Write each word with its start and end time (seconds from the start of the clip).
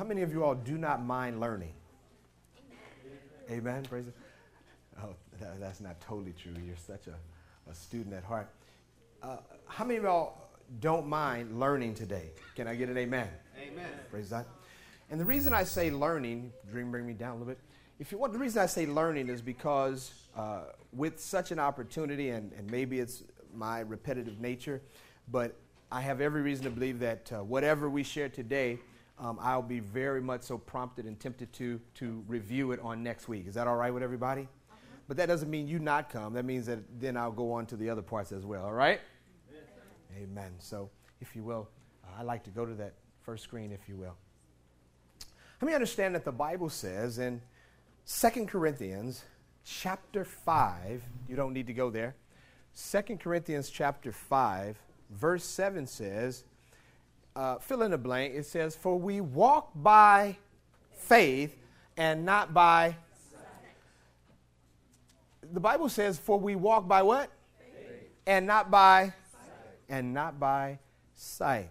how 0.00 0.06
many 0.06 0.22
of 0.22 0.32
you 0.32 0.42
all 0.42 0.54
do 0.54 0.78
not 0.78 1.04
mind 1.04 1.40
learning? 1.40 1.74
Amen. 3.50 3.58
Amen. 3.58 3.82
Praise 3.82 4.06
it. 4.06 4.14
Oh, 5.02 5.14
that, 5.38 5.60
that's 5.60 5.78
not 5.78 6.00
totally 6.00 6.32
true. 6.32 6.54
You're 6.64 6.74
such 6.78 7.06
a, 7.06 7.70
a 7.70 7.74
student 7.74 8.14
at 8.14 8.24
heart. 8.24 8.48
Uh, 9.22 9.36
how 9.66 9.84
many 9.84 9.98
of 9.98 10.04
y'all 10.04 10.38
don't 10.80 11.06
mind 11.06 11.60
learning 11.60 11.96
today? 11.96 12.30
Can 12.56 12.66
I 12.66 12.76
get 12.76 12.88
an 12.88 12.96
amen? 12.96 13.28
Amen. 13.62 13.90
Praise 14.10 14.30
God. 14.30 14.46
And 15.10 15.20
the 15.20 15.24
reason 15.26 15.52
I 15.52 15.64
say 15.64 15.90
learning, 15.90 16.50
dream 16.70 16.90
bring 16.90 17.06
me 17.06 17.12
down 17.12 17.32
a 17.32 17.34
little 17.34 17.48
bit. 17.48 17.58
If 17.98 18.10
you 18.10 18.16
want, 18.16 18.32
the 18.32 18.38
reason 18.38 18.62
I 18.62 18.66
say 18.66 18.86
learning 18.86 19.28
is 19.28 19.42
because 19.42 20.14
uh, 20.34 20.60
with 20.94 21.20
such 21.20 21.50
an 21.50 21.58
opportunity, 21.58 22.30
and, 22.30 22.54
and 22.54 22.70
maybe 22.70 23.00
it's 23.00 23.22
my 23.54 23.80
repetitive 23.80 24.40
nature, 24.40 24.80
but 25.30 25.56
I 25.92 26.00
have 26.00 26.22
every 26.22 26.40
reason 26.40 26.64
to 26.64 26.70
believe 26.70 27.00
that 27.00 27.30
uh, 27.34 27.44
whatever 27.44 27.90
we 27.90 28.02
share 28.02 28.30
today, 28.30 28.78
um, 29.20 29.38
I'll 29.40 29.62
be 29.62 29.80
very 29.80 30.22
much 30.22 30.42
so 30.42 30.56
prompted 30.56 31.04
and 31.04 31.20
tempted 31.20 31.52
to 31.54 31.80
to 31.96 32.24
review 32.26 32.72
it 32.72 32.80
on 32.80 33.02
next 33.02 33.28
week. 33.28 33.46
Is 33.46 33.54
that 33.54 33.66
all 33.66 33.76
right 33.76 33.92
with 33.92 34.02
everybody? 34.02 34.42
Uh-huh. 34.42 34.76
But 35.06 35.16
that 35.18 35.26
doesn't 35.26 35.50
mean 35.50 35.68
you 35.68 35.78
not 35.78 36.08
come. 36.08 36.32
That 36.32 36.44
means 36.44 36.66
that 36.66 36.78
then 36.98 37.16
I'll 37.16 37.30
go 37.30 37.52
on 37.52 37.66
to 37.66 37.76
the 37.76 37.90
other 37.90 38.02
parts 38.02 38.32
as 38.32 38.46
well. 38.46 38.64
All 38.64 38.72
right? 38.72 39.00
Amen. 39.50 40.30
Amen. 40.30 40.52
So, 40.58 40.88
if 41.20 41.36
you 41.36 41.42
will, 41.42 41.68
uh, 42.02 42.20
I'd 42.20 42.26
like 42.26 42.42
to 42.44 42.50
go 42.50 42.64
to 42.64 42.74
that 42.74 42.94
first 43.22 43.44
screen, 43.44 43.72
if 43.72 43.88
you 43.88 43.96
will. 43.96 44.16
Let 45.60 45.68
me 45.68 45.74
understand 45.74 46.14
that 46.14 46.24
the 46.24 46.32
Bible 46.32 46.70
says 46.70 47.18
in 47.18 47.42
2 48.06 48.46
Corinthians 48.46 49.24
chapter 49.62 50.24
5, 50.24 51.02
you 51.28 51.36
don't 51.36 51.52
need 51.52 51.66
to 51.66 51.74
go 51.74 51.90
there. 51.90 52.16
2 52.90 53.18
Corinthians 53.18 53.68
chapter 53.68 54.10
5, 54.10 54.78
verse 55.10 55.44
7 55.44 55.86
says, 55.86 56.44
uh, 57.36 57.58
fill 57.58 57.82
in 57.82 57.90
the 57.90 57.98
blank, 57.98 58.34
it 58.34 58.46
says, 58.46 58.74
For 58.74 58.98
we 58.98 59.20
walk 59.20 59.70
by 59.74 60.36
faith 60.92 61.56
and 61.96 62.24
not 62.24 62.52
by. 62.52 62.96
The 65.52 65.60
Bible 65.60 65.88
says, 65.88 66.18
For 66.18 66.38
we 66.38 66.56
walk 66.56 66.86
by 66.86 67.02
what? 67.02 67.30
Faith. 67.58 68.08
And 68.26 68.46
not 68.46 68.70
by. 68.70 69.12
Sight. 69.32 69.42
And 69.88 70.14
not 70.14 70.38
by 70.38 70.78
sight. 71.14 71.70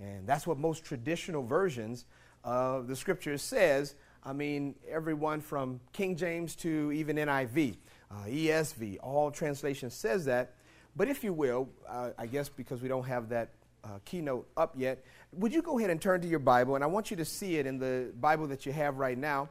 And 0.00 0.26
that's 0.26 0.46
what 0.46 0.58
most 0.58 0.84
traditional 0.84 1.42
versions 1.42 2.04
of 2.44 2.86
the 2.86 2.96
scripture 2.96 3.36
says. 3.38 3.94
I 4.24 4.32
mean, 4.32 4.74
everyone 4.88 5.40
from 5.40 5.80
King 5.92 6.16
James 6.16 6.54
to 6.56 6.92
even 6.92 7.16
NIV, 7.16 7.76
uh, 8.10 8.14
ESV, 8.26 8.98
all 9.02 9.30
translations 9.30 9.94
says 9.94 10.24
that. 10.26 10.54
But 10.96 11.08
if 11.08 11.22
you 11.22 11.32
will, 11.32 11.68
uh, 11.88 12.10
I 12.18 12.26
guess 12.26 12.48
because 12.48 12.82
we 12.82 12.88
don't 12.88 13.06
have 13.06 13.28
that 13.30 13.50
uh, 13.84 13.98
keynote 14.04 14.48
up 14.56 14.74
yet, 14.76 15.04
would 15.32 15.52
you 15.52 15.62
go 15.62 15.78
ahead 15.78 15.90
and 15.90 16.00
turn 16.00 16.20
to 16.20 16.28
your 16.28 16.38
Bible? 16.38 16.74
And 16.74 16.84
I 16.84 16.86
want 16.86 17.10
you 17.10 17.16
to 17.16 17.24
see 17.24 17.56
it 17.56 17.66
in 17.66 17.78
the 17.78 18.12
Bible 18.20 18.46
that 18.48 18.66
you 18.66 18.72
have 18.72 18.98
right 18.98 19.18
now. 19.18 19.48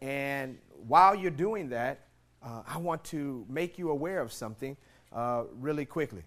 And 0.00 0.58
while 0.86 1.14
you're 1.14 1.30
doing 1.30 1.68
that, 1.70 2.06
uh, 2.42 2.62
I 2.66 2.78
want 2.78 3.04
to 3.04 3.46
make 3.48 3.78
you 3.78 3.90
aware 3.90 4.20
of 4.20 4.32
something 4.32 4.76
uh, 5.12 5.44
really 5.58 5.84
quickly. 5.84 6.22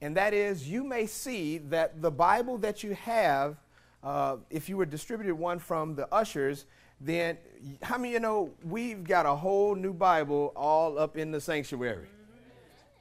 And 0.00 0.16
that 0.16 0.34
is, 0.34 0.68
you 0.68 0.84
may 0.84 1.06
see 1.06 1.58
that 1.58 2.02
the 2.02 2.10
Bible 2.10 2.58
that 2.58 2.82
you 2.82 2.94
have, 2.94 3.56
uh, 4.02 4.36
if 4.50 4.68
you 4.68 4.76
were 4.76 4.86
distributed 4.86 5.34
one 5.34 5.58
from 5.58 5.94
the 5.94 6.12
ushers, 6.12 6.66
then 7.00 7.38
how 7.82 7.98
many 7.98 8.12
you 8.12 8.20
know 8.20 8.50
we've 8.64 9.04
got 9.04 9.26
a 9.26 9.34
whole 9.34 9.74
new 9.74 9.92
Bible 9.92 10.52
all 10.54 10.98
up 10.98 11.16
in 11.16 11.30
the 11.30 11.40
sanctuary? 11.40 12.06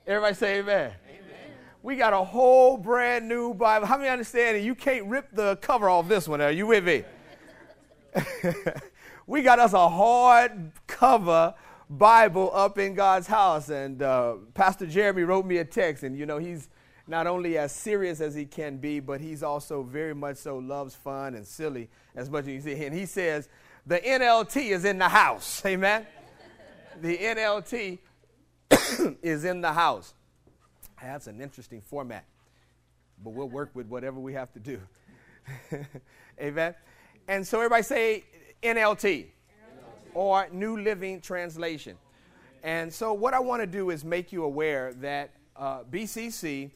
Everybody 0.07 0.35
say 0.35 0.59
amen. 0.59 0.91
We 1.83 1.95
got 1.95 2.13
a 2.13 2.23
whole 2.23 2.77
brand 2.77 3.27
new 3.27 3.55
Bible. 3.55 3.87
How 3.87 3.97
many 3.97 4.07
understand 4.09 4.55
that 4.55 4.61
you 4.61 4.75
can't 4.75 5.07
rip 5.07 5.29
the 5.33 5.55
cover 5.57 5.89
off 5.89 6.07
this 6.07 6.27
one? 6.27 6.39
Are 6.39 6.51
you 6.51 6.67
with 6.67 6.83
me? 6.83 7.03
we 9.27 9.41
got 9.41 9.57
us 9.57 9.73
a 9.73 9.89
hard 9.89 10.73
cover 10.85 11.55
Bible 11.89 12.51
up 12.53 12.77
in 12.77 12.93
God's 12.93 13.25
house. 13.25 13.69
And 13.69 14.03
uh, 14.03 14.35
Pastor 14.53 14.85
Jeremy 14.85 15.23
wrote 15.23 15.47
me 15.47 15.57
a 15.57 15.65
text, 15.65 16.03
and 16.03 16.15
you 16.15 16.27
know, 16.27 16.37
he's 16.37 16.69
not 17.07 17.25
only 17.25 17.57
as 17.57 17.71
serious 17.71 18.21
as 18.21 18.35
he 18.35 18.45
can 18.45 18.77
be, 18.77 18.99
but 18.99 19.19
he's 19.19 19.41
also 19.41 19.81
very 19.81 20.13
much 20.13 20.37
so 20.37 20.59
loves 20.59 20.93
fun 20.93 21.33
and 21.33 21.47
silly 21.47 21.89
as 22.15 22.29
much 22.29 22.43
as 22.43 22.49
you 22.49 22.61
see. 22.61 22.85
And 22.85 22.93
he 22.93 23.07
says, 23.07 23.49
the 23.87 23.97
NLT 23.97 24.69
is 24.69 24.85
in 24.85 24.99
the 24.99 25.09
house. 25.09 25.63
Amen. 25.65 26.05
the 27.01 27.17
NLT 27.17 27.97
is 29.23 29.45
in 29.45 29.61
the 29.61 29.73
house. 29.73 30.13
That's 31.01 31.27
an 31.27 31.41
interesting 31.41 31.81
format, 31.81 32.25
but 33.23 33.31
we'll 33.31 33.49
work 33.49 33.71
with 33.73 33.87
whatever 33.87 34.19
we 34.19 34.33
have 34.33 34.53
to 34.53 34.59
do. 34.59 34.79
Amen. 36.41 36.75
And 37.27 37.45
so 37.45 37.57
everybody 37.57 37.83
say 37.83 38.23
NLT, 38.61 39.25
NLT, 39.25 39.25
or 40.13 40.47
New 40.51 40.77
Living 40.77 41.19
Translation. 41.19 41.97
And 42.63 42.93
so 42.93 43.13
what 43.13 43.33
I 43.33 43.39
want 43.39 43.61
to 43.61 43.67
do 43.67 43.89
is 43.89 44.05
make 44.05 44.31
you 44.31 44.43
aware 44.43 44.93
that 44.95 45.31
uh, 45.55 45.83
BCC 45.83 46.69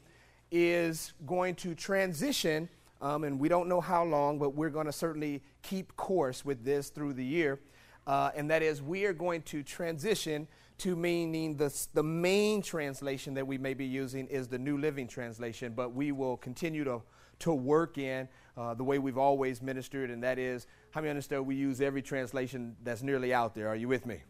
is 0.50 1.14
going 1.28 1.56
to 1.56 1.76
transition, 1.76 2.68
um, 3.02 3.24
and 3.24 3.40
we 3.40 3.48
don't 3.48 3.68
know 3.68 3.82
how 3.82 4.04
long, 4.04 4.40
but 4.40 4.56
we're 4.56 4.70
going 4.70 4.88
to 4.88 4.92
certainly 4.92 5.44
keep 5.62 5.96
course 5.98 6.44
with 6.44 6.64
this 6.64 6.90
through 6.90 7.14
the 7.14 7.26
year. 7.26 7.60
Uh, 8.08 8.32
and 8.36 8.50
that 8.50 8.64
is, 8.64 8.82
we 8.82 9.06
are 9.06 9.14
going 9.14 9.42
to 9.44 9.62
transition 9.62 10.48
to 10.80 10.96
meaning 10.96 11.56
the, 11.56 11.74
the 11.94 12.04
main 12.04 12.62
translation 12.62 13.34
that 13.36 13.48
we 13.48 13.58
may 13.58 13.74
be 13.74 13.86
using 13.86 14.28
is 14.28 14.48
the 14.48 14.60
New 14.60 14.78
Living 14.78 15.08
Translation, 15.08 15.74
but 15.74 15.94
we 15.94 16.12
will 16.12 16.38
continue 16.38 16.84
to, 16.84 17.02
to 17.40 17.54
work 17.54 17.98
in 17.98 18.28
uh, 18.58 18.74
the 18.74 18.84
way 18.84 19.00
we've 19.00 19.18
always 19.18 19.62
ministered, 19.62 20.10
and 20.10 20.24
that 20.24 20.38
is, 20.38 20.68
how 20.92 21.02
many 21.02 21.10
understand 21.10 21.46
we 21.46 21.56
use 21.56 21.82
every 21.82 22.02
translation 22.02 22.76
that's 22.84 23.04
nearly 23.04 23.34
out 23.34 23.56
there? 23.56 23.68
Are 23.70 23.76
you 23.76 23.88
with 23.88 24.06
me? 24.06 24.22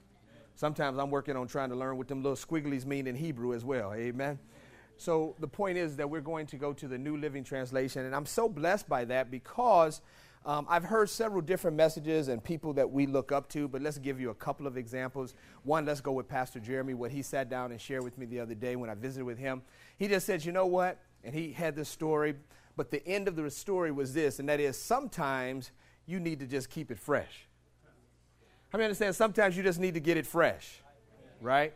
Sometimes 0.56 0.98
I'm 0.98 1.12
working 1.12 1.36
on 1.36 1.48
trying 1.48 1.70
to 1.70 1.76
learn 1.76 1.98
what 1.98 2.08
them 2.08 2.24
little 2.24 2.38
squigglies 2.38 2.86
mean 2.86 3.08
in 3.08 3.16
Hebrew 3.16 3.54
as 3.54 3.66
well. 3.66 3.94
Amen. 3.94 4.40
So 4.98 5.36
the 5.40 5.48
point 5.48 5.78
is 5.78 5.98
that 5.98 6.10
we're 6.10 6.22
going 6.22 6.48
to 6.48 6.56
go 6.58 6.72
to 6.74 6.88
the 6.88 6.98
New 6.98 7.18
Living 7.18 7.44
Translation, 7.44 8.06
and 8.06 8.16
I'm 8.16 8.26
so 8.26 8.48
blessed 8.48 8.88
by 8.88 9.06
that 9.06 9.30
because 9.30 10.02
um, 10.46 10.68
I've 10.70 10.84
heard 10.84 11.10
several 11.10 11.42
different 11.42 11.76
messages 11.76 12.28
and 12.28 12.44
people 12.44 12.74
that 12.74 12.90
we 12.90 13.08
look 13.08 13.32
up 13.32 13.50
to, 13.50 13.68
but 13.68 13.82
let's 13.82 13.98
give 13.98 14.20
you 14.20 14.30
a 14.30 14.36
couple 14.36 14.68
of 14.68 14.78
examples. 14.78 15.34
One, 15.64 15.86
let's 15.86 16.02
go 16.02 16.12
with 16.12 16.28
Pastor 16.28 16.60
Jeremy, 16.60 16.94
what 16.94 17.10
he 17.10 17.24
sat 17.24 17.50
down 17.50 17.72
and 17.72 17.82
shared 17.82 18.04
with 18.04 18.18
me 18.20 18.28
the 18.28 18.40
other 18.40 18.54
day 18.54 18.76
when 18.76 18.90
I 18.90 18.94
visited 18.94 19.26
with 19.26 19.40
him. 19.40 19.64
He 19.98 20.08
just 20.08 20.28
said, 20.28 20.46
You 20.46 20.52
know 20.52 20.68
what? 20.68 21.00
And 21.24 21.34
he 21.34 21.52
had 21.52 21.76
this 21.76 21.90
story, 21.90 22.36
but 22.78 22.92
the 22.92 23.06
end 23.08 23.28
of 23.28 23.36
the 23.36 23.50
story 23.50 23.92
was 23.92 24.14
this, 24.14 24.38
and 24.38 24.48
that 24.48 24.60
is 24.60 24.78
sometimes 24.78 25.72
you 26.06 26.20
need 26.20 26.40
to 26.42 26.46
just 26.46 26.70
keep 26.70 26.92
it 26.92 27.00
fresh. 27.00 27.48
How 28.70 28.78
many 28.78 28.86
understand? 28.86 29.16
Sometimes 29.16 29.58
you 29.58 29.64
just 29.64 29.80
need 29.80 29.96
to 29.96 30.00
get 30.00 30.16
it 30.16 30.28
fresh, 30.28 30.82
right? 31.42 31.74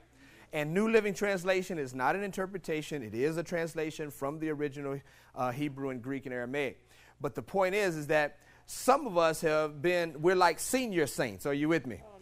And 0.53 0.75
New 0.75 0.91
Living 0.91 1.15
Translation 1.15 1.79
is 1.79 1.95
not 1.95 2.15
an 2.15 2.21
interpretation, 2.21 3.01
it 3.01 3.15
is 3.15 3.37
a 3.37 3.43
translation 3.43 4.11
from 4.11 4.37
the 4.37 4.49
original 4.51 4.99
uh, 5.33 5.51
Hebrew 5.51 5.89
and 5.89 6.03
Greek 6.03 6.27
and 6.27 6.33
Aramaic. 6.35 6.85
But 7.19 7.33
the 7.33 7.41
point 7.41 7.73
is, 7.73 7.95
is 7.95 8.07
that 8.07 8.37
some 8.71 9.07
of 9.07 9.17
us 9.17 9.41
have 9.41 9.81
been, 9.81 10.21
we're 10.21 10.35
like 10.35 10.59
senior 10.59 11.07
saints. 11.07 11.47
Are 11.47 11.53
you 11.55 11.67
with 11.67 11.87
me? 11.87 12.01
Oh, 12.05 12.19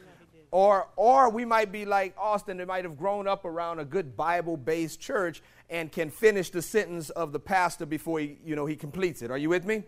or, 0.49 0.87
or 0.95 1.29
we 1.29 1.43
might 1.43 1.73
be 1.73 1.83
like 1.83 2.15
Austin, 2.17 2.55
that 2.57 2.67
might 2.67 2.85
have 2.85 2.97
grown 2.97 3.27
up 3.27 3.43
around 3.43 3.79
a 3.79 3.85
good 3.85 4.15
Bible 4.15 4.55
based 4.55 5.01
church 5.01 5.41
and 5.69 5.91
can 5.91 6.09
finish 6.09 6.49
the 6.49 6.61
sentence 6.61 7.09
of 7.09 7.33
the 7.33 7.39
pastor 7.39 7.85
before 7.85 8.21
he, 8.21 8.37
you 8.45 8.55
know, 8.55 8.65
he 8.65 8.77
completes 8.77 9.21
it. 9.21 9.29
Are 9.29 9.37
you 9.37 9.49
with 9.49 9.65
me? 9.65 9.83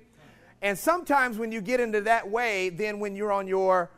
And 0.61 0.77
sometimes 0.77 1.37
when 1.37 1.53
you 1.53 1.61
get 1.61 1.79
into 1.79 2.01
that 2.01 2.29
way, 2.29 2.67
then 2.67 2.99
when 2.99 3.15
you're 3.15 3.31
on 3.31 3.47
your 3.47 3.89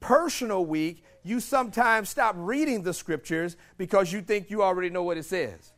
personal 0.00 0.64
week, 0.64 1.04
you 1.24 1.40
sometimes 1.40 2.08
stop 2.08 2.34
reading 2.38 2.84
the 2.84 2.94
scriptures 2.94 3.58
because 3.76 4.14
you 4.14 4.22
think 4.22 4.48
you 4.50 4.62
already 4.62 4.88
know 4.88 5.02
what 5.02 5.18
it 5.18 5.26
says. 5.26 5.74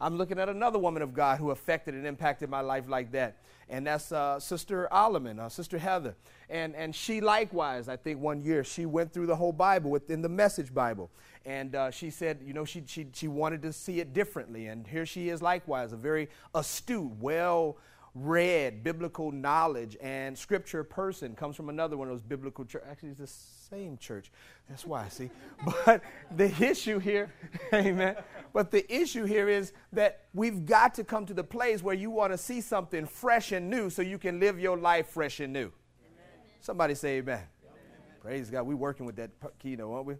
I'm 0.00 0.16
looking 0.16 0.38
at 0.38 0.48
another 0.48 0.78
woman 0.78 1.02
of 1.02 1.14
God 1.14 1.40
who 1.40 1.50
affected 1.50 1.94
and 1.94 2.06
impacted 2.06 2.48
my 2.48 2.60
life 2.60 2.88
like 2.88 3.10
that 3.10 3.38
and 3.70 3.86
that's 3.86 4.10
uh, 4.10 4.40
Sister 4.40 4.88
Alleman, 4.90 5.38
uh, 5.38 5.48
Sister 5.48 5.78
Heather. 5.78 6.16
And, 6.50 6.74
and 6.74 6.94
she 6.94 7.20
likewise, 7.20 7.88
I 7.88 7.96
think 7.96 8.20
one 8.20 8.42
year, 8.42 8.64
she 8.64 8.84
went 8.84 9.12
through 9.12 9.26
the 9.26 9.36
whole 9.36 9.52
Bible 9.52 9.90
within 9.90 10.20
the 10.20 10.28
Message 10.28 10.74
Bible. 10.74 11.08
And 11.46 11.74
uh, 11.76 11.90
she 11.92 12.10
said, 12.10 12.40
you 12.44 12.52
know, 12.52 12.64
she, 12.64 12.82
she, 12.86 13.06
she 13.14 13.28
wanted 13.28 13.62
to 13.62 13.72
see 13.72 14.00
it 14.00 14.12
differently. 14.12 14.66
And 14.66 14.86
here 14.86 15.06
she 15.06 15.28
is 15.28 15.40
likewise, 15.40 15.92
a 15.92 15.96
very 15.96 16.28
astute, 16.54 17.12
well 17.20 17.78
read 18.14 18.82
biblical 18.82 19.30
knowledge 19.30 19.96
and 20.00 20.36
scripture 20.36 20.82
person 20.82 21.36
comes 21.36 21.54
from 21.54 21.68
another 21.68 21.96
one 21.96 22.08
of 22.08 22.12
those 22.12 22.22
biblical 22.22 22.64
church 22.64 22.82
actually 22.90 23.10
it's 23.10 23.20
the 23.20 23.26
same 23.70 23.96
church 23.98 24.32
that's 24.70 24.86
why 24.86 25.06
see 25.08 25.28
but 25.84 26.02
the 26.36 26.46
issue 26.64 26.98
here 26.98 27.30
amen 27.74 28.16
but 28.52 28.70
the 28.70 28.90
issue 28.92 29.24
here 29.24 29.48
is 29.48 29.72
that 29.92 30.24
we've 30.32 30.64
got 30.64 30.94
to 30.94 31.04
come 31.04 31.26
to 31.26 31.34
the 31.34 31.44
place 31.44 31.82
where 31.82 31.94
you 31.94 32.10
want 32.10 32.32
to 32.32 32.38
see 32.38 32.60
something 32.60 33.04
fresh 33.04 33.52
and 33.52 33.68
new 33.68 33.90
so 33.90 34.00
you 34.00 34.16
can 34.16 34.40
live 34.40 34.58
your 34.58 34.78
life 34.78 35.08
fresh 35.08 35.40
and 35.40 35.52
new 35.52 35.60
amen. 35.60 35.72
somebody 36.60 36.94
say 36.94 37.18
amen. 37.18 37.40
amen. 37.64 37.78
praise 38.22 38.48
god 38.48 38.62
we're 38.62 38.76
working 38.76 39.04
with 39.04 39.16
that 39.16 39.30
keynote 39.58 39.92
aren't 39.92 40.06
we 40.06 40.14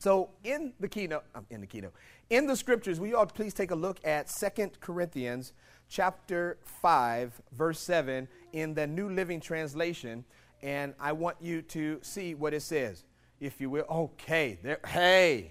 so 0.00 0.30
in 0.42 0.72
the 0.80 0.88
keynote 0.88 1.22
i'm 1.34 1.46
in 1.50 1.60
the 1.60 1.66
keynote 1.66 1.92
in 2.30 2.46
the 2.46 2.56
scriptures 2.56 2.98
we 2.98 3.14
ought 3.14 3.32
please 3.34 3.54
take 3.54 3.70
a 3.70 3.76
look 3.76 4.00
at 4.04 4.28
Second 4.28 4.80
corinthians 4.80 5.52
chapter 5.92 6.56
5, 6.64 7.42
verse 7.52 7.78
7 7.78 8.26
in 8.54 8.72
the 8.72 8.86
New 8.86 9.10
Living 9.10 9.40
Translation, 9.40 10.24
and 10.62 10.94
I 10.98 11.12
want 11.12 11.36
you 11.38 11.60
to 11.62 11.98
see 12.00 12.34
what 12.34 12.54
it 12.54 12.62
says, 12.62 13.04
if 13.42 13.60
you 13.60 13.68
will. 13.68 13.84
Okay, 13.90 14.58
there, 14.62 14.78
hey, 14.86 15.50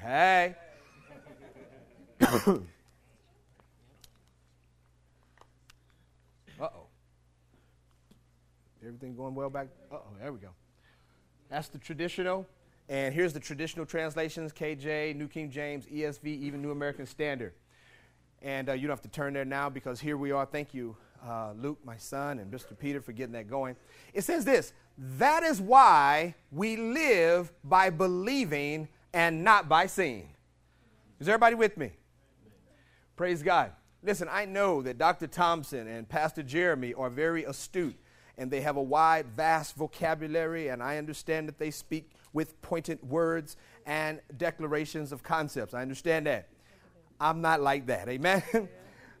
hey. 0.00 0.56
uh 2.22 2.26
oh. 6.60 6.86
Everything 8.80 9.14
going 9.14 9.34
well 9.34 9.50
back? 9.50 9.68
Uh 9.90 9.96
oh, 9.96 10.06
there 10.18 10.32
we 10.32 10.38
go. 10.38 10.48
That's 11.50 11.68
the 11.68 11.78
traditional. 11.78 12.46
And 12.88 13.14
here's 13.14 13.34
the 13.34 13.40
traditional 13.40 13.84
translations 13.84 14.52
KJ, 14.52 15.14
New 15.14 15.28
King 15.28 15.50
James, 15.50 15.84
ESV, 15.86 16.24
even 16.24 16.62
New 16.62 16.70
American 16.70 17.06
Standard. 17.06 17.52
And 18.40 18.70
uh, 18.70 18.72
you 18.72 18.88
don't 18.88 18.96
have 18.96 19.02
to 19.02 19.08
turn 19.08 19.34
there 19.34 19.44
now 19.44 19.68
because 19.68 20.00
here 20.00 20.16
we 20.16 20.32
are. 20.32 20.46
Thank 20.46 20.72
you, 20.72 20.96
uh, 21.26 21.52
Luke, 21.56 21.78
my 21.84 21.96
son, 21.96 22.38
and 22.38 22.52
Mr. 22.52 22.78
Peter 22.78 23.00
for 23.00 23.12
getting 23.12 23.32
that 23.32 23.48
going. 23.48 23.76
It 24.14 24.22
says 24.22 24.44
this 24.44 24.72
That 24.98 25.42
is 25.42 25.60
why 25.60 26.34
we 26.50 26.76
live 26.76 27.52
by 27.64 27.90
believing 27.90 28.88
and 29.12 29.44
not 29.44 29.68
by 29.68 29.86
seeing. 29.86 30.28
Is 31.20 31.28
everybody 31.28 31.54
with 31.54 31.76
me? 31.76 31.92
Praise 33.16 33.42
God. 33.42 33.72
Listen, 34.02 34.28
I 34.30 34.46
know 34.46 34.82
that 34.82 34.98
Dr. 34.98 35.28
Thompson 35.28 35.86
and 35.86 36.08
Pastor 36.08 36.42
Jeremy 36.42 36.94
are 36.94 37.08
very 37.08 37.44
astute 37.44 37.96
and 38.36 38.50
they 38.50 38.60
have 38.62 38.76
a 38.76 38.82
wide, 38.82 39.26
vast 39.26 39.76
vocabulary, 39.76 40.68
and 40.68 40.82
I 40.82 40.96
understand 40.96 41.46
that 41.48 41.58
they 41.58 41.70
speak 41.70 42.10
with 42.32 42.60
pointed 42.62 43.02
words 43.02 43.56
and 43.86 44.20
declarations 44.36 45.12
of 45.12 45.22
concepts. 45.22 45.74
I 45.74 45.82
understand 45.82 46.26
that. 46.26 46.48
I'm 47.20 47.40
not 47.40 47.60
like 47.60 47.86
that. 47.86 48.08
Amen. 48.08 48.42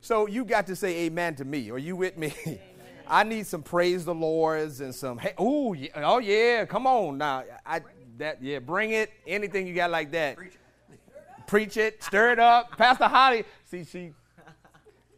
so 0.02 0.26
you 0.26 0.44
got 0.44 0.66
to 0.66 0.76
say 0.76 1.04
amen 1.06 1.36
to 1.36 1.44
me. 1.44 1.70
Are 1.70 1.78
you 1.78 1.96
with 1.96 2.18
me? 2.18 2.34
I 3.06 3.22
need 3.22 3.46
some 3.46 3.62
praise 3.62 4.04
the 4.04 4.14
Lord's 4.14 4.80
and 4.80 4.94
some 4.94 5.18
hey, 5.18 5.32
oh 5.38 5.72
yeah, 5.72 5.88
oh 5.96 6.18
yeah, 6.18 6.64
come 6.64 6.86
on 6.86 7.18
now. 7.18 7.44
I 7.64 7.80
that 8.18 8.42
yeah, 8.42 8.58
bring 8.58 8.90
it. 8.90 9.10
Anything 9.26 9.66
you 9.66 9.74
got 9.74 9.90
like 9.90 10.10
that. 10.12 10.36
Preach 10.36 10.54
it, 10.54 11.46
Preach 11.46 11.76
it 11.76 12.02
stir 12.02 12.32
it 12.32 12.38
up. 12.38 12.76
Pastor 12.76 13.06
Holly, 13.06 13.44
see 13.64 13.84
she 13.84 14.12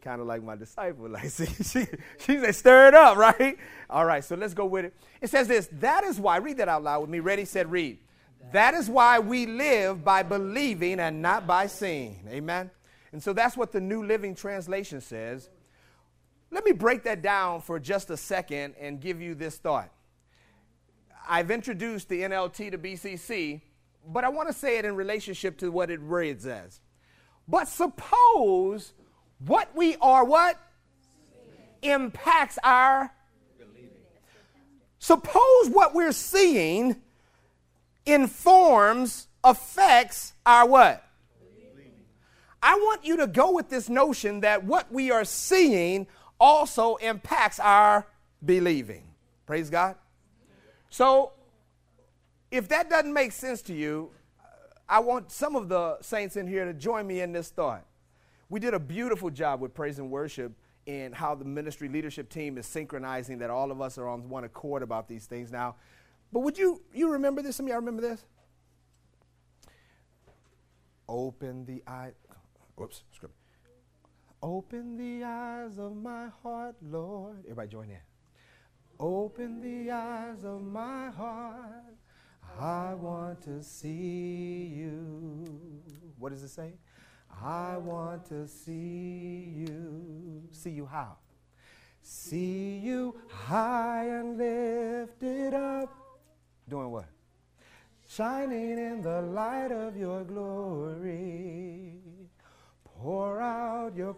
kind 0.02 0.20
of 0.20 0.26
like 0.26 0.42
my 0.42 0.54
disciple. 0.54 1.08
Like 1.10 1.30
see, 1.30 1.46
she 1.46 1.86
she 2.18 2.38
said 2.38 2.54
stir 2.54 2.88
it 2.88 2.94
up, 2.94 3.16
right? 3.16 3.56
All 3.88 4.04
right, 4.04 4.22
so 4.22 4.36
let's 4.36 4.54
go 4.54 4.66
with 4.66 4.84
it. 4.84 4.94
It 5.22 5.30
says 5.30 5.48
this, 5.48 5.68
that 5.80 6.04
is 6.04 6.20
why, 6.20 6.36
read 6.36 6.58
that 6.58 6.68
out 6.68 6.82
loud 6.82 7.00
with 7.00 7.10
me. 7.10 7.20
Ready, 7.20 7.46
said, 7.46 7.70
read. 7.70 7.98
That 8.52 8.74
is 8.74 8.90
why 8.90 9.18
we 9.18 9.46
live 9.46 10.04
by 10.04 10.22
believing 10.22 11.00
and 11.00 11.22
not 11.22 11.46
by 11.46 11.68
seeing. 11.68 12.26
Amen. 12.28 12.70
And 13.14 13.22
so 13.22 13.32
that's 13.32 13.56
what 13.56 13.70
the 13.70 13.80
New 13.80 14.04
Living 14.04 14.34
Translation 14.34 15.00
says. 15.00 15.48
Let 16.50 16.64
me 16.64 16.72
break 16.72 17.04
that 17.04 17.22
down 17.22 17.60
for 17.60 17.78
just 17.78 18.10
a 18.10 18.16
second 18.16 18.74
and 18.76 19.00
give 19.00 19.22
you 19.22 19.36
this 19.36 19.56
thought. 19.56 19.88
I've 21.28 21.52
introduced 21.52 22.08
the 22.08 22.22
NLT 22.22 22.72
to 22.72 22.76
BCC, 22.76 23.60
but 24.04 24.24
I 24.24 24.30
want 24.30 24.48
to 24.48 24.52
say 24.52 24.78
it 24.78 24.84
in 24.84 24.96
relationship 24.96 25.58
to 25.58 25.70
what 25.70 25.92
it 25.92 26.00
reads 26.00 26.44
as. 26.44 26.80
But 27.46 27.68
suppose 27.68 28.94
what 29.38 29.70
we 29.76 29.94
are 30.00 30.24
what 30.24 30.58
impacts 31.82 32.58
our 32.64 33.14
believing. 33.56 33.90
Suppose 34.98 35.68
what 35.68 35.94
we're 35.94 36.10
seeing 36.10 36.96
informs, 38.06 39.28
affects 39.44 40.32
our 40.44 40.66
what? 40.66 41.04
I 42.66 42.76
want 42.76 43.04
you 43.04 43.18
to 43.18 43.26
go 43.26 43.52
with 43.52 43.68
this 43.68 43.90
notion 43.90 44.40
that 44.40 44.64
what 44.64 44.90
we 44.90 45.10
are 45.10 45.26
seeing 45.26 46.06
also 46.40 46.96
impacts 46.96 47.60
our 47.60 48.06
believing. 48.42 49.04
Praise 49.44 49.68
God. 49.68 49.96
So, 50.88 51.32
if 52.50 52.66
that 52.68 52.88
doesn't 52.88 53.12
make 53.12 53.32
sense 53.32 53.60
to 53.62 53.74
you, 53.74 54.12
I 54.88 55.00
want 55.00 55.30
some 55.30 55.56
of 55.56 55.68
the 55.68 56.00
saints 56.00 56.36
in 56.36 56.46
here 56.46 56.64
to 56.64 56.72
join 56.72 57.06
me 57.06 57.20
in 57.20 57.32
this 57.32 57.50
thought. 57.50 57.84
We 58.48 58.60
did 58.60 58.72
a 58.72 58.78
beautiful 58.78 59.28
job 59.28 59.60
with 59.60 59.74
praise 59.74 59.98
and 59.98 60.10
worship 60.10 60.52
in 60.86 61.12
how 61.12 61.34
the 61.34 61.44
ministry 61.44 61.90
leadership 61.90 62.30
team 62.30 62.56
is 62.56 62.64
synchronizing 62.64 63.40
that 63.40 63.50
all 63.50 63.72
of 63.72 63.82
us 63.82 63.98
are 63.98 64.08
on 64.08 64.30
one 64.30 64.44
accord 64.44 64.82
about 64.82 65.06
these 65.06 65.26
things 65.26 65.52
now. 65.52 65.74
But 66.32 66.40
would 66.40 66.56
you 66.56 66.80
you 66.94 67.10
remember 67.10 67.42
this? 67.42 67.56
Some 67.56 67.66
of 67.66 67.70
y'all 67.70 67.80
remember 67.80 68.00
this? 68.00 68.24
Open 71.08 71.66
the 71.66 71.82
eye. 71.86 72.12
Whoops, 72.76 73.02
script. 73.12 73.34
Open 74.42 74.96
the 74.96 75.24
eyes 75.24 75.78
of 75.78 75.96
my 75.96 76.28
heart, 76.42 76.76
Lord. 76.82 77.38
Everybody 77.44 77.68
join 77.68 77.90
in. 77.90 77.96
Open 79.00 79.60
the 79.60 79.90
eyes 79.90 80.44
of 80.44 80.62
my 80.62 81.10
heart. 81.10 81.94
I 82.60 82.94
want 82.94 83.42
to 83.44 83.62
see 83.62 84.72
you. 84.76 85.72
What 86.18 86.32
does 86.32 86.42
it 86.42 86.50
say? 86.50 86.74
I 87.42 87.78
want 87.78 88.26
to 88.26 88.46
see 88.46 89.52
you. 89.56 90.42
See 90.50 90.70
you 90.70 90.86
how? 90.86 91.16
See 92.02 92.78
you 92.78 93.16
high 93.28 94.06
and 94.08 94.36
lifted 94.36 95.54
up. 95.54 95.96
Doing 96.68 96.90
what? 96.90 97.06
Shining 98.06 98.78
in 98.78 99.02
the 99.02 99.22
light 99.22 99.72
of 99.72 99.96
your 99.96 100.22
glory. 100.22 102.03
Pour 103.04 103.38
out 103.38 103.94
your 103.94 104.16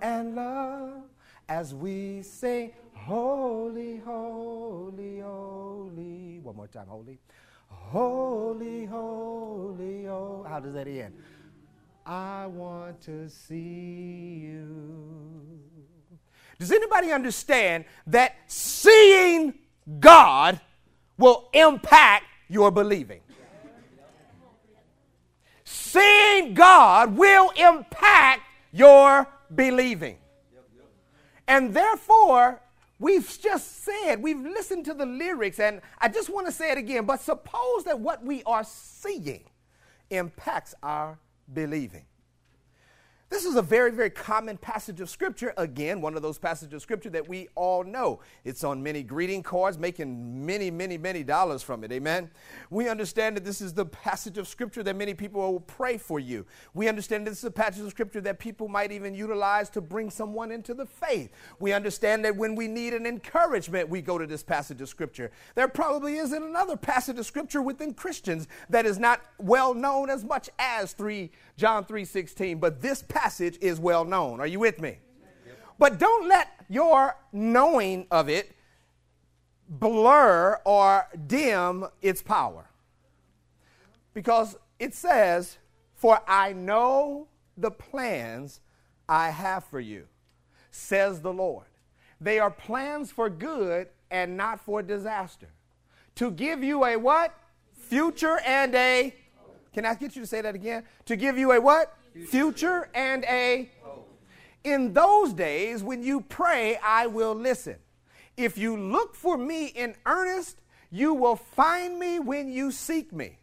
and 0.00 0.36
love 0.36 1.02
as 1.50 1.74
we 1.74 2.22
sing, 2.22 2.72
Holy, 2.94 3.98
holy, 3.98 5.20
holy. 5.20 6.40
One 6.42 6.56
more 6.56 6.66
time, 6.66 6.86
holy. 6.88 7.18
Holy, 7.68 8.86
holy, 8.86 10.06
holy. 10.06 10.48
How 10.48 10.60
does 10.60 10.72
that 10.72 10.88
end? 10.88 11.12
I 12.06 12.46
want 12.46 13.02
to 13.02 13.28
see 13.28 14.40
you. 14.44 15.60
Does 16.58 16.72
anybody 16.72 17.12
understand 17.12 17.84
that 18.06 18.36
seeing 18.46 19.52
God 20.00 20.58
will 21.18 21.50
impact 21.52 22.24
your 22.48 22.70
believing? 22.70 23.20
Seeing 25.96 26.52
God 26.52 27.16
will 27.16 27.50
impact 27.56 28.42
your 28.70 29.26
believing. 29.54 30.18
And 31.48 31.72
therefore, 31.72 32.60
we've 32.98 33.26
just 33.40 33.84
said, 33.84 34.16
we've 34.22 34.40
listened 34.40 34.84
to 34.86 34.94
the 34.94 35.06
lyrics, 35.06 35.58
and 35.58 35.80
I 35.98 36.08
just 36.08 36.28
want 36.28 36.46
to 36.48 36.52
say 36.52 36.72
it 36.72 36.76
again. 36.76 37.06
But 37.06 37.20
suppose 37.20 37.84
that 37.84 37.98
what 37.98 38.22
we 38.22 38.42
are 38.42 38.64
seeing 38.64 39.44
impacts 40.10 40.74
our 40.82 41.18
believing. 41.54 42.04
This 43.28 43.44
is 43.44 43.56
a 43.56 43.62
very, 43.62 43.90
very 43.90 44.10
common 44.10 44.56
passage 44.56 45.00
of 45.00 45.10
Scripture. 45.10 45.52
Again, 45.56 46.00
one 46.00 46.14
of 46.14 46.22
those 46.22 46.38
passages 46.38 46.74
of 46.74 46.82
Scripture 46.82 47.10
that 47.10 47.28
we 47.28 47.48
all 47.56 47.82
know. 47.82 48.20
It's 48.44 48.62
on 48.62 48.80
many 48.80 49.02
greeting 49.02 49.42
cards, 49.42 49.78
making 49.78 50.46
many, 50.46 50.70
many, 50.70 50.96
many 50.96 51.24
dollars 51.24 51.60
from 51.60 51.82
it. 51.82 51.90
Amen. 51.90 52.30
We 52.70 52.88
understand 52.88 53.36
that 53.36 53.44
this 53.44 53.60
is 53.60 53.74
the 53.74 53.84
passage 53.84 54.38
of 54.38 54.46
Scripture 54.46 54.84
that 54.84 54.94
many 54.94 55.12
people 55.12 55.40
will 55.40 55.58
pray 55.58 55.98
for 55.98 56.20
you. 56.20 56.46
We 56.72 56.86
understand 56.86 57.26
that 57.26 57.30
this 57.30 57.40
is 57.40 57.46
a 57.46 57.50
passage 57.50 57.82
of 57.82 57.90
Scripture 57.90 58.20
that 58.20 58.38
people 58.38 58.68
might 58.68 58.92
even 58.92 59.12
utilize 59.12 59.70
to 59.70 59.80
bring 59.80 60.08
someone 60.08 60.52
into 60.52 60.72
the 60.72 60.86
faith. 60.86 61.32
We 61.58 61.72
understand 61.72 62.24
that 62.24 62.36
when 62.36 62.54
we 62.54 62.68
need 62.68 62.94
an 62.94 63.06
encouragement, 63.06 63.88
we 63.88 64.02
go 64.02 64.18
to 64.18 64.26
this 64.28 64.44
passage 64.44 64.80
of 64.80 64.88
Scripture. 64.88 65.32
There 65.56 65.66
probably 65.66 66.18
isn't 66.18 66.42
another 66.42 66.76
passage 66.76 67.18
of 67.18 67.26
Scripture 67.26 67.60
within 67.60 67.92
Christians 67.92 68.46
that 68.70 68.86
is 68.86 69.00
not 69.00 69.20
well 69.38 69.74
known 69.74 70.10
as 70.10 70.22
much 70.22 70.48
as 70.60 70.92
3 70.92 71.32
John 71.56 71.84
3:16, 71.84 72.60
but 72.60 72.80
this 72.80 73.02
passage 73.02 73.15
is 73.60 73.80
well 73.80 74.04
known. 74.04 74.40
Are 74.40 74.46
you 74.46 74.60
with 74.60 74.80
me? 74.80 74.98
But 75.78 75.98
don't 75.98 76.28
let 76.28 76.48
your 76.68 77.16
knowing 77.32 78.06
of 78.10 78.28
it 78.28 78.54
blur 79.68 80.60
or 80.64 81.06
dim 81.26 81.86
its 82.00 82.22
power. 82.22 82.70
Because 84.14 84.56
it 84.78 84.94
says, 84.94 85.58
"For 85.94 86.20
I 86.26 86.52
know 86.52 87.28
the 87.56 87.70
plans 87.70 88.60
I 89.08 89.30
have 89.30 89.64
for 89.64 89.80
you," 89.80 90.08
says 90.70 91.20
the 91.20 91.32
Lord. 91.32 91.66
They 92.20 92.38
are 92.38 92.50
plans 92.50 93.10
for 93.10 93.28
good 93.28 93.88
and 94.10 94.36
not 94.36 94.60
for 94.60 94.82
disaster. 94.82 95.48
To 96.14 96.30
give 96.30 96.64
you 96.64 96.84
a 96.84 96.96
what? 96.96 97.34
Future 97.74 98.38
and 98.40 98.74
a 98.74 99.14
can 99.76 99.84
I 99.84 99.94
get 99.94 100.16
you 100.16 100.22
to 100.22 100.26
say 100.26 100.40
that 100.40 100.54
again? 100.54 100.84
To 101.04 101.16
give 101.16 101.36
you 101.36 101.52
a 101.52 101.60
what? 101.60 101.95
Future, 102.28 102.88
and 102.94 103.24
a. 103.24 103.70
In 104.64 104.92
those 104.92 105.32
days, 105.32 105.82
when 105.82 106.02
you 106.02 106.22
pray, 106.22 106.78
I 106.82 107.06
will 107.06 107.34
listen. 107.34 107.76
If 108.36 108.58
you 108.58 108.76
look 108.76 109.14
for 109.14 109.38
me 109.38 109.66
in 109.66 109.94
earnest, 110.04 110.60
you 110.90 111.14
will 111.14 111.36
find 111.36 111.98
me 111.98 112.18
when 112.18 112.50
you 112.50 112.72
seek 112.72 113.12
me. 113.12 113.38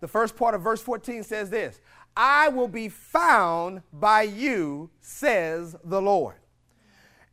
The 0.00 0.08
first 0.08 0.36
part 0.36 0.54
of 0.54 0.62
verse 0.62 0.80
14 0.80 1.22
says 1.24 1.50
this 1.50 1.80
I 2.16 2.48
will 2.48 2.68
be 2.68 2.88
found 2.88 3.82
by 3.92 4.22
you, 4.22 4.90
says 5.00 5.76
the 5.84 6.02
Lord. 6.02 6.36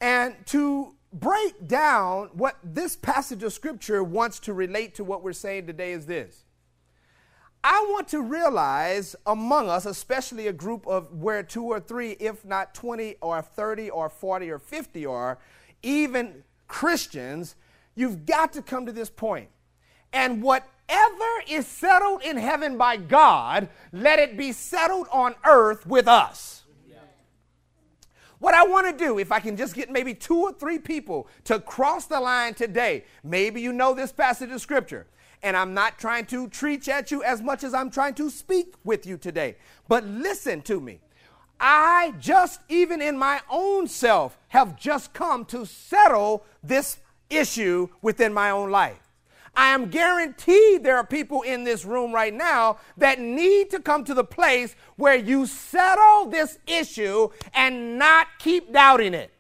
And 0.02 0.36
to 0.48 0.94
break 1.14 1.68
down 1.68 2.30
what 2.34 2.58
this 2.64 2.96
passage 2.96 3.44
of 3.44 3.54
scripture 3.54 4.04
wants 4.04 4.40
to 4.42 4.54
relate 4.54 4.96
to 4.96 5.04
what 5.04 5.24
we're 5.24 5.34
saying 5.34 5.68
today 5.68 5.94
is 5.94 6.06
this. 6.06 6.45
I 7.68 7.84
want 7.90 8.08
to 8.10 8.22
realize 8.22 9.16
among 9.26 9.70
us, 9.70 9.88
especially 9.88 10.46
a 10.46 10.54
group 10.54 10.86
of 10.86 11.12
where 11.12 11.42
two 11.42 11.64
or 11.64 11.80
three, 11.80 12.12
if 12.12 12.46
not 12.46 12.76
20 12.76 13.16
or 13.22 13.42
30 13.42 13.90
or 13.90 14.08
40 14.08 14.52
or 14.52 14.60
50 14.60 15.06
are, 15.08 15.40
even 15.82 16.44
Christians, 16.68 17.56
you've 17.96 18.28
got 18.28 18.54
to 18.54 18.62
come 18.62 18.86
to 18.86 18.92
this 18.92 19.10
point. 19.10 19.50
And 20.14 20.44
whatever 20.44 21.26
is 21.50 21.66
settled 21.66 22.22
in 22.22 22.38
heaven 22.38 22.78
by 22.78 22.98
God, 22.98 23.70
let 23.92 24.20
it 24.20 24.38
be 24.38 24.52
settled 24.52 25.08
on 25.12 25.34
earth 25.44 25.88
with 25.88 26.08
us. 26.08 26.66
What 28.38 28.54
I 28.54 28.64
want 28.68 28.86
to 28.96 29.06
do, 29.06 29.18
if 29.18 29.32
I 29.32 29.40
can 29.40 29.58
just 29.58 29.74
get 29.74 29.90
maybe 29.90 30.14
two 30.14 30.40
or 30.40 30.54
three 30.54 30.78
people 30.78 31.28
to 31.46 31.60
cross 31.60 32.06
the 32.06 32.20
line 32.20 32.54
today, 32.54 33.06
maybe 33.24 33.60
you 33.60 33.74
know 33.74 33.96
this 33.96 34.12
passage 34.12 34.52
of 34.52 34.62
scripture, 34.62 35.08
and 35.44 35.56
I'm 35.56 35.74
not 35.74 36.00
trying 36.00 36.26
to 36.28 36.50
preach 36.50 36.90
at 36.90 37.12
you 37.12 37.24
as 37.24 37.42
much 37.42 37.64
as 37.64 37.74
I'm 37.74 37.90
trying 37.90 38.16
to 38.16 38.30
speak 38.30 38.74
with 38.84 39.06
you 39.06 39.18
today. 39.18 39.56
But 39.88 40.06
listen 40.06 40.62
to 40.64 40.80
me. 40.80 41.00
I 41.60 42.14
just, 42.20 42.62
even 42.68 43.02
in 43.02 43.18
my 43.18 43.42
own 43.50 43.88
self, 43.88 44.38
have 44.50 44.78
just 44.78 45.14
come 45.14 45.46
to 45.46 45.66
settle 45.66 46.46
this 46.64 47.00
issue 47.30 47.90
within 48.02 48.34
my 48.34 48.50
own 48.50 48.72
life. 48.72 49.00
I 49.58 49.68
am 49.68 49.90
guaranteed 49.90 50.84
there 50.84 50.98
are 50.98 51.06
people 51.06 51.42
in 51.44 51.64
this 51.64 51.86
room 51.86 52.14
right 52.14 52.34
now 52.34 52.80
that 52.98 53.20
need 53.20 53.70
to 53.70 53.80
come 53.80 54.04
to 54.04 54.14
the 54.14 54.24
place 54.24 54.76
where 54.98 55.16
you 55.16 55.46
settle 55.46 56.26
this 56.26 56.60
issue 56.68 57.30
and 57.54 57.98
not 57.98 58.28
keep 58.40 58.74
doubting 58.74 59.14
it. 59.14 59.32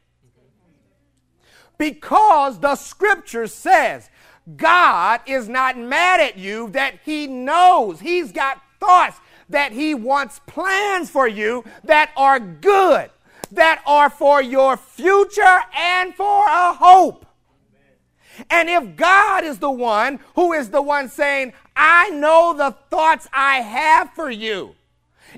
Because 1.77 2.59
the 2.61 2.77
scripture 2.77 3.47
says 3.47 4.09
God 4.55 5.21
is 5.25 5.49
not 5.49 5.77
mad 5.77 6.19
at 6.19 6.37
you, 6.37 6.69
that 6.69 6.99
He 7.03 7.27
knows 7.27 7.99
He's 7.99 8.31
got 8.31 8.61
thoughts, 8.79 9.19
that 9.49 9.71
He 9.71 9.95
wants 9.95 10.39
plans 10.45 11.09
for 11.09 11.27
you 11.27 11.63
that 11.83 12.11
are 12.15 12.39
good, 12.39 13.09
that 13.51 13.81
are 13.87 14.09
for 14.09 14.41
your 14.41 14.77
future 14.77 15.61
and 15.75 16.13
for 16.13 16.45
a 16.47 16.73
hope. 16.73 17.25
And 18.49 18.69
if 18.69 18.95
God 18.95 19.43
is 19.43 19.59
the 19.59 19.71
one 19.71 20.19
who 20.35 20.53
is 20.53 20.69
the 20.69 20.81
one 20.81 21.09
saying, 21.09 21.53
I 21.75 22.09
know 22.09 22.53
the 22.55 22.75
thoughts 22.89 23.27
I 23.33 23.61
have 23.61 24.13
for 24.13 24.29
you, 24.29 24.75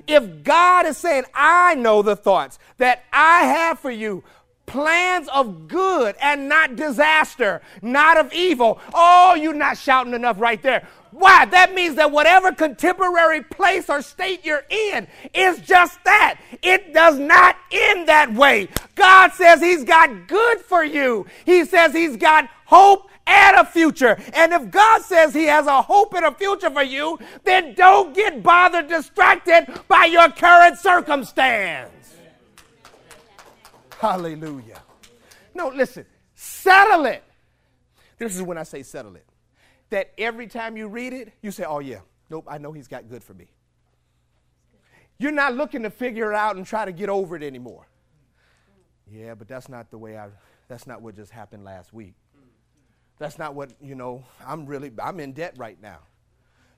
if 0.06 0.42
God 0.44 0.86
is 0.86 0.96
saying, 0.96 1.24
I 1.34 1.74
know 1.74 2.02
the 2.02 2.16
thoughts 2.16 2.58
that 2.76 3.04
I 3.12 3.44
have 3.44 3.78
for 3.78 3.90
you, 3.90 4.22
plans 4.68 5.28
of 5.34 5.66
good 5.66 6.14
and 6.20 6.48
not 6.48 6.76
disaster, 6.76 7.60
not 7.82 8.16
of 8.16 8.32
evil. 8.32 8.80
Oh, 8.94 9.34
you're 9.34 9.54
not 9.54 9.76
shouting 9.76 10.14
enough 10.14 10.40
right 10.40 10.62
there. 10.62 10.86
Why? 11.10 11.46
That 11.46 11.74
means 11.74 11.96
that 11.96 12.12
whatever 12.12 12.52
contemporary 12.52 13.42
place 13.42 13.88
or 13.88 14.02
state 14.02 14.44
you're 14.44 14.64
in 14.68 15.08
is 15.34 15.58
just 15.60 15.98
that. 16.04 16.38
It 16.62 16.92
does 16.92 17.18
not 17.18 17.56
end 17.72 18.08
that 18.08 18.32
way. 18.34 18.68
God 18.94 19.32
says 19.32 19.60
He's 19.60 19.84
got 19.84 20.28
good 20.28 20.60
for 20.60 20.84
you, 20.84 21.26
He 21.44 21.64
says 21.64 21.92
He's 21.92 22.16
got 22.16 22.48
hope 22.66 23.08
and 23.26 23.56
a 23.56 23.64
future. 23.64 24.18
And 24.34 24.52
if 24.52 24.70
God 24.70 25.02
says 25.02 25.34
He 25.34 25.44
has 25.44 25.66
a 25.66 25.82
hope 25.82 26.14
and 26.14 26.24
a 26.24 26.32
future 26.32 26.70
for 26.70 26.82
you, 26.82 27.18
then 27.44 27.74
don't 27.74 28.14
get 28.14 28.42
bothered, 28.42 28.88
distracted 28.88 29.66
by 29.88 30.06
your 30.06 30.30
current 30.30 30.78
circumstance. 30.78 31.97
Hallelujah. 33.98 34.80
No, 35.54 35.68
listen, 35.68 36.06
settle 36.34 37.06
it. 37.06 37.24
This 38.16 38.36
is 38.36 38.42
when 38.42 38.56
I 38.56 38.62
say 38.62 38.82
settle 38.84 39.16
it. 39.16 39.26
That 39.90 40.12
every 40.16 40.46
time 40.46 40.76
you 40.76 40.86
read 40.86 41.12
it, 41.12 41.32
you 41.42 41.50
say, 41.50 41.64
oh, 41.64 41.80
yeah, 41.80 42.00
nope, 42.30 42.46
I 42.48 42.58
know 42.58 42.72
He's 42.72 42.86
got 42.86 43.08
good 43.08 43.24
for 43.24 43.34
me. 43.34 43.48
You're 45.18 45.32
not 45.32 45.54
looking 45.54 45.82
to 45.82 45.90
figure 45.90 46.30
it 46.30 46.36
out 46.36 46.54
and 46.54 46.64
try 46.64 46.84
to 46.84 46.92
get 46.92 47.08
over 47.08 47.34
it 47.34 47.42
anymore. 47.42 47.88
Yeah, 49.10 49.34
but 49.34 49.48
that's 49.48 49.68
not 49.68 49.90
the 49.90 49.98
way 49.98 50.16
I, 50.16 50.28
that's 50.68 50.86
not 50.86 51.02
what 51.02 51.16
just 51.16 51.32
happened 51.32 51.64
last 51.64 51.92
week. 51.92 52.14
That's 53.18 53.36
not 53.36 53.56
what, 53.56 53.72
you 53.80 53.96
know, 53.96 54.24
I'm 54.46 54.64
really, 54.64 54.92
I'm 55.02 55.18
in 55.18 55.32
debt 55.32 55.54
right 55.56 55.80
now. 55.82 55.98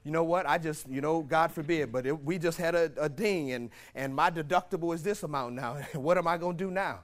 You 0.04 0.10
know 0.10 0.24
what? 0.24 0.48
I 0.48 0.56
just, 0.56 0.88
you 0.88 1.02
know, 1.02 1.20
God 1.20 1.52
forbid, 1.52 1.92
but 1.92 2.06
it, 2.06 2.24
we 2.24 2.38
just 2.38 2.56
had 2.56 2.74
a, 2.74 2.90
a 2.96 3.10
ding 3.10 3.52
and, 3.52 3.68
and 3.94 4.14
my 4.14 4.30
deductible 4.30 4.94
is 4.94 5.02
this 5.02 5.22
amount 5.22 5.56
now. 5.56 5.74
what 5.92 6.16
am 6.16 6.26
I 6.26 6.38
going 6.38 6.56
to 6.56 6.64
do 6.64 6.70
now? 6.70 7.00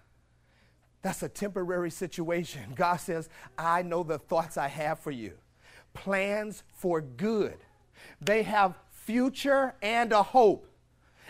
That's 1.06 1.22
a 1.22 1.28
temporary 1.28 1.92
situation. 1.92 2.62
God 2.74 2.96
says, 2.96 3.28
I 3.56 3.82
know 3.82 4.02
the 4.02 4.18
thoughts 4.18 4.56
I 4.56 4.66
have 4.66 4.98
for 4.98 5.12
you. 5.12 5.34
Plans 5.94 6.64
for 6.72 7.00
good. 7.00 7.58
They 8.20 8.42
have 8.42 8.74
future 8.90 9.76
and 9.80 10.10
a 10.10 10.24
hope. 10.24 10.68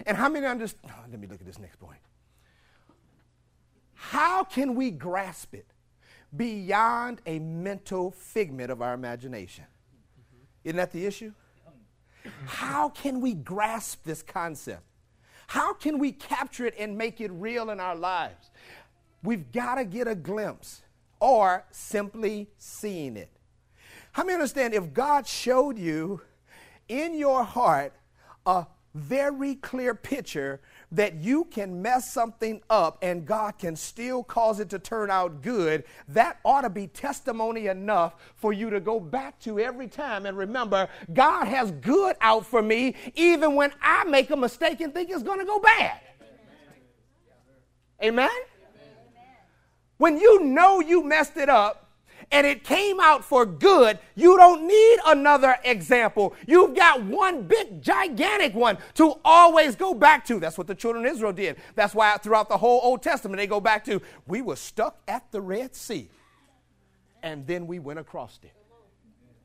And 0.07 0.17
how 0.17 0.31
many 0.31 0.47
understand? 0.47 0.95
Oh, 0.97 1.05
let 1.11 1.21
me 1.21 1.27
look 1.27 1.41
at 1.41 1.47
this 1.47 1.59
next 1.59 1.79
point. 1.79 1.99
How 3.93 4.45
can 4.45 4.75
we 4.75 4.91
grasp 4.91 5.53
it? 5.53 5.67
beyond 6.37 7.23
a 7.25 7.39
mental 7.39 8.11
figment 8.11 8.71
of 8.71 8.83
our 8.83 8.95
imagination. 8.95 9.65
Isn't 10.65 10.77
that 10.77 10.91
the 10.91 11.07
issue? 11.07 11.33
How 12.47 12.89
can 12.89 13.21
we 13.21 13.33
grasp 13.33 14.05
this 14.05 14.23
concept? 14.23 14.83
How 15.47 15.73
can 15.73 15.99
we 15.99 16.11
capture 16.11 16.67
it 16.67 16.75
and 16.77 16.99
make 16.99 17.21
it 17.21 17.31
real 17.31 17.71
in 17.71 17.79
our 17.79 17.95
lives? 17.95 18.51
We've 19.27 19.51
got 19.51 19.75
to 19.75 19.85
get 19.85 20.07
a 20.07 20.15
glimpse 20.15 20.83
or 21.19 21.65
simply 21.73 22.49
seeing 22.59 23.17
it. 23.17 23.29
How 24.13 24.23
many 24.23 24.35
understand 24.35 24.73
if 24.73 24.95
God 24.95 25.27
showed 25.27 25.77
you 25.77 26.21
in 26.89 27.13
your 27.19 27.43
heart 27.43 27.93
a 28.47 28.67
very 28.95 29.57
clear 29.57 29.97
picture 29.97 30.61
that 30.93 31.17
you 31.17 31.45
can 31.47 31.83
mess 31.83 32.13
something 32.13 32.63
up 32.71 32.99
and 33.03 33.27
God 33.27 33.59
can 33.59 33.75
still 33.75 34.23
cause 34.23 34.61
it 34.61 34.71
to 34.71 34.79
turn 34.79 35.11
out 35.11 35.43
good, 35.43 35.83
that 36.07 36.39
ought 36.45 36.63
to 36.63 36.71
be 36.71 36.87
testimony 36.87 37.67
enough 37.67 38.15
for 38.37 38.53
you 38.53 38.71
to 38.71 38.79
go 38.79 39.01
back 39.01 39.41
to 39.41 39.59
every 39.59 39.89
time 39.89 40.25
and 40.27 40.39
remember 40.39 40.89
God 41.13 41.47
has 41.47 41.73
good 41.73 42.15
out 42.21 42.47
for 42.47 42.63
me 42.63 42.95
even 43.17 43.57
when 43.57 43.73
I 43.83 44.05
make 44.05 44.31
a 44.31 44.37
mistake 44.37 44.81
and 44.81 44.95
think 44.95 45.11
it's 45.11 45.25
going 45.25 45.41
to 45.41 45.45
go 45.45 45.59
bad. 45.59 46.01
Amen? 48.01 48.29
Amen? 48.29 48.56
When 49.99 50.19
you 50.19 50.43
know 50.43 50.81
you 50.81 51.03
messed 51.03 51.37
it 51.37 51.49
up, 51.49 51.87
and 52.33 52.47
it 52.47 52.65
came 52.65 52.99
out 53.01 53.25
for 53.25 53.47
good, 53.47 53.99
you 54.15 54.37
don't 54.37 54.67
need 54.67 54.99
another 55.07 55.57
example. 55.65 56.35
You've 56.47 56.75
got 56.75 57.03
one 57.03 57.43
big, 57.43 57.83
gigantic 57.83 58.55
one 58.55 58.79
to 58.95 59.15
always 59.25 59.77
go 59.77 59.95
back 59.95 60.25
to. 60.27 60.41
That's 60.41 60.59
what 60.59 60.67
the 60.67 60.75
children 60.75 61.07
of 61.07 61.13
Israel 61.13 61.33
did. 61.33 61.57
That's 61.75 61.95
why 61.95 62.17
throughout 62.17 62.49
the 62.49 62.59
whole 62.59 62.81
Old 62.83 63.03
Testament, 63.03 63.39
they 63.39 63.47
go 63.47 63.61
back 63.61 63.85
to 63.85 64.03
we 64.27 64.43
were 64.43 64.57
stuck 64.57 65.01
at 65.07 65.31
the 65.31 65.41
Red 65.41 65.77
Sea, 65.77 66.09
and 67.23 67.47
then 67.47 67.67
we 67.67 67.79
went 67.79 67.99
across 67.99 68.39
it. 68.43 68.51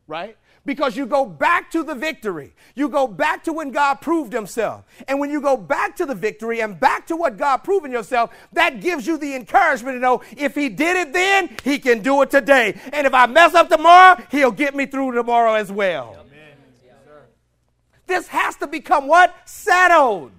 Right? 0.07 0.37
Because 0.65 0.95
you 0.95 1.05
go 1.05 1.25
back 1.25 1.71
to 1.71 1.83
the 1.83 1.95
victory. 1.95 2.53
You 2.75 2.89
go 2.89 3.07
back 3.07 3.43
to 3.45 3.53
when 3.53 3.71
God 3.71 3.95
proved 3.95 4.31
himself. 4.31 4.85
And 5.07 5.19
when 5.19 5.31
you 5.31 5.41
go 5.41 5.57
back 5.57 5.95
to 5.97 6.05
the 6.05 6.15
victory 6.15 6.61
and 6.61 6.79
back 6.79 7.07
to 7.07 7.15
what 7.15 7.37
God 7.37 7.57
proved 7.57 7.85
in 7.85 7.91
yourself, 7.91 8.31
that 8.53 8.79
gives 8.79 9.07
you 9.07 9.17
the 9.17 9.35
encouragement 9.35 9.95
to 9.95 9.99
know 9.99 10.21
if 10.37 10.55
he 10.55 10.69
did 10.69 10.95
it 10.95 11.13
then, 11.13 11.55
he 11.63 11.79
can 11.79 12.01
do 12.01 12.21
it 12.21 12.29
today. 12.29 12.79
And 12.93 13.07
if 13.07 13.13
I 13.13 13.25
mess 13.25 13.53
up 13.53 13.69
tomorrow, 13.69 14.21
he'll 14.29 14.51
get 14.51 14.75
me 14.75 14.85
through 14.85 15.13
tomorrow 15.13 15.55
as 15.55 15.71
well. 15.71 16.25
this 18.05 18.27
has 18.27 18.55
to 18.57 18.67
become 18.67 19.07
what? 19.07 19.35
Settled. 19.45 20.31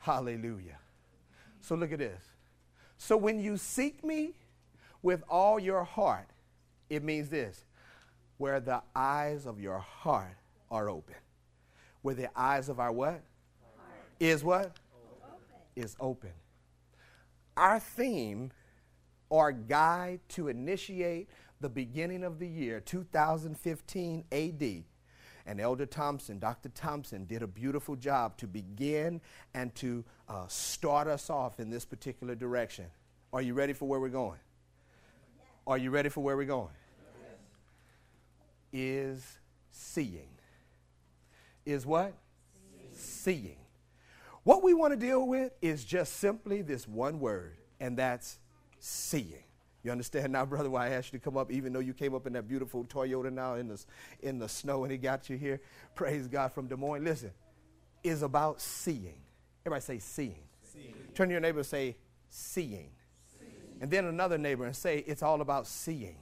Hallelujah. 0.00 0.78
So 1.62 1.74
look 1.74 1.92
at 1.92 1.98
this. 1.98 2.22
So 2.98 3.16
when 3.16 3.40
you 3.40 3.56
seek 3.56 4.04
me 4.04 4.32
with 5.02 5.22
all 5.28 5.58
your 5.58 5.84
heart, 5.84 6.28
it 6.88 7.02
means 7.02 7.28
this 7.28 7.65
where 8.38 8.60
the 8.60 8.82
eyes 8.94 9.46
of 9.46 9.60
your 9.60 9.78
heart 9.78 10.36
are 10.70 10.88
open. 10.88 11.16
Where 12.02 12.14
the 12.14 12.28
eyes 12.38 12.68
of 12.68 12.78
our 12.78 12.92
what? 12.92 13.10
Heart. 13.10 13.22
Is 14.20 14.44
what? 14.44 14.64
Open. 14.66 14.74
Is 15.74 15.96
open. 16.00 16.32
Our 17.56 17.80
theme 17.80 18.52
or 19.28 19.52
guide 19.52 20.20
to 20.30 20.48
initiate 20.48 21.28
the 21.60 21.68
beginning 21.68 22.22
of 22.22 22.38
the 22.38 22.46
year 22.46 22.80
2015 22.80 24.24
AD. 24.30 24.84
And 25.48 25.60
Elder 25.60 25.86
Thompson, 25.86 26.38
Dr. 26.38 26.68
Thompson, 26.70 27.24
did 27.24 27.42
a 27.42 27.46
beautiful 27.46 27.94
job 27.94 28.36
to 28.38 28.46
begin 28.46 29.20
and 29.54 29.74
to 29.76 30.04
uh, 30.28 30.46
start 30.48 31.06
us 31.06 31.30
off 31.30 31.60
in 31.60 31.70
this 31.70 31.84
particular 31.84 32.34
direction. 32.34 32.86
Are 33.32 33.42
you 33.42 33.54
ready 33.54 33.72
for 33.72 33.86
where 33.86 34.00
we're 34.00 34.08
going? 34.08 34.40
Are 35.66 35.78
you 35.78 35.90
ready 35.90 36.08
for 36.08 36.22
where 36.22 36.36
we're 36.36 36.44
going? 36.44 36.70
Is 38.72 39.38
seeing. 39.70 40.28
Is 41.64 41.84
what? 41.84 42.14
seeing. 42.96 43.56
What 44.44 44.62
we 44.62 44.74
want 44.74 44.92
to 44.92 44.96
deal 44.96 45.26
with 45.26 45.52
is 45.60 45.84
just 45.84 46.18
simply 46.18 46.62
this 46.62 46.86
one 46.86 47.18
word, 47.18 47.56
and 47.80 47.96
that's 47.96 48.38
seeing. 48.78 49.42
You 49.82 49.92
understand 49.92 50.32
now, 50.32 50.44
brother, 50.44 50.70
why 50.70 50.86
I 50.86 50.90
asked 50.90 51.12
you 51.12 51.18
to 51.18 51.24
come 51.24 51.36
up, 51.36 51.52
even 51.52 51.72
though 51.72 51.80
you 51.80 51.92
came 51.92 52.14
up 52.14 52.26
in 52.26 52.32
that 52.32 52.48
beautiful 52.48 52.84
Toyota 52.84 53.32
now 53.32 53.54
in 53.54 53.68
the, 53.68 53.84
in 54.20 54.38
the 54.38 54.48
snow 54.48 54.82
and 54.82 54.90
he 54.90 54.98
got 54.98 55.30
you 55.30 55.36
here? 55.36 55.60
Praise 55.94 56.26
God 56.26 56.52
from 56.52 56.66
Des 56.66 56.76
Moines. 56.76 57.04
Listen, 57.04 57.30
is 58.02 58.22
about 58.22 58.60
seeing. 58.60 59.18
Everybody 59.64 59.82
say 59.82 59.98
seeing. 59.98 60.42
seeing. 60.72 60.94
Turn 61.14 61.28
to 61.28 61.32
your 61.32 61.40
neighbor 61.40 61.58
and 61.58 61.66
say 61.66 61.96
seeing. 62.28 62.90
seeing. 63.38 63.52
And 63.80 63.90
then 63.90 64.06
another 64.06 64.38
neighbor 64.38 64.64
and 64.64 64.74
say 64.74 64.98
it's 65.06 65.22
all 65.22 65.40
about 65.40 65.66
seeing. 65.66 66.16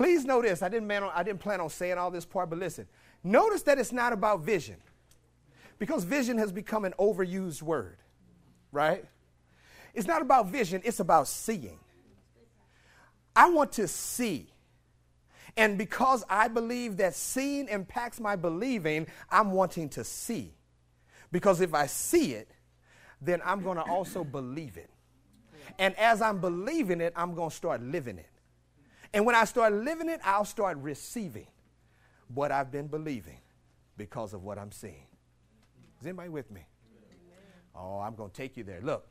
Please 0.00 0.24
know 0.24 0.40
this. 0.40 0.62
I 0.62 0.70
didn't, 0.70 0.90
on, 0.90 1.10
I 1.14 1.22
didn't 1.22 1.40
plan 1.40 1.60
on 1.60 1.68
saying 1.68 1.98
all 1.98 2.10
this 2.10 2.24
part, 2.24 2.48
but 2.48 2.58
listen. 2.58 2.86
Notice 3.22 3.60
that 3.64 3.78
it's 3.78 3.92
not 3.92 4.14
about 4.14 4.40
vision. 4.40 4.76
Because 5.78 6.04
vision 6.04 6.38
has 6.38 6.50
become 6.50 6.86
an 6.86 6.94
overused 6.98 7.60
word, 7.60 7.98
right? 8.72 9.04
It's 9.92 10.06
not 10.06 10.22
about 10.22 10.46
vision, 10.46 10.80
it's 10.86 11.00
about 11.00 11.28
seeing. 11.28 11.78
I 13.36 13.50
want 13.50 13.72
to 13.72 13.86
see. 13.86 14.48
And 15.54 15.76
because 15.76 16.24
I 16.30 16.48
believe 16.48 16.96
that 16.96 17.14
seeing 17.14 17.68
impacts 17.68 18.20
my 18.20 18.36
believing, 18.36 19.06
I'm 19.30 19.52
wanting 19.52 19.90
to 19.90 20.02
see. 20.02 20.54
Because 21.30 21.60
if 21.60 21.74
I 21.74 21.84
see 21.84 22.32
it, 22.32 22.50
then 23.20 23.42
I'm 23.44 23.62
going 23.62 23.76
to 23.76 23.84
also 23.84 24.24
believe 24.24 24.78
it. 24.78 24.88
And 25.78 25.94
as 25.98 26.22
I'm 26.22 26.40
believing 26.40 27.02
it, 27.02 27.12
I'm 27.14 27.34
going 27.34 27.50
to 27.50 27.54
start 27.54 27.82
living 27.82 28.16
it. 28.16 28.29
And 29.12 29.26
when 29.26 29.34
I 29.34 29.44
start 29.44 29.72
living 29.72 30.08
it, 30.08 30.20
I'll 30.24 30.44
start 30.44 30.78
receiving 30.78 31.46
what 32.32 32.52
I've 32.52 32.70
been 32.70 32.86
believing 32.86 33.38
because 33.96 34.32
of 34.32 34.44
what 34.44 34.58
I'm 34.58 34.72
seeing. 34.72 35.06
Is 36.00 36.06
anybody 36.06 36.28
with 36.28 36.50
me? 36.50 36.66
Oh, 37.74 37.98
I'm 37.98 38.14
going 38.14 38.30
to 38.30 38.36
take 38.36 38.56
you 38.56 38.64
there. 38.64 38.80
Look, 38.82 39.06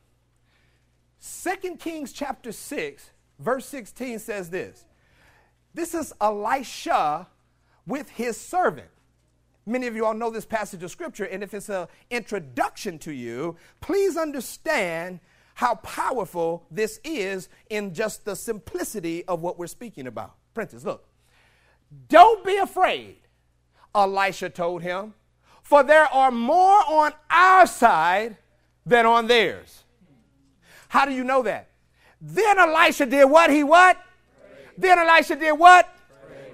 Second 1.20 1.80
Kings 1.80 2.14
chapter 2.14 2.52
6, 2.52 3.10
verse 3.40 3.66
16 3.66 4.20
says 4.20 4.50
this. 4.50 4.86
This 5.74 5.94
is 5.94 6.14
Elisha 6.20 7.28
with 7.86 8.10
his 8.10 8.40
servant. 8.40 8.88
Many 9.66 9.88
of 9.88 9.96
you 9.96 10.06
all 10.06 10.14
know 10.14 10.30
this 10.30 10.46
passage 10.46 10.82
of 10.82 10.90
scripture, 10.90 11.26
and 11.26 11.44
if 11.44 11.54
it's 11.54 11.70
an 11.70 11.88
introduction 12.10 12.98
to 13.00 13.12
you, 13.12 13.56
please 13.82 14.18
understand 14.18 15.20
how 15.60 15.76
powerful 15.76 16.66
this 16.72 17.02
is 17.04 17.50
in 17.70 17.94
just 17.94 18.24
the 18.24 18.34
simplicity 18.34 19.26
of 19.26 19.42
what 19.42 19.60
we're 19.60 19.68
speaking 19.68 20.08
about. 20.08 20.34
Prentice, 20.54 20.86
look. 20.86 21.06
Don't 22.08 22.46
be 22.46 22.56
afraid, 22.56 23.18
Elisha 23.94 24.50
told 24.50 24.84
him, 24.84 25.14
for 25.62 25.84
there 25.84 26.06
are 26.14 26.32
more 26.32 26.80
on 26.88 27.12
our 27.30 27.68
side 27.68 28.38
than 28.86 29.06
on 29.06 29.28
theirs. 29.28 29.84
How 30.88 31.04
do 31.04 31.12
you 31.12 31.26
know 31.26 31.44
that? 31.44 31.68
Then 32.22 32.58
Elisha 32.58 33.06
did 33.06 33.26
what? 33.26 33.50
He 33.50 33.66
what? 33.66 33.98
Then 34.78 34.98
Elisha 34.98 35.36
did 35.36 35.52
what? 35.60 35.94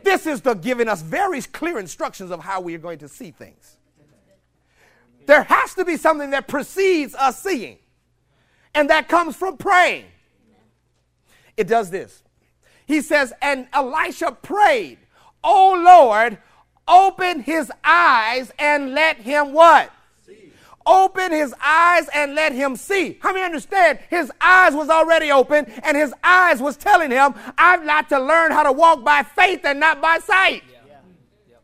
This 0.01 0.25
is 0.25 0.41
the 0.41 0.55
giving 0.55 0.87
us 0.87 1.03
very 1.03 1.43
clear 1.43 1.77
instructions 1.77 2.31
of 2.31 2.39
how 2.39 2.59
we 2.59 2.73
are 2.73 2.79
going 2.79 2.97
to 2.97 3.07
see 3.07 3.29
things. 3.29 3.77
There 5.27 5.43
has 5.43 5.75
to 5.75 5.85
be 5.85 5.95
something 5.95 6.31
that 6.31 6.47
precedes 6.47 7.13
us 7.13 7.39
seeing, 7.43 7.77
and 8.75 8.89
that 8.89 9.07
comes 9.07 9.35
from 9.35 9.57
praying. 9.57 10.05
It 11.57 11.67
does 11.67 11.89
this. 11.89 12.21
He 12.85 13.01
says, 13.01 13.33
and 13.41 13.67
Elisha 13.73 14.31
prayed, 14.33 14.99
Oh 15.43 15.81
Lord, 15.83 16.37
open 16.87 17.39
his 17.39 17.71
eyes 17.83 18.51
and 18.59 18.93
let 18.93 19.17
him 19.17 19.53
what? 19.53 19.91
open 20.85 21.31
his 21.31 21.53
eyes 21.63 22.07
and 22.13 22.35
let 22.35 22.53
him 22.53 22.75
see. 22.75 23.17
How 23.21 23.33
many 23.33 23.43
understand? 23.43 23.99
His 24.09 24.31
eyes 24.39 24.73
was 24.73 24.89
already 24.89 25.31
open 25.31 25.65
and 25.83 25.97
his 25.97 26.13
eyes 26.23 26.61
was 26.61 26.77
telling 26.77 27.11
him, 27.11 27.33
I've 27.57 27.83
got 27.85 28.09
to 28.09 28.19
learn 28.19 28.51
how 28.51 28.63
to 28.63 28.71
walk 28.71 29.03
by 29.03 29.23
faith 29.23 29.61
and 29.63 29.79
not 29.79 30.01
by 30.01 30.19
sight. 30.19 30.63
Yeah. 30.71 30.97
Yeah. 31.49 31.57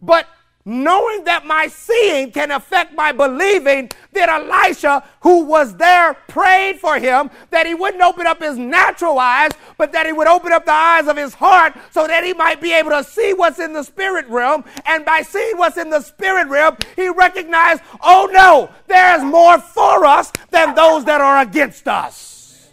But 0.00 0.26
knowing 0.66 1.22
that 1.24 1.46
my 1.46 1.68
seeing 1.68 2.32
can 2.32 2.50
affect 2.50 2.92
my 2.92 3.12
believing, 3.12 3.88
that 4.12 4.28
Elisha, 4.28 5.02
who 5.20 5.44
was 5.44 5.76
there, 5.76 6.14
prayed 6.26 6.80
for 6.80 6.98
him 6.98 7.30
that 7.50 7.66
he 7.66 7.74
wouldn't 7.74 8.02
open 8.02 8.26
up 8.26 8.42
his 8.42 8.58
natural 8.58 9.18
eyes, 9.18 9.52
but 9.78 9.92
that 9.92 10.06
he 10.06 10.12
would 10.12 10.26
open 10.26 10.52
up 10.52 10.64
the 10.64 10.72
eyes 10.72 11.06
of 11.06 11.16
his 11.16 11.34
heart 11.34 11.72
so 11.92 12.06
that 12.08 12.24
he 12.24 12.34
might 12.34 12.60
be 12.60 12.72
able 12.72 12.90
to 12.90 13.04
see 13.04 13.32
what's 13.32 13.60
in 13.60 13.72
the 13.72 13.84
spirit 13.84 14.26
realm. 14.26 14.64
And 14.84 15.04
by 15.04 15.22
seeing 15.22 15.56
what's 15.56 15.76
in 15.76 15.88
the 15.88 16.00
spirit 16.00 16.48
realm, 16.48 16.76
he 16.96 17.08
recognized, 17.08 17.82
oh 18.02 18.28
no, 18.32 18.68
there's 18.88 19.22
more 19.22 19.58
for 19.60 20.04
us 20.04 20.32
than 20.50 20.74
those 20.74 21.04
that 21.04 21.20
are 21.20 21.42
against 21.42 21.86
us. 21.86 22.68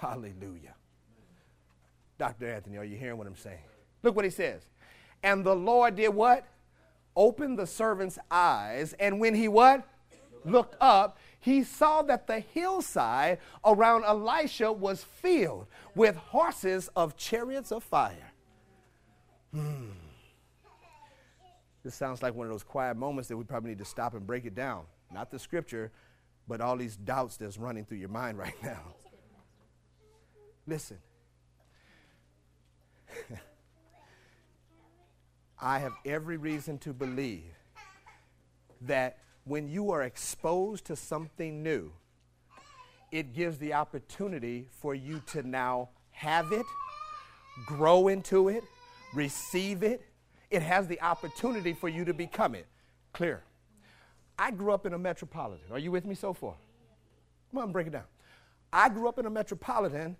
Hallelujah. 0.00 0.74
Dr. 2.18 2.52
Anthony, 2.52 2.78
are 2.78 2.84
you 2.84 2.96
hearing 2.96 3.16
what 3.16 3.28
I'm 3.28 3.36
saying? 3.36 3.58
Look 4.02 4.16
what 4.16 4.24
he 4.24 4.30
says. 4.32 4.62
And 5.22 5.44
the 5.44 5.54
Lord 5.54 5.96
did 5.96 6.08
what? 6.10 6.46
Opened 7.16 7.58
the 7.58 7.66
servant's 7.66 8.18
eyes. 8.30 8.94
And 9.00 9.20
when 9.20 9.34
he 9.34 9.48
what? 9.48 9.86
Looked 10.44 10.76
up, 10.80 11.18
he 11.40 11.64
saw 11.64 12.02
that 12.02 12.26
the 12.26 12.40
hillside 12.40 13.38
around 13.64 14.04
Elisha 14.04 14.72
was 14.72 15.04
filled 15.04 15.66
with 15.94 16.16
horses 16.16 16.88
of 16.96 17.16
chariots 17.16 17.72
of 17.72 17.82
fire. 17.82 18.32
Hmm. 19.52 19.90
This 21.82 21.94
sounds 21.94 22.22
like 22.22 22.34
one 22.34 22.46
of 22.46 22.52
those 22.52 22.62
quiet 22.62 22.96
moments 22.96 23.28
that 23.28 23.36
we 23.36 23.44
probably 23.44 23.70
need 23.70 23.78
to 23.78 23.84
stop 23.84 24.14
and 24.14 24.26
break 24.26 24.44
it 24.44 24.54
down. 24.54 24.84
Not 25.12 25.30
the 25.30 25.38
scripture, 25.38 25.90
but 26.46 26.60
all 26.60 26.76
these 26.76 26.96
doubts 26.96 27.36
that's 27.36 27.56
running 27.56 27.84
through 27.84 27.98
your 27.98 28.08
mind 28.08 28.38
right 28.44 28.62
now. 28.62 28.94
Listen. 30.66 30.98
I 35.60 35.80
have 35.80 35.92
every 36.04 36.36
reason 36.36 36.78
to 36.78 36.92
believe 36.92 37.52
that 38.82 39.18
when 39.44 39.68
you 39.68 39.90
are 39.90 40.02
exposed 40.02 40.84
to 40.86 40.96
something 40.96 41.62
new, 41.62 41.92
it 43.10 43.34
gives 43.34 43.58
the 43.58 43.72
opportunity 43.72 44.68
for 44.70 44.94
you 44.94 45.20
to 45.28 45.42
now 45.42 45.88
have 46.10 46.52
it, 46.52 46.66
grow 47.66 48.08
into 48.08 48.48
it, 48.48 48.62
receive 49.14 49.82
it. 49.82 50.02
It 50.50 50.62
has 50.62 50.86
the 50.86 51.00
opportunity 51.00 51.72
for 51.72 51.88
you 51.88 52.04
to 52.04 52.14
become 52.14 52.54
it. 52.54 52.66
Clear. 53.12 53.42
I 54.38 54.50
grew 54.50 54.72
up 54.72 54.86
in 54.86 54.92
a 54.92 54.98
metropolitan. 54.98 55.72
Are 55.72 55.78
you 55.78 55.90
with 55.90 56.04
me 56.04 56.14
so 56.14 56.32
far? 56.32 56.54
Come 57.50 57.62
on, 57.62 57.72
break 57.72 57.88
it 57.88 57.92
down. 57.92 58.04
I 58.72 58.88
grew 58.90 59.08
up 59.08 59.18
in 59.18 59.26
a 59.26 59.30
metropolitan, 59.30 60.16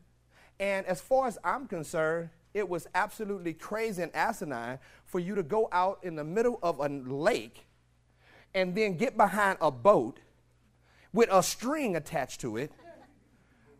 and 0.59 0.87
as 0.87 1.01
far 1.01 1.29
as 1.29 1.39
I'm 1.45 1.67
concerned, 1.67 2.31
it 2.59 2.69
was 2.69 2.87
absolutely 2.95 3.55
crazy 3.55 4.03
and 4.03 4.15
asinine 4.15 4.79
for 5.05 5.21
you 5.21 5.35
to 5.35 5.43
go 5.43 5.69
out 5.73 6.01
in 6.03 6.17
the 6.17 6.25
middle 6.25 6.59
of 6.63 6.81
a 6.81 6.89
lake 6.89 7.67
and 8.55 8.75
then 8.75 8.97
get 8.97 9.17
behind 9.17 9.59
a 9.61 9.71
boat 9.71 10.19
with 11.13 11.29
a 11.31 11.43
string 11.43 11.97
attached 11.97 12.41
to 12.41 12.57
it, 12.57 12.73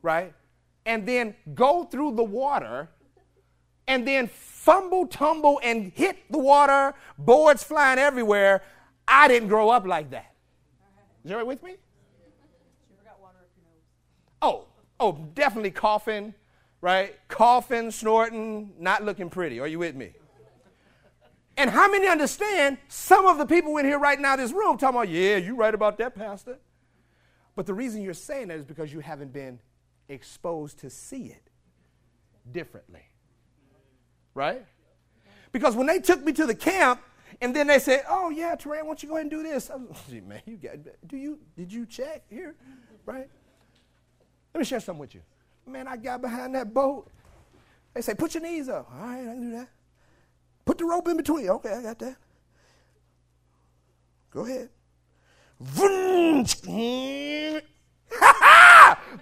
right? 0.01 0.33
And 0.87 1.07
then 1.07 1.35
go 1.55 1.85
through 1.85 2.15
the 2.15 2.25
water 2.25 2.89
and 3.87 4.07
then 4.07 4.29
fumble, 4.29 5.07
tumble, 5.07 5.61
and 5.63 5.93
hit 5.95 6.31
the 6.31 6.39
water, 6.39 6.95
boards 7.19 7.63
flying 7.65 7.99
everywhere. 7.99 8.63
I 9.07 9.29
didn't 9.29 9.49
grow 9.49 9.71
up 9.71 9.87
like 9.87 10.11
that. 10.11 10.35
Is 11.25 11.31
everybody 11.31 11.49
with 11.49 11.63
me? 11.63 11.77
Oh, 14.41 14.67
oh, 15.01 15.27
definitely 15.35 15.71
coughing, 15.73 16.35
right? 16.81 17.17
Coughing, 17.29 17.91
snorting, 17.91 18.73
not 18.79 19.05
looking 19.05 19.31
pretty. 19.31 19.61
Are 19.61 19.67
you 19.67 19.79
with 19.79 19.95
me? 19.95 20.13
And 21.57 21.71
how 21.71 21.91
many 21.91 22.07
understand 22.07 22.79
some 22.87 23.27
of 23.27 23.37
the 23.39 23.47
people 23.47 23.77
in 23.79 23.85
here 23.85 23.99
right 23.99 24.19
now 24.19 24.37
this 24.37 24.53
room 24.53 24.79
talking 24.79 24.97
about, 24.97 25.09
yeah, 25.09 25.37
you're 25.37 25.57
right 25.57 25.75
about 25.75 25.99
that, 25.99 26.15
Pastor. 26.15 26.59
But 27.57 27.67
the 27.67 27.75
reason 27.75 28.03
you're 28.03 28.15
saying 28.15 28.49
that 28.49 28.59
is 28.59 28.65
because 28.65 28.93
you 28.93 29.01
haven't 29.01 29.33
been 29.33 29.59
exposed 30.09 30.79
to 30.79 30.91
see 30.91 31.25
it 31.27 31.51
differently. 32.53 33.03
Right? 34.35 34.65
Because 35.51 35.75
when 35.75 35.89
they 35.89 35.99
took 35.99 36.25
me 36.25 36.33
to 36.35 36.47
the 36.47 36.55
camp 36.55 37.03
and 37.41 37.55
then 37.55 37.67
they 37.67 37.81
said, 37.81 38.05
Oh 38.09 38.31
yeah, 38.31 38.55
Terrain, 38.55 38.83
why 38.83 38.91
don't 38.91 39.03
you 39.03 39.09
go 39.09 39.17
ahead 39.17 39.23
and 39.23 39.31
do 39.31 39.43
this? 39.43 39.71
I 39.71 39.75
was, 39.75 39.99
man, 40.25 40.43
you 40.47 40.57
got 40.57 40.77
do 41.09 41.17
you 41.17 41.41
did 41.57 41.73
you 41.73 41.87
check 41.87 42.23
here? 42.31 42.55
Right? 43.05 43.29
Let 44.55 44.59
me 44.61 44.65
share 44.65 44.79
something 44.79 45.01
with 45.01 45.17
you. 45.17 45.23
Man, 45.69 45.87
I 45.87 45.97
got 45.97 46.23
behind 46.23 46.55
that 46.55 46.73
boat. 46.73 47.11
They 47.95 48.01
say, 48.01 48.15
put 48.15 48.35
your 48.35 48.43
knees 48.43 48.69
up. 48.69 48.91
All 48.93 49.07
right, 49.07 49.21
I 49.21 49.25
can 49.25 49.41
do 49.41 49.51
that. 49.57 49.69
Put 50.65 50.79
the 50.79 50.85
rope 50.85 51.09
in 51.09 51.17
between. 51.17 51.49
Okay, 51.49 51.73
I 51.73 51.83
got 51.83 51.99
that. 51.99 52.17
Go 54.31 54.45
ahead. 54.45 54.71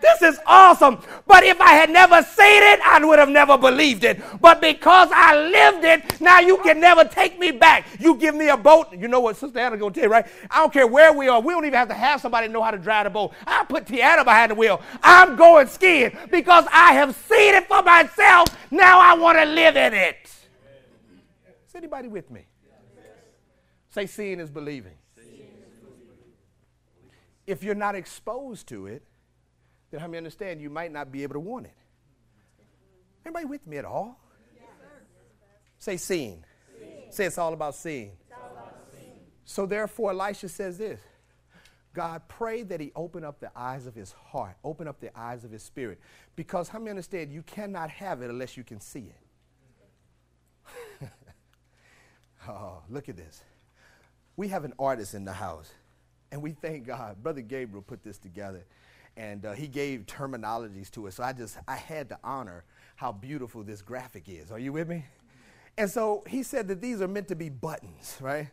this 0.01 0.23
is 0.23 0.39
awesome. 0.47 0.99
But 1.27 1.45
if 1.45 1.61
I 1.61 1.73
had 1.73 1.91
never 1.91 2.23
seen 2.23 2.63
it, 2.63 2.81
I 2.85 3.05
would 3.05 3.19
have 3.19 3.29
never 3.29 3.57
believed 3.59 4.05
it. 4.05 4.21
But 4.41 4.61
because 4.61 5.09
I 5.13 5.37
lived 5.37 5.85
it, 5.85 6.21
now 6.21 6.41
you 6.41 6.59
can 6.59 6.81
never 6.81 7.05
take 7.05 7.39
me 7.39 7.51
back. 7.51 7.87
You 7.99 8.17
give 8.17 8.35
me 8.35 8.49
a 8.49 8.57
boat. 8.57 8.93
You 8.93 9.09
know 9.09 9.21
what 9.21 9.37
Sister 9.37 9.59
Anna 9.59 9.77
to 9.77 9.91
tell 9.91 10.05
you, 10.05 10.11
right? 10.11 10.27
I 10.51 10.61
don't 10.61 10.73
care 10.73 10.87
where 10.87 11.13
we 11.13 11.29
are. 11.29 11.41
We 11.41 11.53
don't 11.53 11.65
even 11.65 11.79
have 11.79 11.89
to 11.89 11.95
have 11.95 12.21
somebody 12.21 12.49
know 12.49 12.63
how 12.63 12.71
to 12.71 12.79
drive 12.79 13.05
the 13.05 13.11
boat. 13.11 13.33
I 13.47 13.65
put 13.65 13.87
Tiana 13.87 14.25
behind 14.25 14.51
the 14.51 14.55
wheel. 14.55 14.81
I'm 15.03 15.37
going 15.37 15.67
skiing 15.69 16.17
because 16.31 16.65
I 16.73 16.93
have 16.95 17.15
seen 17.15 17.55
it 17.55 17.67
for 17.67 17.83
myself. 17.83 18.49
Now 18.71 19.01
I 19.01 19.15
want 19.15 19.39
to 19.39 19.45
live 19.45 19.77
in 19.77 19.95
it. 19.95 20.17
Is 21.69 21.75
anybody 21.75 22.09
with 22.09 22.31
me? 22.31 22.47
Say, 23.91 24.07
seeing 24.07 24.41
is 24.41 24.51
believing. 24.51 24.93
If 27.47 27.63
you're 27.63 27.75
not 27.75 27.95
exposed 27.95 28.67
to 28.69 28.87
it, 28.87 29.03
then 29.91 30.01
help 30.01 30.13
me 30.13 30.19
understand 30.19 30.61
you 30.61 30.71
might 30.71 30.93
not 30.93 31.13
be 31.13 31.23
able 31.23 31.35
to 31.35 31.41
want 31.41 31.67
it. 31.67 31.75
Anybody 33.25 33.47
with 33.47 33.67
me 33.67 33.77
at 33.79 33.85
all? 33.85 34.21
Say 35.79 35.97
seeing. 35.97 36.45
Say 37.11 37.27
it's 37.27 37.39
all 37.39 37.53
about 37.53 37.75
seeing. 37.75 38.13
So 39.45 39.65
therefore, 39.65 40.11
Elisha 40.11 40.49
says 40.49 40.77
this 40.77 41.01
God, 41.95 42.23
pray 42.29 42.63
that 42.65 42.79
he 42.79 42.93
open 42.95 43.25
up 43.25 43.41
the 43.41 43.51
eyes 43.57 43.87
of 43.87 43.95
his 43.95 44.13
heart, 44.13 44.57
open 44.63 44.87
up 44.87 45.01
the 45.01 45.17
eyes 45.19 45.45
of 45.45 45.51
his 45.51 45.63
spirit. 45.63 45.99
Because 46.35 46.69
how 46.69 46.79
many 46.79 46.91
understand 46.91 47.33
you 47.33 47.43
cannot 47.43 47.89
have 47.89 48.21
it 48.21 48.29
unless 48.29 48.57
you 48.57 48.65
can 48.65 48.81
see 48.81 49.11
it? 51.01 51.09
oh, 52.49 52.83
look 52.91 53.09
at 53.09 53.17
this. 53.17 53.43
We 54.37 54.49
have 54.49 54.65
an 54.65 54.75
artist 54.79 55.15
in 55.15 55.25
the 55.25 55.33
house, 55.33 55.73
and 56.31 56.43
we 56.43 56.53
thank 56.53 56.87
God. 56.87 57.23
Brother 57.23 57.41
Gabriel 57.41 57.81
put 57.81 58.05
this 58.05 58.19
together, 58.19 58.67
and 59.17 59.47
uh, 59.47 59.53
he 59.53 59.67
gave 59.67 60.07
terminologies 60.07 60.91
to 60.93 61.07
it. 61.07 61.15
So 61.15 61.23
I 61.23 61.33
just, 61.33 61.59
I 61.67 61.77
had 61.77 62.09
to 62.11 62.19
honor 62.23 62.65
how 62.97 63.13
beautiful 63.13 63.63
this 63.63 63.83
graphic 63.83 64.25
is. 64.29 64.51
Are 64.51 64.59
you 64.59 64.73
with 64.73 64.89
me? 64.89 65.05
And 65.79 65.91
so 65.91 66.25
he 66.27 66.43
said 66.43 66.69
that 66.69 66.81
these 66.81 67.01
are 67.01 67.09
meant 67.09 67.29
to 67.29 67.37
be 67.37 67.49
buttons, 67.49 68.17
right? 68.21 68.49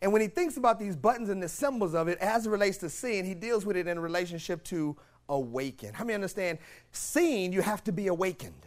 And 0.00 0.12
when 0.12 0.22
he 0.22 0.28
thinks 0.28 0.56
about 0.56 0.78
these 0.78 0.96
buttons 0.96 1.28
and 1.28 1.42
the 1.42 1.48
symbols 1.48 1.94
of 1.94 2.08
it 2.08 2.18
as 2.18 2.46
it 2.46 2.50
relates 2.50 2.78
to 2.78 2.90
seeing, 2.90 3.24
he 3.24 3.34
deals 3.34 3.66
with 3.66 3.76
it 3.76 3.86
in 3.86 3.98
relationship 3.98 4.62
to 4.64 4.96
awaken. 5.28 5.92
How 5.92 6.04
many 6.04 6.14
understand? 6.14 6.58
Seeing, 6.92 7.52
you 7.52 7.62
have 7.62 7.82
to 7.84 7.92
be 7.92 8.06
awakened. 8.06 8.66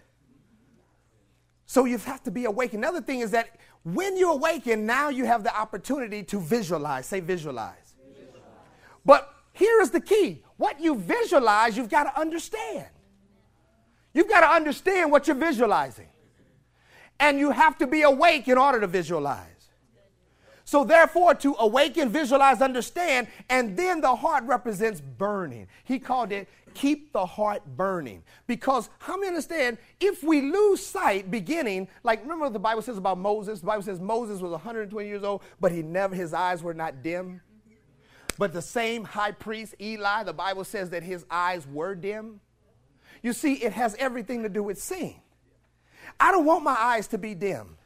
So 1.66 1.86
you 1.86 1.98
have 2.00 2.22
to 2.24 2.32
be 2.32 2.46
awakened. 2.46 2.84
Another 2.84 3.02
thing 3.02 3.22
is 3.22 3.32
that 3.32 3.58
when 3.84 4.18
you 4.18 4.32
awaken, 4.32 4.86
now 4.86 5.08
you 5.08 5.26
have 5.26 5.44
the 5.44 5.56
opportunity 5.58 6.22
to 6.24 6.40
visualize. 6.40 7.06
Say 7.06 7.22
visualize. 7.22 7.96
visualize. 8.14 8.42
But 9.06 9.34
here 9.62 9.80
is 9.80 9.92
the 9.92 10.02
key 10.02 10.44
what 10.58 10.80
you 10.82 10.96
visualize, 10.96 11.78
you've 11.78 11.90
got 11.90 12.04
to 12.04 12.20
understand. 12.20 12.88
You've 14.12 14.28
got 14.28 14.42
to 14.42 14.48
understand 14.48 15.12
what 15.12 15.28
you're 15.28 15.36
visualizing. 15.36 16.08
And 17.20 17.38
you 17.38 17.52
have 17.52 17.78
to 17.78 17.88
be 17.88 18.02
awake 18.02 18.48
in 18.48 18.58
order 18.58 18.80
to 18.80 18.88
visualize. 18.88 19.48
So, 20.66 20.84
therefore, 20.84 21.36
to 21.36 21.56
awaken, 21.60 22.10
visualize, 22.10 22.62
understand, 22.62 23.28
and 23.50 23.78
then 23.78 24.02
the 24.02 24.16
heart 24.16 24.46
represents 24.46 25.02
burning. 25.02 25.68
He 25.84 26.00
called 26.00 26.32
it 26.32 26.48
keep 26.74 27.12
the 27.14 27.26
heart 27.26 27.62
burning. 27.76 28.24
Because 28.48 28.90
how 29.00 29.18
many 29.18 29.28
understand 29.28 29.78
if 30.00 30.24
we 30.24 30.42
lose 30.42 30.84
sight 30.86 31.30
beginning, 31.30 31.88
like 32.04 32.22
remember 32.22 32.50
the 32.50 32.60
Bible 32.60 32.82
says 32.82 32.98
about 32.98 33.18
Moses? 33.18 33.60
The 33.60 33.68
Bible 33.68 33.84
says 33.84 34.00
Moses 34.00 34.42
was 34.42 34.52
120 34.52 35.08
years 35.08 35.24
old, 35.24 35.44
but 35.60 35.72
he 35.72 35.82
never, 35.82 36.16
his 36.16 36.34
eyes 36.34 36.64
were 36.64 36.74
not 36.74 37.04
dim. 37.04 37.42
But 38.42 38.54
the 38.54 38.62
same 38.64 39.04
high 39.04 39.34
priest, 39.34 39.76
Eli, 39.80 40.24
the 40.24 40.34
Bible 40.34 40.64
says 40.64 40.90
that 40.90 41.04
his 41.04 41.24
eyes 41.30 41.68
were 41.68 41.94
dim. 41.94 42.40
You 43.22 43.34
see, 43.34 43.54
it 43.54 43.72
has 43.74 43.96
everything 44.00 44.42
to 44.42 44.50
do 44.50 44.64
with 44.64 44.82
seeing. 44.82 45.22
I 46.20 46.32
don't 46.32 46.44
want 46.44 46.64
my 46.64 46.76
eyes 46.76 47.06
to 47.10 47.20
be 47.20 47.36
dim. 47.36 47.78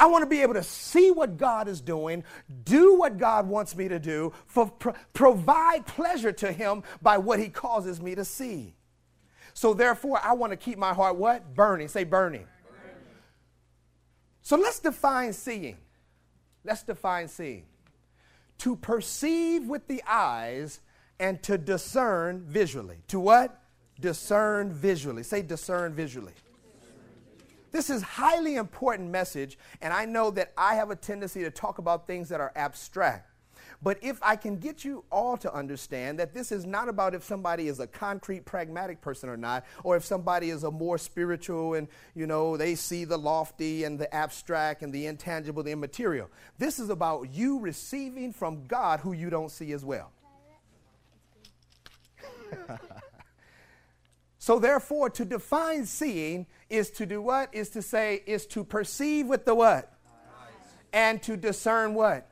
I 0.00 0.06
want 0.06 0.22
to 0.22 0.28
be 0.28 0.42
able 0.42 0.54
to 0.54 0.64
see 0.64 1.12
what 1.12 1.36
God 1.36 1.68
is 1.68 1.80
doing, 1.80 2.24
do 2.64 2.96
what 2.96 3.18
God 3.18 3.46
wants 3.46 3.76
me 3.76 3.86
to 3.86 4.00
do, 4.00 4.32
for, 4.46 4.68
pro- 4.68 4.94
provide 5.12 5.86
pleasure 5.86 6.32
to 6.32 6.50
Him 6.50 6.82
by 7.00 7.16
what 7.16 7.38
He 7.38 7.48
causes 7.48 8.00
me 8.00 8.16
to 8.16 8.24
see. 8.24 8.74
So 9.54 9.74
therefore, 9.74 10.18
I 10.24 10.32
want 10.32 10.54
to 10.54 10.56
keep 10.56 10.76
my 10.76 10.92
heart 10.92 11.14
what? 11.14 11.54
Burning. 11.54 11.86
Say 11.86 12.02
burning. 12.02 12.48
burning. 12.68 12.96
So 14.42 14.56
let's 14.56 14.80
define 14.80 15.32
seeing. 15.32 15.76
Let's 16.64 16.82
define 16.82 17.28
seeing. 17.28 17.66
To 18.58 18.76
perceive 18.76 19.66
with 19.66 19.86
the 19.86 20.02
eyes 20.06 20.80
and 21.18 21.42
to 21.44 21.58
discern 21.58 22.44
visually. 22.46 22.98
To 23.08 23.20
what? 23.20 23.62
Discern 24.00 24.72
visually. 24.72 25.22
Say 25.22 25.42
discern 25.42 25.94
visually. 25.94 26.32
This 27.72 27.90
is 27.90 28.02
highly 28.02 28.56
important 28.56 29.10
message, 29.10 29.58
and 29.82 29.92
I 29.92 30.06
know 30.06 30.30
that 30.30 30.52
I 30.56 30.76
have 30.76 30.90
a 30.90 30.96
tendency 30.96 31.42
to 31.42 31.50
talk 31.50 31.78
about 31.78 32.06
things 32.06 32.28
that 32.30 32.40
are 32.40 32.52
abstract. 32.56 33.30
But 33.82 33.98
if 34.02 34.18
I 34.22 34.36
can 34.36 34.56
get 34.56 34.84
you 34.84 35.04
all 35.10 35.36
to 35.38 35.52
understand 35.52 36.18
that 36.18 36.32
this 36.34 36.50
is 36.50 36.64
not 36.64 36.88
about 36.88 37.14
if 37.14 37.22
somebody 37.22 37.68
is 37.68 37.80
a 37.80 37.86
concrete, 37.86 38.44
pragmatic 38.44 39.00
person 39.00 39.28
or 39.28 39.36
not, 39.36 39.64
or 39.84 39.96
if 39.96 40.04
somebody 40.04 40.50
is 40.50 40.64
a 40.64 40.70
more 40.70 40.98
spiritual 40.98 41.74
and, 41.74 41.88
you 42.14 42.26
know, 42.26 42.56
they 42.56 42.74
see 42.74 43.04
the 43.04 43.18
lofty 43.18 43.84
and 43.84 43.98
the 43.98 44.12
abstract 44.14 44.82
and 44.82 44.92
the 44.92 45.06
intangible, 45.06 45.62
the 45.62 45.72
immaterial. 45.72 46.30
This 46.58 46.78
is 46.78 46.88
about 46.88 47.30
you 47.32 47.58
receiving 47.58 48.32
from 48.32 48.66
God 48.66 49.00
who 49.00 49.12
you 49.12 49.30
don't 49.30 49.50
see 49.50 49.72
as 49.72 49.84
well. 49.84 50.10
so, 54.38 54.58
therefore, 54.58 55.10
to 55.10 55.24
define 55.24 55.84
seeing 55.84 56.46
is 56.70 56.90
to 56.92 57.06
do 57.06 57.20
what? 57.20 57.54
Is 57.54 57.70
to 57.70 57.82
say, 57.82 58.22
is 58.26 58.46
to 58.46 58.64
perceive 58.64 59.26
with 59.26 59.44
the 59.44 59.54
what? 59.54 59.92
And 60.92 61.22
to 61.24 61.36
discern 61.36 61.94
what? 61.94 62.30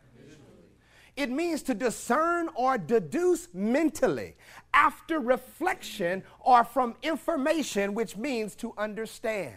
It 1.16 1.30
means 1.30 1.62
to 1.64 1.74
discern 1.74 2.48
or 2.54 2.76
deduce 2.76 3.48
mentally 3.54 4.36
after 4.72 5.20
reflection 5.20 6.24
or 6.40 6.64
from 6.64 6.96
information, 7.02 7.94
which 7.94 8.16
means 8.16 8.56
to 8.56 8.74
understand. 8.76 9.56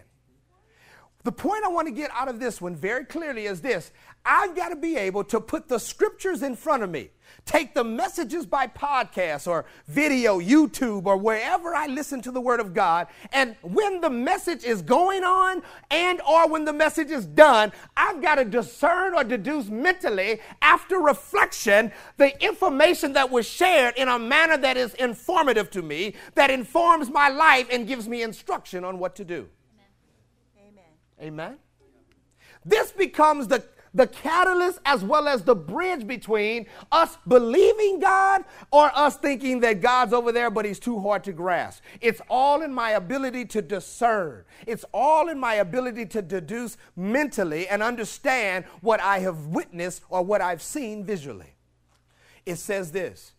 The 1.28 1.34
point 1.34 1.66
I 1.66 1.68
want 1.68 1.90
to 1.90 1.94
get 1.94 2.10
out 2.14 2.30
of 2.30 2.40
this 2.40 2.62
one 2.62 2.74
very 2.74 3.04
clearly 3.04 3.48
is 3.48 3.60
this 3.60 3.92
I've 4.26 4.56
got 4.56 4.70
to 4.70 4.78
be 4.78 4.96
able 4.96 5.26
to 5.26 5.42
put 5.42 5.68
the 5.68 5.78
scriptures 5.78 6.42
in 6.42 6.56
front 6.56 6.84
of 6.84 6.90
me 6.90 7.10
take 7.46 7.74
the 7.74 7.84
messages 7.84 8.46
by 8.46 8.66
podcast 8.66 9.46
or 9.46 9.66
video, 9.90 10.40
YouTube, 10.40 11.06
or 11.06 11.18
wherever 11.18 11.76
I 11.76 11.88
listen 11.88 12.22
to 12.22 12.32
the 12.32 12.40
Word 12.40 12.62
of 12.62 12.74
God, 12.74 13.08
and 13.34 13.58
when 13.62 14.00
the 14.00 14.10
message 14.10 14.64
is 14.64 14.82
going 14.82 15.26
on 15.26 15.64
and 15.92 16.22
or 16.22 16.48
when 16.48 16.64
the 16.64 16.72
message 16.72 17.12
is 17.12 17.26
done, 17.26 17.74
I've 17.98 18.22
got 18.22 18.36
to 18.36 18.46
discern 18.46 19.14
or 19.14 19.26
deduce 19.26 19.68
mentally 19.68 20.40
after 20.62 20.98
reflection 20.98 21.92
the 22.16 22.42
information 22.42 23.12
that 23.14 23.30
was 23.30 23.46
shared 23.46 23.98
in 23.98 24.08
a 24.08 24.18
manner 24.18 24.56
that 24.56 24.78
is 24.78 24.94
informative 24.94 25.70
to 25.72 25.82
me, 25.82 26.16
that 26.36 26.50
informs 26.50 27.10
my 27.10 27.28
life 27.28 27.68
and 27.70 27.86
gives 27.86 28.08
me 28.08 28.24
instruction 28.24 28.86
on 28.86 28.98
what 28.98 29.14
to 29.18 29.26
do. 29.26 29.50
Amen. 31.22 31.58
This 32.66 32.92
becomes 32.92 33.48
the 33.48 33.64
the 33.98 34.08
catalyst 34.08 34.80
as 34.86 35.04
well 35.04 35.28
as 35.28 35.44
the 35.44 35.56
bridge 35.56 36.06
between 36.06 36.68
us 36.92 37.18
believing 37.28 38.00
God 38.00 38.44
or 38.72 38.92
us 38.96 39.18
thinking 39.18 39.60
that 39.62 39.82
God's 39.82 40.14
over 40.14 40.32
there, 40.32 40.52
but 40.52 40.66
He's 40.66 40.80
too 40.80 41.00
hard 41.00 41.24
to 41.24 41.34
grasp. 41.34 41.82
It's 42.00 42.22
all 42.30 42.62
in 42.62 42.72
my 42.72 42.92
ability 42.92 43.46
to 43.46 43.62
discern, 43.62 44.46
it's 44.68 44.86
all 44.94 45.30
in 45.30 45.40
my 45.40 45.56
ability 45.56 46.06
to 46.08 46.22
deduce 46.22 46.78
mentally 46.96 47.68
and 47.68 47.82
understand 47.82 48.66
what 48.82 49.02
I 49.02 49.20
have 49.20 49.48
witnessed 49.48 50.04
or 50.10 50.24
what 50.24 50.42
I've 50.42 50.62
seen 50.62 51.04
visually. 51.04 51.56
It 52.46 52.58
says 52.58 52.92
this 52.92 53.34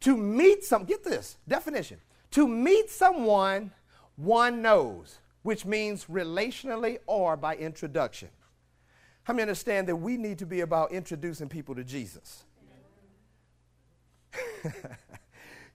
to 0.00 0.16
meet 0.16 0.62
some, 0.62 0.84
get 0.84 1.04
this 1.04 1.38
definition, 1.48 1.98
to 2.32 2.46
meet 2.46 2.90
someone 2.90 3.72
one 4.16 4.62
knows, 4.62 5.18
which 5.46 5.64
means 5.64 6.06
relationally 6.06 6.98
or 7.06 7.36
by 7.36 7.54
introduction. 7.54 8.28
How 9.22 9.32
many 9.32 9.42
understand 9.42 9.86
that 9.86 9.94
we 9.94 10.16
need 10.16 10.40
to 10.40 10.46
be 10.46 10.62
about 10.62 10.90
introducing 10.90 11.48
people 11.48 11.76
to 11.76 11.84
Jesus? 11.84 12.42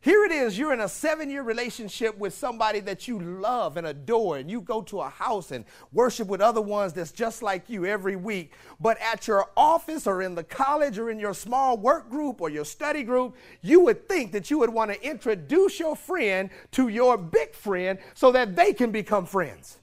Here 0.03 0.25
it 0.25 0.31
is, 0.31 0.57
you're 0.57 0.73
in 0.73 0.79
a 0.79 0.89
seven 0.89 1.29
year 1.29 1.43
relationship 1.43 2.17
with 2.17 2.33
somebody 2.33 2.79
that 2.79 3.07
you 3.07 3.19
love 3.19 3.77
and 3.77 3.85
adore, 3.85 4.37
and 4.37 4.49
you 4.49 4.59
go 4.59 4.81
to 4.81 4.99
a 5.01 5.09
house 5.09 5.51
and 5.51 5.63
worship 5.93 6.27
with 6.27 6.41
other 6.41 6.59
ones 6.59 6.93
that's 6.93 7.11
just 7.11 7.43
like 7.43 7.69
you 7.69 7.85
every 7.85 8.15
week. 8.15 8.53
But 8.79 8.99
at 8.99 9.27
your 9.27 9.51
office 9.55 10.07
or 10.07 10.23
in 10.23 10.33
the 10.33 10.43
college 10.43 10.97
or 10.97 11.11
in 11.11 11.19
your 11.19 11.35
small 11.35 11.77
work 11.77 12.09
group 12.09 12.41
or 12.41 12.49
your 12.49 12.65
study 12.65 13.03
group, 13.03 13.35
you 13.61 13.79
would 13.81 14.09
think 14.09 14.31
that 14.31 14.49
you 14.49 14.57
would 14.57 14.71
want 14.71 14.91
to 14.91 14.99
introduce 15.07 15.79
your 15.79 15.95
friend 15.95 16.49
to 16.71 16.87
your 16.87 17.15
big 17.15 17.53
friend 17.53 17.99
so 18.15 18.31
that 18.31 18.55
they 18.55 18.73
can 18.73 18.89
become 18.89 19.27
friends. 19.27 19.77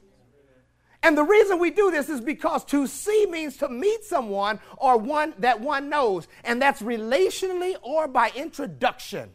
And 1.04 1.16
the 1.16 1.22
reason 1.22 1.60
we 1.60 1.70
do 1.70 1.92
this 1.92 2.08
is 2.08 2.20
because 2.20 2.64
to 2.64 2.88
see 2.88 3.26
means 3.26 3.56
to 3.58 3.68
meet 3.68 4.02
someone 4.02 4.58
or 4.78 4.96
one 4.96 5.34
that 5.38 5.60
one 5.60 5.88
knows, 5.88 6.26
and 6.42 6.60
that's 6.60 6.82
relationally 6.82 7.76
or 7.82 8.08
by 8.08 8.32
introduction. 8.34 9.30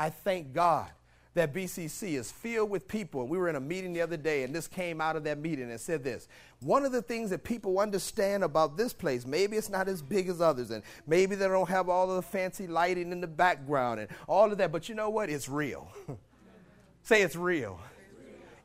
I 0.00 0.08
thank 0.08 0.54
God 0.54 0.88
that 1.34 1.52
BCC 1.52 2.18
is 2.18 2.32
filled 2.32 2.70
with 2.70 2.88
people. 2.88 3.28
We 3.28 3.36
were 3.36 3.50
in 3.50 3.56
a 3.56 3.60
meeting 3.60 3.92
the 3.92 4.00
other 4.00 4.16
day, 4.16 4.44
and 4.44 4.54
this 4.54 4.66
came 4.66 4.98
out 4.98 5.14
of 5.14 5.24
that 5.24 5.38
meeting 5.38 5.70
and 5.70 5.78
said 5.78 6.02
this. 6.02 6.26
One 6.60 6.86
of 6.86 6.92
the 6.92 7.02
things 7.02 7.28
that 7.28 7.44
people 7.44 7.78
understand 7.78 8.42
about 8.42 8.78
this 8.78 8.94
place, 8.94 9.26
maybe 9.26 9.58
it's 9.58 9.68
not 9.68 9.88
as 9.88 10.00
big 10.00 10.30
as 10.30 10.40
others, 10.40 10.70
and 10.70 10.82
maybe 11.06 11.34
they 11.34 11.46
don't 11.46 11.68
have 11.68 11.90
all 11.90 12.08
of 12.08 12.16
the 12.16 12.22
fancy 12.22 12.66
lighting 12.66 13.12
in 13.12 13.20
the 13.20 13.26
background 13.26 14.00
and 14.00 14.08
all 14.26 14.50
of 14.50 14.56
that, 14.56 14.72
but 14.72 14.88
you 14.88 14.94
know 14.94 15.10
what? 15.10 15.28
It's 15.28 15.50
real. 15.50 15.92
Say 17.02 17.20
it's 17.20 17.36
real. 17.36 17.78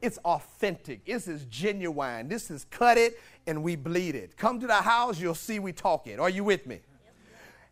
It's 0.02 0.18
authentic. 0.20 1.04
This 1.04 1.28
is 1.28 1.44
genuine. 1.48 2.30
This 2.30 2.50
is 2.50 2.66
cut 2.70 2.98
it 2.98 3.20
and 3.46 3.62
we 3.62 3.76
bleed 3.76 4.16
it. 4.16 4.38
Come 4.38 4.62
to 4.62 4.68
the 4.68 4.74
house, 4.74 5.20
you'll 5.20 5.36
see 5.36 5.60
we 5.60 5.74
talk 5.74 6.08
it. 6.08 6.18
Are 6.18 6.30
you 6.30 6.46
with 6.46 6.66
me? 6.66 6.80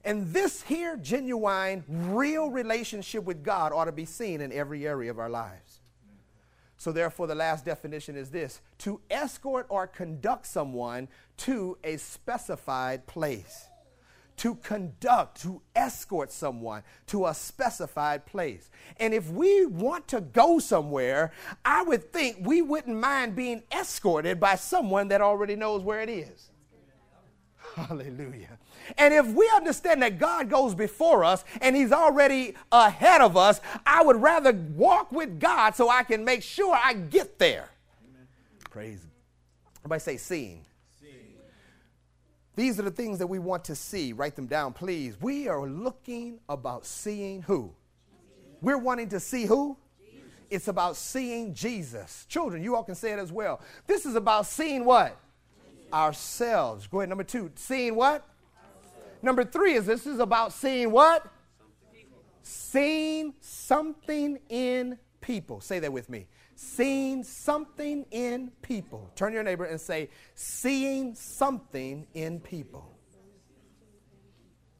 And 0.03 0.33
this 0.33 0.63
here 0.63 0.97
genuine, 0.97 1.83
real 1.87 2.49
relationship 2.49 3.23
with 3.23 3.43
God 3.43 3.71
ought 3.71 3.85
to 3.85 3.91
be 3.91 4.05
seen 4.05 4.41
in 4.41 4.51
every 4.51 4.85
area 4.85 5.11
of 5.11 5.19
our 5.19 5.29
lives. 5.29 5.79
So, 6.77 6.91
therefore, 6.91 7.27
the 7.27 7.35
last 7.35 7.63
definition 7.63 8.17
is 8.17 8.29
this 8.29 8.59
to 8.79 8.99
escort 9.09 9.65
or 9.69 9.87
conduct 9.87 10.45
someone 10.45 11.07
to 11.37 11.77
a 11.83 11.95
specified 11.97 13.07
place 13.07 13.67
to 14.37 14.55
conduct, 14.55 15.41
to 15.41 15.61
escort 15.75 16.31
someone 16.31 16.83
to 17.07 17.27
a 17.27 17.33
specified 17.33 18.25
place. 18.25 18.69
And 18.97 19.13
if 19.13 19.29
we 19.29 19.65
want 19.65 20.07
to 20.09 20.21
go 20.21 20.59
somewhere, 20.59 21.31
I 21.63 21.83
would 21.83 22.11
think 22.11 22.37
we 22.41 22.61
wouldn't 22.61 22.97
mind 22.97 23.35
being 23.35 23.63
escorted 23.71 24.39
by 24.39 24.55
someone 24.55 25.09
that 25.09 25.21
already 25.21 25.55
knows 25.55 25.83
where 25.83 26.01
it 26.01 26.09
is. 26.09 26.49
Hallelujah. 27.87 28.57
And 28.97 29.13
if 29.13 29.27
we 29.27 29.49
understand 29.55 30.01
that 30.01 30.19
God 30.19 30.49
goes 30.49 30.75
before 30.75 31.23
us 31.23 31.43
and 31.61 31.75
He's 31.75 31.91
already 31.91 32.55
ahead 32.71 33.21
of 33.21 33.37
us, 33.37 33.61
I 33.85 34.03
would 34.03 34.21
rather 34.21 34.51
walk 34.51 35.11
with 35.11 35.39
God 35.39 35.75
so 35.75 35.89
I 35.89 36.03
can 36.03 36.23
make 36.23 36.43
sure 36.43 36.75
I 36.75 36.93
get 36.93 37.39
there. 37.39 37.69
Amen. 38.09 38.27
Praise. 38.69 39.05
Everybody 39.79 39.99
say, 39.99 40.17
seeing. 40.17 40.65
These 42.55 42.79
are 42.79 42.83
the 42.83 42.91
things 42.91 43.17
that 43.19 43.27
we 43.27 43.39
want 43.39 43.65
to 43.65 43.75
see. 43.75 44.13
Write 44.13 44.35
them 44.35 44.45
down, 44.45 44.73
please. 44.73 45.19
We 45.19 45.47
are 45.47 45.67
looking 45.67 46.39
about 46.47 46.85
seeing 46.85 47.41
who? 47.41 47.73
We're 48.61 48.77
wanting 48.77 49.09
to 49.09 49.19
see 49.19 49.45
who? 49.45 49.77
It's 50.49 50.67
about 50.67 50.95
seeing 50.95 51.55
Jesus. 51.55 52.27
Children, 52.29 52.61
you 52.61 52.75
all 52.75 52.83
can 52.83 52.93
say 52.93 53.11
it 53.11 53.17
as 53.17 53.31
well. 53.31 53.59
This 53.87 54.05
is 54.05 54.15
about 54.15 54.45
seeing 54.45 54.85
what? 54.85 55.17
Ourselves. 55.93 56.87
Go 56.87 56.99
ahead, 56.99 57.09
number 57.09 57.23
two. 57.23 57.51
Seeing 57.55 57.95
what? 57.95 58.27
Number 59.21 59.45
three 59.45 59.73
is 59.73 59.85
this 59.85 60.05
is 60.05 60.19
about 60.19 60.51
seeing 60.51 60.91
what? 60.91 61.25
Seeing 62.41 63.33
something 63.39 64.39
in 64.49 64.97
people. 65.21 65.61
Say 65.61 65.79
that 65.79 65.93
with 65.93 66.09
me 66.09 66.27
seeing 66.63 67.23
something 67.23 68.05
in 68.11 68.51
people. 68.61 69.11
Turn 69.15 69.31
to 69.31 69.35
your 69.35 69.43
neighbor 69.43 69.65
and 69.65 69.79
say, 69.79 70.09
seeing 70.35 71.15
something 71.15 72.07
in 72.13 72.39
people. 72.39 72.89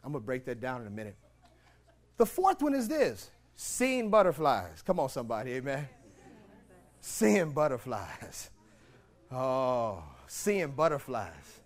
I'm 0.04 0.12
going 0.12 0.21
to 0.21 0.26
break 0.26 0.45
that 0.45 0.60
down 0.60 0.82
in 0.82 0.88
a 0.88 0.91
minute. 0.91 1.15
The 2.17 2.26
fourth 2.26 2.62
one 2.62 2.73
is 2.73 2.88
this 2.88 3.30
seeing 3.56 4.10
butterflies. 4.10 4.82
Come 4.82 4.99
on, 4.99 5.10
somebody, 5.10 5.54
amen. 5.54 5.88
Seeing 6.99 7.52
butterflies. 7.52 8.49
Oh, 9.32 10.04
seeing 10.28 10.72
butterflies. 10.72 11.62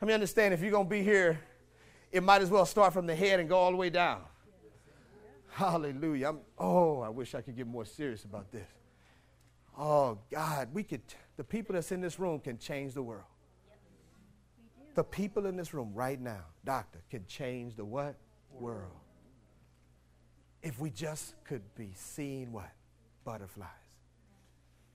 Let 0.00 0.08
me 0.08 0.14
understand 0.14 0.54
if 0.54 0.60
you're 0.60 0.70
going 0.70 0.86
to 0.86 0.90
be 0.90 1.02
here, 1.02 1.40
it 2.12 2.22
might 2.22 2.42
as 2.42 2.50
well 2.50 2.66
start 2.66 2.92
from 2.92 3.06
the 3.06 3.14
head 3.14 3.40
and 3.40 3.48
go 3.48 3.56
all 3.56 3.70
the 3.70 3.76
way 3.76 3.90
down. 3.90 4.20
Hallelujah. 5.50 6.30
I'm, 6.30 6.40
oh, 6.58 7.00
I 7.00 7.08
wish 7.08 7.34
I 7.34 7.40
could 7.40 7.56
get 7.56 7.66
more 7.66 7.84
serious 7.84 8.24
about 8.24 8.50
this. 8.50 8.68
Oh, 9.78 10.18
God, 10.30 10.68
we 10.72 10.82
could, 10.82 11.02
the 11.36 11.44
people 11.44 11.74
that's 11.74 11.92
in 11.92 12.00
this 12.00 12.18
room 12.18 12.40
can 12.40 12.58
change 12.58 12.94
the 12.94 13.02
world. 13.02 13.24
The 14.94 15.04
people 15.04 15.46
in 15.46 15.56
this 15.56 15.74
room 15.74 15.92
right 15.94 16.20
now, 16.20 16.44
doctor, 16.64 17.00
can 17.10 17.26
change 17.26 17.74
the 17.74 17.84
what? 17.84 18.16
World. 18.52 18.92
If 20.62 20.78
we 20.78 20.90
just 20.90 21.34
could 21.44 21.62
be 21.74 21.92
seeing 21.94 22.52
what? 22.52 22.70
Butterflies. 23.24 23.68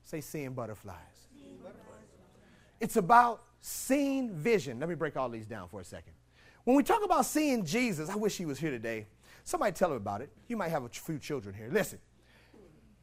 Say 0.04 0.22
seeing 0.22 0.54
butterflies. 0.54 0.96
Seeing 1.38 1.58
butterflies. 1.58 1.88
It's 2.80 2.96
about 2.96 3.44
seeing 3.62 4.32
vision. 4.32 4.80
Let 4.80 4.89
me 4.89 4.96
break 4.96 5.18
all 5.18 5.30
these 5.30 5.46
down 5.46 5.68
for 5.70 5.82
a 5.82 5.86
second. 5.86 6.13
When 6.63 6.76
we 6.76 6.84
talk 6.84 7.04
about 7.04 7.26
seeing 7.26 7.65
Jesus, 7.65 8.10
I 8.10 8.15
wish 8.15 8.38
he 8.38 8.46
was 8.46 8.60
here 8.60 8.72
today. 8.72 9.08
Somebody 9.44 9.72
tell 9.72 9.89
him 9.89 9.98
about 9.98 10.22
it. 10.22 10.30
You 10.48 10.58
might 10.58 10.70
have 10.70 10.84
a 10.84 10.89
few 10.89 11.18
children 11.18 11.56
here. 11.56 11.70
Listen, 11.72 12.00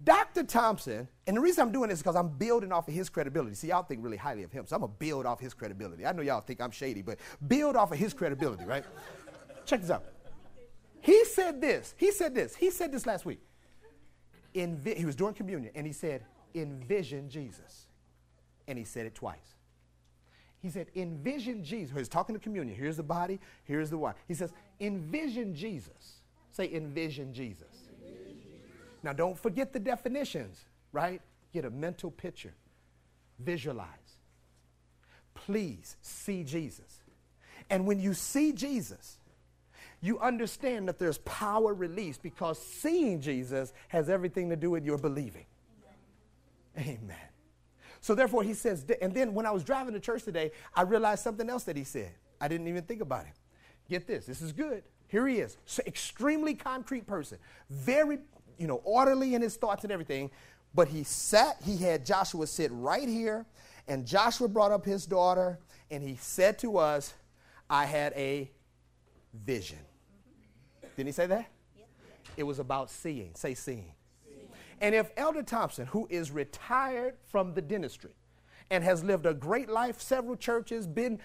Dr. 0.02 0.44
Thompson, 0.44 1.08
and 1.26 1.36
the 1.36 1.40
reason 1.40 1.62
I'm 1.62 1.72
doing 1.72 1.88
this 1.88 1.98
is 1.98 2.02
because 2.02 2.16
I'm 2.16 2.28
building 2.28 2.70
off 2.70 2.86
of 2.86 2.94
his 2.94 3.08
credibility. 3.08 3.54
See, 3.54 3.68
y'all 3.68 3.82
think 3.82 4.04
really 4.04 4.18
highly 4.18 4.42
of 4.42 4.52
him, 4.52 4.66
so 4.66 4.76
I'm 4.76 4.80
going 4.80 4.92
to 4.92 4.98
build 4.98 5.26
off 5.26 5.40
his 5.40 5.54
credibility. 5.54 6.06
I 6.06 6.12
know 6.12 6.22
y'all 6.22 6.42
think 6.42 6.60
I'm 6.60 6.70
shady, 6.70 7.02
but 7.02 7.18
build 7.48 7.76
off 7.76 7.92
of 7.92 7.98
his 7.98 8.12
credibility, 8.12 8.64
right? 8.64 8.84
Check 9.64 9.80
this 9.80 9.90
out. 9.90 10.04
He 11.00 11.24
said 11.24 11.60
this. 11.60 11.94
He 11.96 12.12
said 12.12 12.34
this. 12.34 12.54
He 12.54 12.70
said 12.70 12.92
this 12.92 13.06
last 13.06 13.24
week. 13.24 13.40
Envi- 14.54 14.96
he 14.96 15.04
was 15.04 15.16
doing 15.16 15.34
communion, 15.34 15.72
and 15.74 15.86
he 15.86 15.92
said, 15.92 16.24
Envision 16.54 17.28
Jesus. 17.28 17.86
And 18.68 18.78
he 18.78 18.84
said 18.84 19.06
it 19.06 19.14
twice. 19.14 19.55
He 20.66 20.72
said, 20.72 20.88
Envision 20.96 21.62
Jesus. 21.62 21.96
He's 21.96 22.08
talking 22.08 22.34
to 22.34 22.40
communion. 22.40 22.76
Here's 22.76 22.96
the 22.96 23.04
body, 23.04 23.38
here's 23.62 23.88
the 23.88 23.98
wine. 23.98 24.14
He 24.26 24.34
says, 24.34 24.52
Envision 24.80 25.54
Jesus. 25.54 26.22
Say, 26.50 26.74
envision 26.74 27.32
Jesus. 27.32 27.68
Now, 29.04 29.12
don't 29.12 29.38
forget 29.38 29.72
the 29.72 29.78
definitions, 29.78 30.64
right? 30.90 31.22
Get 31.52 31.64
a 31.64 31.70
mental 31.70 32.10
picture. 32.10 32.52
Visualize. 33.38 33.86
Please 35.34 35.96
see 36.02 36.42
Jesus. 36.42 36.98
And 37.70 37.86
when 37.86 38.00
you 38.00 38.12
see 38.12 38.52
Jesus, 38.52 39.18
you 40.00 40.18
understand 40.18 40.88
that 40.88 40.98
there's 40.98 41.18
power 41.18 41.74
released 41.74 42.24
because 42.24 42.60
seeing 42.60 43.20
Jesus 43.20 43.72
has 43.86 44.08
everything 44.08 44.50
to 44.50 44.56
do 44.56 44.70
with 44.70 44.84
your 44.84 44.98
believing. 44.98 45.46
Amen. 46.76 46.98
Amen. 47.04 47.35
So, 48.00 48.14
therefore, 48.14 48.42
he 48.42 48.54
says, 48.54 48.84
and 49.00 49.14
then 49.14 49.34
when 49.34 49.46
I 49.46 49.50
was 49.50 49.64
driving 49.64 49.94
to 49.94 50.00
church 50.00 50.22
today, 50.22 50.52
I 50.74 50.82
realized 50.82 51.22
something 51.22 51.48
else 51.48 51.64
that 51.64 51.76
he 51.76 51.84
said. 51.84 52.12
I 52.40 52.48
didn't 52.48 52.68
even 52.68 52.82
think 52.82 53.00
about 53.00 53.26
it. 53.26 53.32
Get 53.88 54.06
this, 54.06 54.26
this 54.26 54.42
is 54.42 54.52
good. 54.52 54.82
Here 55.08 55.26
he 55.28 55.36
is, 55.36 55.56
so 55.64 55.82
extremely 55.86 56.54
concrete 56.54 57.06
person, 57.06 57.38
very, 57.70 58.18
you 58.58 58.66
know, 58.66 58.80
orderly 58.84 59.34
in 59.34 59.42
his 59.42 59.56
thoughts 59.56 59.84
and 59.84 59.92
everything. 59.92 60.30
But 60.74 60.88
he 60.88 61.04
sat, 61.04 61.56
he 61.64 61.76
had 61.76 62.04
Joshua 62.04 62.46
sit 62.46 62.70
right 62.72 63.08
here, 63.08 63.46
and 63.88 64.04
Joshua 64.04 64.48
brought 64.48 64.72
up 64.72 64.84
his 64.84 65.06
daughter, 65.06 65.58
and 65.90 66.02
he 66.02 66.16
said 66.16 66.58
to 66.58 66.78
us, 66.78 67.14
I 67.70 67.86
had 67.86 68.12
a 68.14 68.50
vision. 69.32 69.78
Didn't 70.96 71.06
he 71.06 71.12
say 71.12 71.26
that? 71.26 71.46
Yep. 71.76 71.88
It 72.36 72.42
was 72.42 72.58
about 72.58 72.90
seeing. 72.90 73.34
Say 73.34 73.54
seeing. 73.54 73.92
And 74.80 74.94
if 74.94 75.10
Elder 75.16 75.42
Thompson, 75.42 75.86
who 75.86 76.06
is 76.10 76.30
retired 76.30 77.14
from 77.26 77.54
the 77.54 77.62
dentistry 77.62 78.12
and 78.70 78.84
has 78.84 79.02
lived 79.02 79.26
a 79.26 79.34
great 79.34 79.68
life, 79.68 80.00
several 80.00 80.36
churches, 80.36 80.86
been 80.86 81.20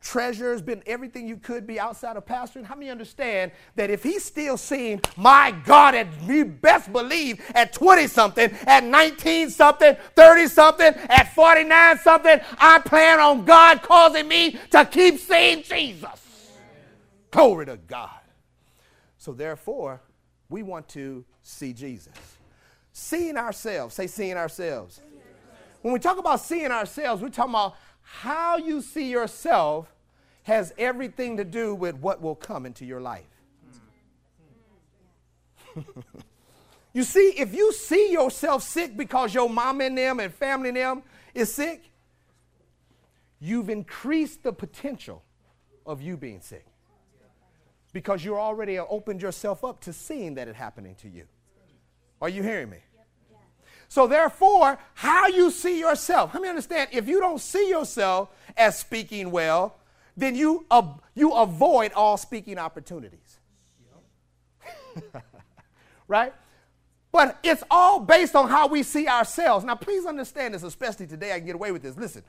treasures, 0.00 0.62
been 0.62 0.82
everything 0.86 1.26
you 1.26 1.36
could 1.36 1.66
be 1.66 1.80
outside 1.80 2.16
of 2.16 2.24
pastoring. 2.24 2.64
How 2.64 2.74
many 2.74 2.90
understand 2.90 3.50
that 3.74 3.90
if 3.90 4.02
he's 4.02 4.24
still 4.24 4.56
seeing, 4.56 5.00
my 5.16 5.50
God, 5.64 5.94
and 5.94 6.08
you 6.22 6.44
best 6.44 6.92
believe 6.92 7.42
at 7.54 7.72
20 7.72 8.06
something, 8.06 8.50
at 8.66 8.84
19 8.84 9.50
something, 9.50 9.96
30 10.14 10.46
something, 10.46 10.94
at 11.08 11.34
49 11.34 11.98
something, 11.98 12.40
I 12.58 12.78
plan 12.80 13.20
on 13.20 13.44
God 13.44 13.82
causing 13.82 14.28
me 14.28 14.58
to 14.70 14.84
keep 14.84 15.18
seeing 15.18 15.62
Jesus. 15.62 16.52
Glory 17.30 17.66
to 17.66 17.76
God. 17.76 18.10
So 19.18 19.32
therefore, 19.32 20.00
we 20.48 20.62
want 20.62 20.88
to 20.90 21.24
see 21.42 21.72
Jesus. 21.72 22.35
Seeing 22.98 23.36
ourselves, 23.36 23.94
say 23.94 24.06
seeing 24.06 24.38
ourselves. 24.38 25.02
When 25.82 25.92
we 25.92 26.00
talk 26.00 26.16
about 26.16 26.40
seeing 26.40 26.70
ourselves, 26.70 27.20
we're 27.20 27.28
talking 27.28 27.52
about 27.52 27.76
how 28.00 28.56
you 28.56 28.80
see 28.80 29.10
yourself 29.10 29.94
has 30.44 30.72
everything 30.78 31.36
to 31.36 31.44
do 31.44 31.74
with 31.74 31.96
what 31.96 32.22
will 32.22 32.34
come 32.34 32.64
into 32.64 32.86
your 32.86 33.02
life. 33.02 33.26
you 36.94 37.02
see, 37.02 37.34
if 37.36 37.54
you 37.54 37.70
see 37.74 38.10
yourself 38.10 38.62
sick 38.62 38.96
because 38.96 39.34
your 39.34 39.50
mom 39.50 39.82
and 39.82 39.98
them 39.98 40.18
and 40.18 40.32
family 40.32 40.70
and 40.70 40.78
them 40.78 41.02
is 41.34 41.52
sick, 41.52 41.82
you've 43.38 43.68
increased 43.68 44.42
the 44.42 44.54
potential 44.54 45.22
of 45.84 46.00
you 46.00 46.16
being 46.16 46.40
sick 46.40 46.64
because 47.92 48.24
you 48.24 48.38
already 48.38 48.78
opened 48.78 49.20
yourself 49.20 49.64
up 49.64 49.80
to 49.82 49.92
seeing 49.92 50.36
that 50.36 50.48
it 50.48 50.56
happening 50.56 50.94
to 50.94 51.10
you. 51.10 51.24
Are 52.22 52.30
you 52.30 52.42
hearing 52.42 52.70
me? 52.70 52.78
So, 53.88 54.06
therefore, 54.06 54.78
how 54.94 55.28
you 55.28 55.50
see 55.50 55.78
yourself, 55.78 56.34
let 56.34 56.42
me 56.42 56.48
understand 56.48 56.90
if 56.92 57.08
you 57.08 57.20
don't 57.20 57.40
see 57.40 57.68
yourself 57.68 58.30
as 58.56 58.78
speaking 58.78 59.30
well, 59.30 59.76
then 60.16 60.34
you, 60.34 60.66
you 61.14 61.32
avoid 61.32 61.92
all 61.92 62.16
speaking 62.16 62.58
opportunities. 62.58 63.38
right? 66.08 66.32
But 67.12 67.38
it's 67.42 67.62
all 67.70 68.00
based 68.00 68.34
on 68.34 68.48
how 68.48 68.66
we 68.66 68.82
see 68.82 69.08
ourselves. 69.08 69.64
Now, 69.64 69.74
please 69.74 70.04
understand 70.04 70.54
this, 70.54 70.62
especially 70.62 71.06
today. 71.06 71.32
I 71.32 71.38
can 71.38 71.46
get 71.46 71.54
away 71.54 71.72
with 71.72 71.82
this. 71.82 71.96
Listen, 71.96 72.22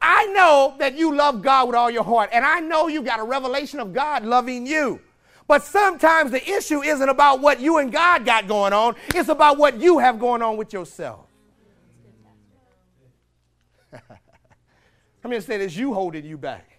I 0.00 0.26
know 0.26 0.74
that 0.78 0.96
you 0.96 1.14
love 1.14 1.42
God 1.42 1.68
with 1.68 1.76
all 1.76 1.90
your 1.90 2.04
heart, 2.04 2.30
and 2.32 2.44
I 2.44 2.60
know 2.60 2.88
you 2.88 3.02
got 3.02 3.20
a 3.20 3.24
revelation 3.24 3.80
of 3.80 3.92
God 3.92 4.24
loving 4.24 4.66
you. 4.66 5.00
But 5.48 5.62
sometimes 5.62 6.32
the 6.32 6.48
issue 6.48 6.82
isn't 6.82 7.08
about 7.08 7.40
what 7.40 7.60
you 7.60 7.78
and 7.78 7.92
God 7.92 8.24
got 8.24 8.48
going 8.48 8.72
on, 8.72 8.96
it's 9.08 9.28
about 9.28 9.58
what 9.58 9.80
you 9.80 9.98
have 9.98 10.18
going 10.18 10.42
on 10.42 10.56
with 10.56 10.72
yourself. 10.72 11.26
I'm 13.92 15.30
going 15.30 15.40
to 15.40 15.46
say 15.46 15.58
this 15.58 15.76
you 15.76 15.92
holding 15.94 16.24
you 16.24 16.38
back. 16.38 16.78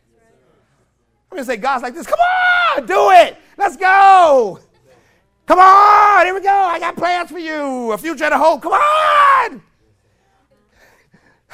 I'm 1.29 1.35
going 1.35 1.45
to 1.45 1.45
say 1.45 1.57
God's 1.57 1.83
like 1.83 1.93
this. 1.93 2.07
Come 2.07 2.19
on, 2.19 2.85
do 2.85 3.11
it. 3.11 3.37
Let's 3.57 3.75
go. 3.75 4.59
Come 5.45 5.59
on, 5.59 6.25
here 6.25 6.33
we 6.33 6.41
go. 6.41 6.49
I 6.49 6.79
got 6.79 6.95
plans 6.95 7.31
for 7.31 7.39
you. 7.39 7.91
A 7.91 7.97
future 7.97 8.29
to 8.29 8.37
hope. 8.37 8.61
Come 8.61 8.73
on. 8.73 9.61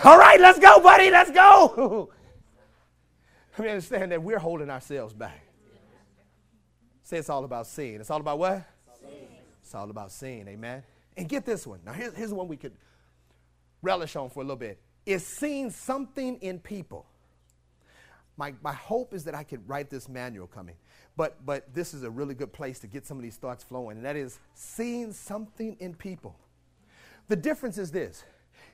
All 0.04 0.18
right, 0.18 0.40
let's 0.40 0.60
go, 0.60 0.80
buddy. 0.82 1.12
Let's 1.12 1.32
go. 1.32 2.10
Let 3.58 3.66
me 3.66 3.70
understand 3.70 4.12
that 4.12 4.22
we're 4.22 4.40
holding 4.40 4.72
ourselves 4.72 5.14
back. 5.14 5.43
Say 7.14 7.20
it's 7.20 7.30
all 7.30 7.46
about 7.46 7.68
seeing. 7.68 7.98
It's 7.98 8.10
all 8.10 8.20
about 8.20 8.40
what? 8.40 8.64
Seeing. 9.00 9.28
It's 9.62 9.76
all 9.76 9.88
about 9.88 10.12
seeing. 10.12 10.48
Amen. 10.48 10.82
And 11.16 11.30
get 11.30 11.46
this 11.46 11.68
one. 11.68 11.80
Now, 11.86 11.94
here's, 11.94 12.16
here's 12.16 12.34
one 12.34 12.48
we 12.48 12.58
could 12.58 12.74
relish 13.84 14.16
on 14.16 14.32
for 14.32 14.40
a 14.40 14.44
little 14.44 14.56
bit. 14.56 14.80
Is 15.06 15.24
seeing 15.24 15.70
something 15.70 16.38
in 16.38 16.58
people. 16.58 17.06
My, 18.36 18.56
my 18.64 18.74
hope 18.74 19.14
is 19.14 19.26
that 19.26 19.36
I 19.36 19.44
could 19.44 19.70
write 19.70 19.92
this 19.92 20.10
manual 20.10 20.48
coming. 20.48 20.74
But, 21.16 21.46
but 21.46 21.72
this 21.72 21.94
is 21.94 22.02
a 22.02 22.10
really 22.10 22.34
good 22.34 22.52
place 22.52 22.80
to 22.80 22.88
get 22.88 23.06
some 23.06 23.18
of 23.18 23.22
these 23.22 23.36
thoughts 23.36 23.64
flowing, 23.64 23.98
and 23.98 24.06
that 24.08 24.16
is 24.16 24.40
seeing 24.56 25.14
something 25.14 25.78
in 25.80 25.94
people. 25.94 26.36
The 27.28 27.36
difference 27.36 27.78
is 27.78 27.92
this 27.92 28.24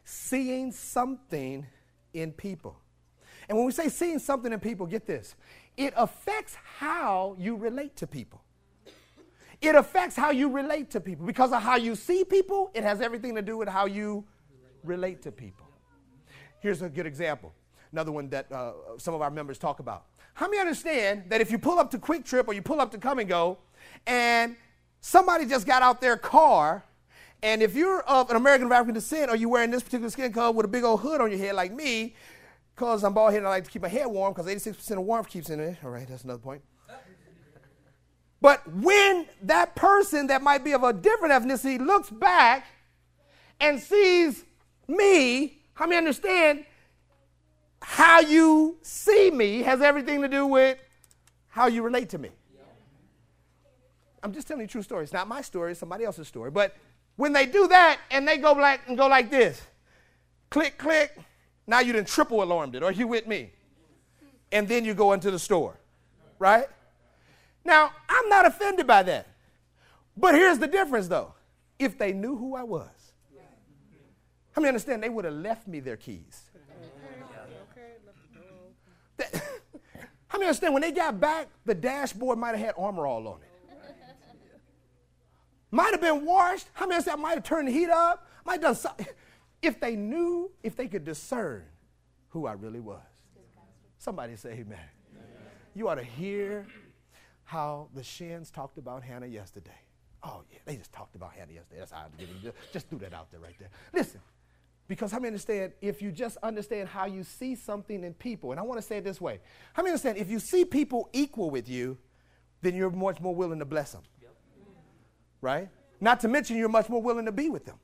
seeing 0.05 0.71
something 0.71 1.65
in 2.13 2.31
people. 2.31 2.77
And 3.49 3.57
when 3.57 3.65
we 3.65 3.73
say 3.73 3.89
seeing 3.89 4.19
something 4.19 4.53
in 4.53 4.61
people, 4.61 4.85
get 4.85 5.05
this 5.05 5.35
it 5.79 5.93
affects 5.95 6.57
how 6.77 7.37
you 7.39 7.55
relate 7.55 7.95
to 7.95 8.05
people. 8.05 8.43
It 9.61 9.75
affects 9.75 10.15
how 10.15 10.31
you 10.31 10.49
relate 10.49 10.91
to 10.91 10.99
people. 10.99 11.25
Because 11.25 11.53
of 11.53 11.61
how 11.61 11.77
you 11.77 11.95
see 11.95 12.25
people, 12.25 12.69
it 12.73 12.83
has 12.83 12.99
everything 12.99 13.33
to 13.35 13.41
do 13.41 13.57
with 13.57 13.69
how 13.69 13.85
you 13.85 14.25
relate 14.83 15.21
to 15.21 15.31
people. 15.31 15.65
Here's 16.59 16.81
a 16.81 16.89
good 16.89 17.05
example, 17.05 17.53
another 17.93 18.11
one 18.11 18.29
that 18.29 18.51
uh, 18.51 18.73
some 18.97 19.13
of 19.13 19.21
our 19.21 19.31
members 19.31 19.57
talk 19.57 19.79
about. 19.79 20.05
How 20.33 20.47
many 20.47 20.59
understand 20.59 21.23
that 21.29 21.39
if 21.39 21.49
you 21.49 21.57
pull 21.57 21.79
up 21.79 21.89
to 21.91 21.97
QuikTrip 21.97 22.49
or 22.49 22.53
you 22.53 22.61
pull 22.61 22.81
up 22.81 22.91
to 22.91 22.97
Kum 22.97 23.17
& 23.23 23.25
Go 23.25 23.57
and 24.05 24.57
somebody 24.99 25.45
just 25.45 25.65
got 25.65 25.81
out 25.81 26.01
their 26.01 26.17
car 26.17 26.83
and 27.41 27.61
if 27.61 27.73
you're 27.73 28.01
of 28.01 28.29
an 28.29 28.35
American 28.35 28.67
of 28.67 28.73
African 28.73 28.95
descent 28.95 29.31
or 29.31 29.37
you're 29.37 29.49
wearing 29.49 29.71
this 29.71 29.81
particular 29.81 30.09
skin 30.09 30.33
color 30.33 30.51
with 30.51 30.65
a 30.65 30.69
big 30.69 30.83
old 30.83 30.99
hood 30.99 31.21
on 31.21 31.29
your 31.31 31.39
head 31.39 31.55
like 31.55 31.71
me, 31.71 32.15
because 32.79 33.03
I'm 33.03 33.13
bald 33.13 33.33
headed 33.33 33.45
I 33.45 33.49
like 33.49 33.65
to 33.65 33.69
keep 33.69 33.81
my 33.81 33.89
hair 33.89 34.07
warm 34.07 34.31
because 34.31 34.47
86% 34.47 34.91
of 34.91 35.03
warmth 35.03 35.27
keeps 35.27 35.49
in 35.49 35.59
it. 35.59 35.77
All 35.83 35.89
right, 35.89 36.07
that's 36.07 36.23
another 36.23 36.39
point. 36.39 36.61
But 38.41 38.65
when 38.73 39.25
that 39.41 39.75
person 39.75 40.27
that 40.27 40.41
might 40.41 40.63
be 40.63 40.71
of 40.71 40.81
a 40.83 40.93
different 40.93 41.33
ethnicity 41.33 41.77
looks 41.77 42.09
back 42.09 42.65
and 43.59 43.81
sees 43.81 44.45
me, 44.87 45.61
how 45.73 45.87
many 45.87 45.97
understand 45.97 46.63
how 47.81 48.21
you 48.21 48.77
see 48.81 49.29
me 49.29 49.61
has 49.63 49.81
everything 49.81 50.21
to 50.21 50.29
do 50.29 50.47
with 50.47 50.77
how 51.49 51.67
you 51.67 51.83
relate 51.83 52.07
to 52.11 52.17
me. 52.17 52.29
I'm 54.23 54.31
just 54.31 54.47
telling 54.47 54.61
you 54.61 54.67
true 54.67 54.83
story. 54.83 55.03
It's 55.03 55.11
not 55.11 55.27
my 55.27 55.41
story, 55.41 55.71
it's 55.71 55.81
somebody 55.81 56.05
else's 56.05 56.29
story. 56.29 56.49
But 56.49 56.77
when 57.17 57.33
they 57.33 57.45
do 57.45 57.67
that 57.67 57.99
and 58.09 58.25
they 58.25 58.37
go 58.37 58.53
like 58.53 58.79
and 58.87 58.97
go 58.97 59.07
like 59.07 59.29
this, 59.29 59.61
click, 60.49 60.77
click, 60.77 61.17
now 61.69 61.79
you 61.79 61.93
didn't 61.93 62.07
triple 62.07 62.41
alarmed 62.41 62.75
it, 62.75 62.81
or 62.81 62.91
you 62.91 63.07
with 63.07 63.27
me. 63.27 63.51
And 64.51 64.67
then 64.67 64.83
you 64.83 64.95
go 64.95 65.13
into 65.13 65.29
the 65.29 65.37
store. 65.37 65.79
Right? 66.39 66.65
Now, 67.63 67.91
I'm 68.07 68.27
not 68.29 68.47
offended 68.47 68.87
by 68.87 69.03
that. 69.03 69.27
But 70.17 70.33
here's 70.33 70.57
the 70.57 70.67
difference 70.67 71.07
though. 71.07 71.33
If 71.77 71.97
they 71.97 72.11
knew 72.11 72.35
who 72.35 72.55
I 72.55 72.63
was, 72.63 72.89
how 74.51 74.61
many 74.61 74.69
understand 74.69 75.03
they 75.03 75.09
would 75.09 75.25
have 75.25 75.35
left 75.35 75.67
me 75.67 75.79
their 75.79 75.95
keys? 75.95 76.41
How 80.27 80.37
many 80.37 80.47
understand 80.47 80.73
when 80.73 80.81
they 80.81 80.91
got 80.91 81.19
back, 81.19 81.47
the 81.65 81.73
dashboard 81.73 82.37
might 82.37 82.51
have 82.51 82.59
had 82.59 82.75
Armor 82.77 83.05
All 83.07 83.27
on 83.27 83.39
it? 83.41 83.49
might 85.71 85.91
have 85.91 86.01
been 86.01 86.23
washed. 86.23 86.67
How 86.73 86.85
many 86.85 86.95
understand 86.95 87.21
might 87.21 87.33
have 87.33 87.43
turned 87.43 87.67
the 87.67 87.71
heat 87.71 87.89
up? 87.89 88.27
Might 88.45 88.53
have 88.53 88.61
done 88.61 88.75
something. 88.75 89.07
If 89.61 89.79
they 89.79 89.95
knew, 89.95 90.51
if 90.63 90.75
they 90.75 90.87
could 90.87 91.03
discern 91.03 91.63
who 92.29 92.45
I 92.45 92.53
really 92.53 92.79
was. 92.79 93.01
Somebody 93.97 94.35
say 94.37 94.51
amen. 94.51 94.65
amen. 94.67 95.25
You 95.75 95.89
ought 95.89 95.95
to 95.95 96.03
hear 96.03 96.65
how 97.43 97.89
the 97.93 98.03
Shins 98.03 98.49
talked 98.51 98.77
about 98.77 99.03
Hannah 99.03 99.25
yesterday. 99.25 99.71
Oh, 100.23 100.43
yeah, 100.51 100.59
they 100.65 100.75
just 100.75 100.93
talked 100.93 101.15
about 101.15 101.33
Hannah 101.33 101.53
yesterday. 101.53 101.79
That's 101.79 101.91
how 101.91 102.05
I'm 102.05 102.11
giving 102.17 102.35
you. 102.41 102.53
Just 102.71 102.89
threw 102.89 102.99
that 102.99 103.13
out 103.13 103.31
there 103.31 103.39
right 103.39 103.55
there. 103.59 103.69
Listen, 103.93 104.21
because 104.87 105.11
how 105.11 105.17
many 105.17 105.27
understand 105.27 105.73
if 105.81 106.01
you 106.01 106.11
just 106.11 106.37
understand 106.43 106.89
how 106.89 107.05
you 107.05 107.23
see 107.23 107.55
something 107.55 108.03
in 108.03 108.13
people, 108.13 108.51
and 108.51 108.59
I 108.59 108.63
want 108.63 108.79
to 108.79 108.85
say 108.85 108.97
it 108.97 109.03
this 109.03 109.19
way. 109.19 109.39
How 109.73 109.83
many 109.83 109.91
understand 109.91 110.17
if 110.17 110.29
you 110.29 110.39
see 110.39 110.65
people 110.65 111.09
equal 111.13 111.49
with 111.49 111.69
you, 111.69 111.97
then 112.61 112.75
you're 112.75 112.89
much 112.89 113.19
more 113.19 113.33
willing 113.33 113.59
to 113.59 113.65
bless 113.65 113.91
them? 113.91 114.01
Yep. 114.21 114.35
Right? 115.41 115.69
Not 116.01 116.19
to 116.21 116.27
mention 116.27 116.57
you're 116.57 116.69
much 116.69 116.89
more 116.89 117.01
willing 117.01 117.25
to 117.25 117.31
be 117.31 117.49
with 117.49 117.65
them. 117.65 117.77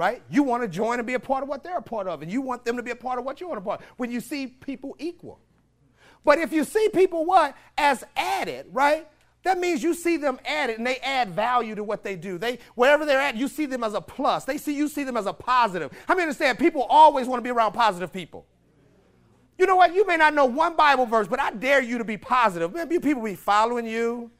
Right? 0.00 0.22
You 0.30 0.42
want 0.44 0.62
to 0.62 0.68
join 0.68 0.98
and 0.98 1.06
be 1.06 1.12
a 1.12 1.20
part 1.20 1.42
of 1.42 1.48
what 1.50 1.62
they're 1.62 1.76
a 1.76 1.82
part 1.82 2.08
of, 2.08 2.22
and 2.22 2.32
you 2.32 2.40
want 2.40 2.64
them 2.64 2.78
to 2.78 2.82
be 2.82 2.90
a 2.90 2.96
part 2.96 3.18
of 3.18 3.24
what 3.26 3.38
you 3.38 3.46
want 3.46 3.58
to 3.58 3.60
be 3.60 3.66
part 3.66 3.82
of. 3.82 3.86
When 3.98 4.10
you 4.10 4.20
see 4.20 4.46
people 4.46 4.96
equal. 4.98 5.40
But 6.24 6.38
if 6.38 6.54
you 6.54 6.64
see 6.64 6.88
people 6.88 7.26
what? 7.26 7.54
As 7.76 8.02
added, 8.16 8.64
right? 8.72 9.06
That 9.42 9.58
means 9.58 9.82
you 9.82 9.92
see 9.92 10.16
them 10.16 10.40
added 10.46 10.78
and 10.78 10.86
they 10.86 10.96
add 11.00 11.32
value 11.32 11.74
to 11.74 11.84
what 11.84 12.02
they 12.02 12.16
do. 12.16 12.38
They 12.38 12.60
wherever 12.76 13.04
they're 13.04 13.20
at, 13.20 13.36
you 13.36 13.46
see 13.46 13.66
them 13.66 13.84
as 13.84 13.92
a 13.92 14.00
plus. 14.00 14.46
They 14.46 14.56
see 14.56 14.74
you 14.74 14.88
see 14.88 15.04
them 15.04 15.18
as 15.18 15.26
a 15.26 15.34
positive. 15.34 15.92
How 16.08 16.14
many 16.14 16.22
understand 16.22 16.58
people 16.58 16.86
always 16.88 17.26
want 17.26 17.40
to 17.40 17.44
be 17.44 17.50
around 17.50 17.72
positive 17.72 18.10
people? 18.10 18.46
You 19.58 19.66
know 19.66 19.76
what? 19.76 19.94
You 19.94 20.06
may 20.06 20.16
not 20.16 20.32
know 20.32 20.46
one 20.46 20.76
Bible 20.76 21.04
verse, 21.04 21.28
but 21.28 21.40
I 21.40 21.50
dare 21.50 21.82
you 21.82 21.98
to 21.98 22.04
be 22.04 22.16
positive. 22.16 22.72
Maybe 22.72 22.98
people 23.00 23.22
be 23.22 23.34
following 23.34 23.84
you, 23.84 24.30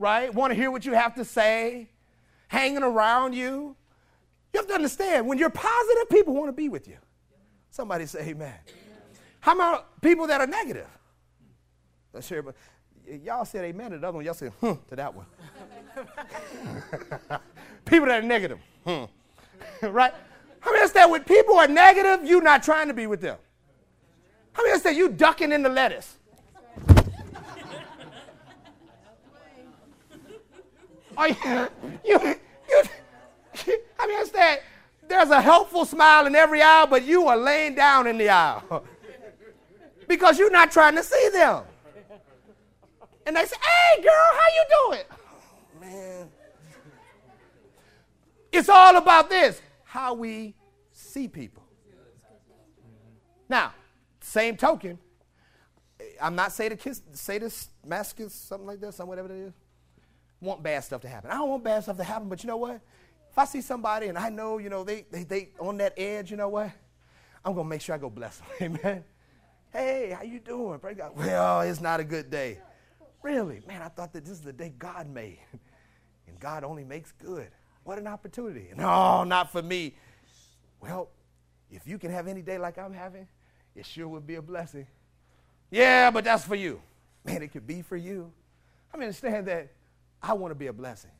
right? 0.00 0.34
Want 0.34 0.50
to 0.50 0.56
hear 0.56 0.72
what 0.72 0.84
you 0.84 0.94
have 0.94 1.14
to 1.14 1.24
say, 1.24 1.88
hanging 2.48 2.82
around 2.82 3.36
you. 3.36 3.76
You 4.58 4.62
have 4.62 4.68
to 4.70 4.74
understand 4.74 5.28
when 5.28 5.38
you're 5.38 5.50
positive, 5.50 6.08
people 6.10 6.34
want 6.34 6.48
to 6.48 6.52
be 6.52 6.68
with 6.68 6.88
you. 6.88 6.96
Somebody 7.70 8.06
say 8.06 8.30
amen. 8.30 8.54
How 9.38 9.54
about 9.54 10.00
people 10.00 10.26
that 10.26 10.40
are 10.40 10.48
negative? 10.48 10.88
Let's 12.12 12.28
hear 12.28 12.44
y'all 13.22 13.44
said 13.44 13.64
amen 13.64 13.92
to 13.92 13.98
the 13.98 14.08
other 14.08 14.16
one. 14.16 14.24
Y'all 14.24 14.34
said, 14.34 14.50
hmm, 14.58 14.72
to 14.88 14.96
that 14.96 15.14
one. 15.14 15.26
people 17.84 18.08
that 18.08 18.24
are 18.24 18.26
negative. 18.26 18.58
Hmm. 18.84 19.04
right? 19.86 20.12
How 20.58 20.72
many 20.72 20.82
understand 20.82 21.12
when 21.12 21.22
people 21.22 21.54
are 21.56 21.68
negative, 21.68 22.28
you're 22.28 22.42
not 22.42 22.64
trying 22.64 22.88
to 22.88 22.94
be 22.94 23.06
with 23.06 23.20
them? 23.20 23.38
How 24.54 24.64
many 24.64 24.72
understand 24.72 24.96
you 24.96 25.08
ducking 25.08 25.52
in 25.52 25.62
the 25.62 25.68
lettuce? 25.68 26.16
Are 31.16 31.28
you, 31.28 31.68
you, 32.04 32.34
I 33.98 34.06
mean, 34.06 34.16
understand 34.16 34.60
there's 35.08 35.30
a 35.30 35.40
helpful 35.40 35.84
smile 35.84 36.26
in 36.26 36.34
every 36.34 36.62
aisle, 36.62 36.86
but 36.86 37.04
you 37.04 37.26
are 37.26 37.36
laying 37.36 37.74
down 37.74 38.06
in 38.06 38.18
the 38.18 38.28
aisle 38.28 38.84
because 40.08 40.38
you're 40.38 40.50
not 40.50 40.70
trying 40.70 40.96
to 40.96 41.02
see 41.02 41.28
them. 41.32 41.64
And 43.26 43.36
they 43.36 43.44
say, 43.44 43.56
hey, 43.56 44.02
girl, 44.02 44.12
how 44.12 44.46
you 44.54 44.64
doing? 44.86 45.04
Oh, 45.10 45.80
man. 45.80 46.28
It's 48.52 48.68
all 48.68 48.96
about 48.96 49.28
this 49.28 49.60
how 49.84 50.14
we 50.14 50.54
see 50.92 51.28
people. 51.28 51.62
Now, 53.48 53.72
same 54.20 54.56
token, 54.56 54.98
I'm 56.20 56.34
not 56.34 56.52
saying 56.52 56.70
to 56.70 56.76
kiss, 56.76 57.00
say 57.12 57.38
this, 57.38 57.68
masochist, 57.86 58.32
something 58.32 58.66
like 58.66 58.80
this, 58.80 59.00
or 59.00 59.06
whatever 59.06 59.32
it 59.32 59.38
is. 59.38 59.52
Want 60.40 60.62
bad 60.62 60.84
stuff 60.84 61.00
to 61.02 61.08
happen. 61.08 61.30
I 61.30 61.34
don't 61.34 61.48
want 61.48 61.64
bad 61.64 61.82
stuff 61.82 61.96
to 61.96 62.04
happen, 62.04 62.28
but 62.28 62.42
you 62.42 62.48
know 62.48 62.58
what? 62.58 62.80
If 63.38 63.42
I 63.42 63.44
see 63.44 63.60
somebody 63.60 64.08
and 64.08 64.18
I 64.18 64.30
know, 64.30 64.58
you 64.58 64.68
know, 64.68 64.82
they 64.82 65.06
they, 65.12 65.22
they 65.22 65.50
on 65.60 65.76
that 65.76 65.94
edge, 65.96 66.28
you 66.28 66.36
know 66.36 66.48
what? 66.48 66.72
I'm 67.44 67.54
gonna 67.54 67.68
make 67.68 67.80
sure 67.80 67.94
I 67.94 67.98
go 67.98 68.10
bless 68.10 68.38
them. 68.38 68.48
Amen. 68.82 69.04
Hey, 69.72 70.10
how 70.10 70.24
you 70.24 70.40
doing? 70.40 70.80
Pray 70.80 70.94
God. 70.94 71.12
Well, 71.14 71.60
it's 71.60 71.80
not 71.80 72.00
a 72.00 72.04
good 72.04 72.32
day. 72.32 72.58
Really? 73.22 73.62
Man, 73.68 73.80
I 73.80 73.90
thought 73.90 74.12
that 74.14 74.24
this 74.24 74.32
is 74.32 74.40
the 74.40 74.52
day 74.52 74.74
God 74.76 75.08
made. 75.08 75.38
and 76.26 76.40
God 76.40 76.64
only 76.64 76.82
makes 76.82 77.12
good. 77.12 77.46
What 77.84 77.96
an 77.96 78.08
opportunity. 78.08 78.70
No, 78.76 79.22
not 79.22 79.52
for 79.52 79.62
me. 79.62 79.94
Well, 80.80 81.08
if 81.70 81.86
you 81.86 81.96
can 81.96 82.10
have 82.10 82.26
any 82.26 82.42
day 82.42 82.58
like 82.58 82.76
I'm 82.76 82.92
having, 82.92 83.28
it 83.76 83.86
sure 83.86 84.08
would 84.08 84.26
be 84.26 84.34
a 84.34 84.42
blessing. 84.42 84.88
Yeah, 85.70 86.10
but 86.10 86.24
that's 86.24 86.44
for 86.44 86.56
you. 86.56 86.82
Man, 87.24 87.44
it 87.44 87.52
could 87.52 87.68
be 87.68 87.82
for 87.82 87.96
you. 87.96 88.32
I 88.92 88.96
mean, 88.96 89.04
understand 89.04 89.46
that 89.46 89.70
I 90.20 90.32
want 90.32 90.50
to 90.50 90.56
be 90.56 90.66
a 90.66 90.72
blessing. 90.72 91.12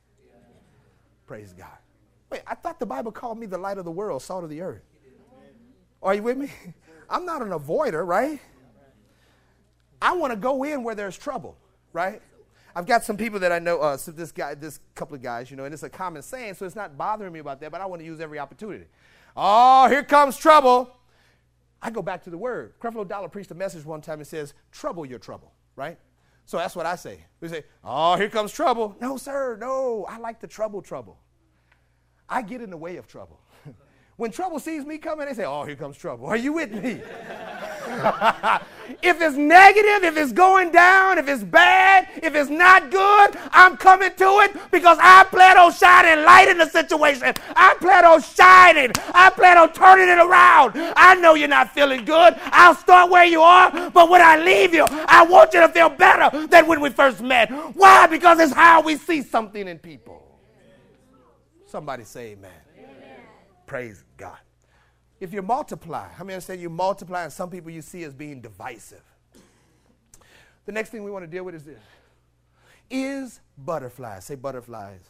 Praise 1.24 1.52
God. 1.52 1.78
Wait, 2.30 2.42
I 2.46 2.54
thought 2.54 2.78
the 2.78 2.86
Bible 2.86 3.12
called 3.12 3.38
me 3.38 3.46
the 3.46 3.58
light 3.58 3.78
of 3.78 3.84
the 3.84 3.90
world, 3.90 4.22
salt 4.22 4.44
of 4.44 4.50
the 4.50 4.60
earth. 4.60 4.82
Are 6.02 6.14
you 6.14 6.22
with 6.22 6.36
me? 6.36 6.50
I'm 7.10 7.24
not 7.24 7.42
an 7.42 7.50
avoider, 7.50 8.06
right? 8.06 8.40
I 10.00 10.12
want 10.12 10.32
to 10.32 10.36
go 10.36 10.62
in 10.62 10.84
where 10.84 10.94
there's 10.94 11.16
trouble, 11.16 11.56
right? 11.92 12.22
I've 12.76 12.86
got 12.86 13.02
some 13.02 13.16
people 13.16 13.40
that 13.40 13.50
I 13.50 13.58
know, 13.58 13.80
uh, 13.80 13.96
so 13.96 14.12
this 14.12 14.30
guy, 14.30 14.54
this 14.54 14.78
couple 14.94 15.16
of 15.16 15.22
guys, 15.22 15.50
you 15.50 15.56
know, 15.56 15.64
and 15.64 15.74
it's 15.74 15.82
a 15.82 15.90
common 15.90 16.22
saying, 16.22 16.54
so 16.54 16.66
it's 16.66 16.76
not 16.76 16.96
bothering 16.96 17.32
me 17.32 17.40
about 17.40 17.60
that, 17.60 17.72
but 17.72 17.80
I 17.80 17.86
want 17.86 18.00
to 18.00 18.06
use 18.06 18.20
every 18.20 18.38
opportunity. 18.38 18.84
Oh, 19.36 19.88
here 19.88 20.04
comes 20.04 20.36
trouble. 20.36 20.94
I 21.80 21.90
go 21.90 22.02
back 22.02 22.22
to 22.24 22.30
the 22.30 22.38
word. 22.38 22.78
Creflo 22.80 23.06
Dollar 23.06 23.28
preached 23.28 23.50
a 23.50 23.54
message 23.54 23.84
one 23.84 24.00
time 24.00 24.18
and 24.18 24.26
says, 24.26 24.54
trouble 24.70 25.06
your 25.06 25.18
trouble, 25.18 25.52
right? 25.76 25.98
So 26.44 26.56
that's 26.56 26.76
what 26.76 26.86
I 26.86 26.96
say. 26.96 27.24
We 27.40 27.48
say, 27.48 27.64
oh, 27.84 28.16
here 28.16 28.28
comes 28.28 28.52
trouble. 28.52 28.96
No, 29.00 29.16
sir, 29.16 29.56
no. 29.60 30.06
I 30.08 30.18
like 30.18 30.40
the 30.40 30.46
trouble, 30.46 30.82
trouble. 30.82 31.18
I 32.28 32.42
get 32.42 32.60
in 32.60 32.70
the 32.70 32.76
way 32.76 32.96
of 32.96 33.06
trouble. 33.06 33.40
when 34.16 34.30
trouble 34.30 34.58
sees 34.58 34.84
me 34.84 34.98
coming, 34.98 35.26
they 35.26 35.34
say, 35.34 35.44
oh, 35.44 35.64
here 35.64 35.76
comes 35.76 35.96
trouble. 35.96 36.26
Are 36.26 36.36
you 36.36 36.52
with 36.52 36.72
me? 36.72 37.00
if 39.02 39.20
it's 39.20 39.36
negative, 39.36 40.04
if 40.04 40.16
it's 40.16 40.32
going 40.32 40.70
down, 40.70 41.16
if 41.16 41.26
it's 41.26 41.42
bad, 41.42 42.06
if 42.22 42.34
it's 42.34 42.50
not 42.50 42.90
good, 42.90 43.38
I'm 43.50 43.78
coming 43.78 44.10
to 44.14 44.24
it 44.40 44.70
because 44.70 44.98
I 45.00 45.24
plan 45.24 45.56
on 45.56 45.72
shining 45.72 46.22
light 46.24 46.48
in 46.48 46.58
the 46.58 46.68
situation. 46.68 47.32
I 47.56 47.74
plan 47.80 48.04
on 48.04 48.20
shining. 48.20 48.92
I 49.14 49.30
plan 49.30 49.56
on 49.56 49.72
turning 49.72 50.08
it 50.10 50.18
around. 50.18 50.72
I 50.96 51.14
know 51.14 51.34
you're 51.34 51.48
not 51.48 51.72
feeling 51.72 52.04
good. 52.04 52.34
I'll 52.52 52.74
start 52.74 53.10
where 53.10 53.24
you 53.24 53.40
are, 53.40 53.90
but 53.90 54.10
when 54.10 54.20
I 54.20 54.36
leave 54.36 54.74
you, 54.74 54.84
I 54.90 55.24
want 55.24 55.54
you 55.54 55.60
to 55.60 55.68
feel 55.68 55.88
better 55.88 56.46
than 56.46 56.66
when 56.66 56.80
we 56.80 56.90
first 56.90 57.22
met. 57.22 57.50
Why? 57.74 58.06
Because 58.06 58.38
it's 58.38 58.52
how 58.52 58.82
we 58.82 58.96
see 58.96 59.22
something 59.22 59.66
in 59.66 59.78
people. 59.78 60.27
Somebody 61.68 62.04
say 62.04 62.32
amen. 62.32 62.50
amen. 62.78 62.94
Praise 63.66 64.02
God. 64.16 64.38
If 65.20 65.34
you 65.34 65.42
multiply, 65.42 66.08
how 66.08 66.24
many 66.24 66.34
understand 66.34 66.62
you 66.62 66.70
multiply 66.70 67.24
and 67.24 67.32
some 67.32 67.50
people 67.50 67.70
you 67.70 67.82
see 67.82 68.04
as 68.04 68.14
being 68.14 68.40
divisive? 68.40 69.02
The 70.64 70.72
next 70.72 70.88
thing 70.88 71.04
we 71.04 71.10
want 71.10 71.24
to 71.24 71.30
deal 71.30 71.44
with 71.44 71.54
is 71.54 71.64
this. 71.64 71.80
Is 72.90 73.40
butterflies. 73.58 74.24
Say 74.24 74.34
butterflies. 74.34 75.00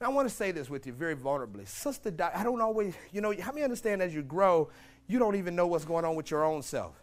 Now, 0.00 0.06
I 0.06 0.12
want 0.12 0.28
to 0.28 0.34
say 0.34 0.52
this 0.52 0.70
with 0.70 0.86
you 0.86 0.92
very 0.92 1.16
vulnerably. 1.16 1.66
Sister, 1.66 2.12
Di- 2.12 2.32
I 2.32 2.44
don't 2.44 2.60
always, 2.60 2.94
you 3.10 3.20
know, 3.20 3.34
how 3.40 3.50
many 3.50 3.64
understand 3.64 4.02
as 4.02 4.14
you 4.14 4.22
grow, 4.22 4.70
you 5.08 5.18
don't 5.18 5.34
even 5.34 5.56
know 5.56 5.66
what's 5.66 5.84
going 5.84 6.04
on 6.04 6.14
with 6.14 6.30
your 6.30 6.44
own 6.44 6.62
self. 6.62 6.94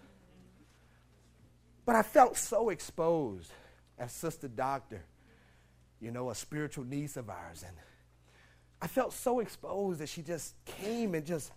But 1.85 1.95
I 1.95 2.01
felt 2.01 2.37
so 2.37 2.69
exposed 2.69 3.51
as 3.99 4.13
Sister 4.13 4.47
Doctor, 4.47 5.03
you 5.99 6.11
know, 6.11 6.29
a 6.29 6.35
spiritual 6.35 6.85
niece 6.85 7.17
of 7.17 7.29
ours. 7.29 7.65
And 7.67 7.75
I 8.81 8.87
felt 8.87 9.13
so 9.13 9.39
exposed 9.39 9.99
that 9.99 10.09
she 10.09 10.21
just 10.21 10.55
came 10.65 11.13
and 11.13 11.25
just 11.25 11.51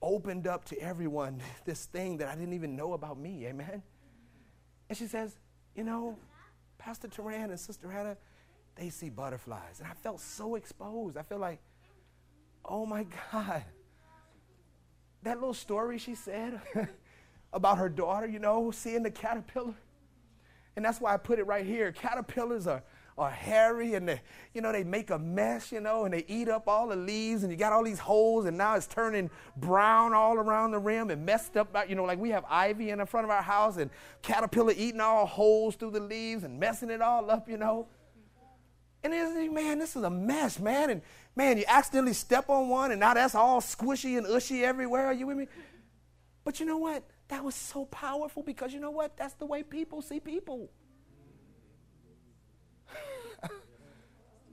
opened 0.00 0.46
up 0.46 0.64
to 0.66 0.78
everyone 0.78 1.40
this 1.64 1.86
thing 1.86 2.18
that 2.18 2.28
I 2.28 2.34
didn't 2.34 2.52
even 2.52 2.76
know 2.76 2.92
about 2.92 3.18
me. 3.18 3.46
Amen. 3.46 3.82
And 4.88 4.96
she 4.96 5.06
says, 5.06 5.34
You 5.74 5.84
know, 5.84 6.16
Pastor 6.78 7.08
Turan 7.08 7.50
and 7.50 7.58
Sister 7.58 7.90
Hannah, 7.90 8.16
they 8.76 8.90
see 8.90 9.08
butterflies. 9.08 9.80
And 9.80 9.88
I 9.88 9.94
felt 9.94 10.20
so 10.20 10.54
exposed. 10.54 11.16
I 11.16 11.22
feel 11.22 11.38
like, 11.38 11.60
oh 12.64 12.86
my 12.86 13.06
God. 13.32 13.64
That 15.22 15.38
little 15.38 15.54
story 15.54 15.98
she 15.98 16.14
said 16.14 16.60
about 17.52 17.78
her 17.78 17.88
daughter, 17.88 18.26
you 18.26 18.38
know, 18.38 18.70
seeing 18.70 19.02
the 19.02 19.10
caterpillar. 19.10 19.74
And 20.76 20.84
that's 20.84 21.00
why 21.00 21.14
I 21.14 21.16
put 21.16 21.38
it 21.38 21.46
right 21.46 21.64
here. 21.64 21.92
Caterpillars 21.92 22.66
are 22.66 22.82
are 23.16 23.30
hairy 23.30 23.94
and 23.94 24.08
they, 24.08 24.20
you 24.54 24.60
know, 24.60 24.72
they 24.72 24.82
make 24.82 25.10
a 25.10 25.18
mess, 25.18 25.70
you 25.70 25.80
know, 25.80 26.04
and 26.04 26.12
they 26.12 26.24
eat 26.26 26.48
up 26.48 26.66
all 26.66 26.88
the 26.88 26.96
leaves 26.96 27.44
and 27.44 27.52
you 27.52 27.56
got 27.56 27.72
all 27.72 27.84
these 27.84 28.00
holes 28.00 28.44
and 28.44 28.58
now 28.58 28.74
it's 28.74 28.88
turning 28.88 29.30
brown 29.56 30.12
all 30.12 30.34
around 30.34 30.72
the 30.72 30.78
rim 30.78 31.10
and 31.10 31.24
messed 31.24 31.56
up. 31.56 31.76
You 31.88 31.94
know, 31.94 32.04
like 32.04 32.18
we 32.18 32.30
have 32.30 32.44
ivy 32.48 32.90
in 32.90 32.98
the 32.98 33.06
front 33.06 33.24
of 33.24 33.30
our 33.30 33.42
house 33.42 33.76
and 33.76 33.90
caterpillar 34.22 34.74
eating 34.76 35.00
all 35.00 35.26
holes 35.26 35.76
through 35.76 35.92
the 35.92 36.00
leaves 36.00 36.42
and 36.42 36.58
messing 36.58 36.90
it 36.90 37.00
all 37.00 37.30
up, 37.30 37.48
you 37.48 37.56
know. 37.56 37.86
And 39.04 39.14
it's, 39.14 39.52
man, 39.52 39.78
this 39.78 39.94
is 39.94 40.02
a 40.02 40.10
mess, 40.10 40.58
man. 40.58 40.90
And 40.90 41.02
man, 41.36 41.58
you 41.58 41.64
accidentally 41.68 42.14
step 42.14 42.48
on 42.48 42.68
one 42.68 42.90
and 42.90 42.98
now 42.98 43.14
that's 43.14 43.36
all 43.36 43.60
squishy 43.60 44.18
and 44.18 44.26
ushy 44.26 44.64
everywhere. 44.64 45.06
Are 45.06 45.14
you 45.14 45.28
with 45.28 45.36
me? 45.36 45.46
But 46.42 46.58
you 46.58 46.66
know 46.66 46.78
what? 46.78 47.04
That 47.28 47.44
was 47.44 47.54
so 47.54 47.84
powerful 47.86 48.42
because 48.42 48.74
you 48.74 48.80
know 48.80 48.90
what? 48.90 49.16
That's 49.16 49.34
the 49.34 49.46
way 49.46 49.62
people 49.62 50.02
see 50.02 50.18
people. 50.18 50.68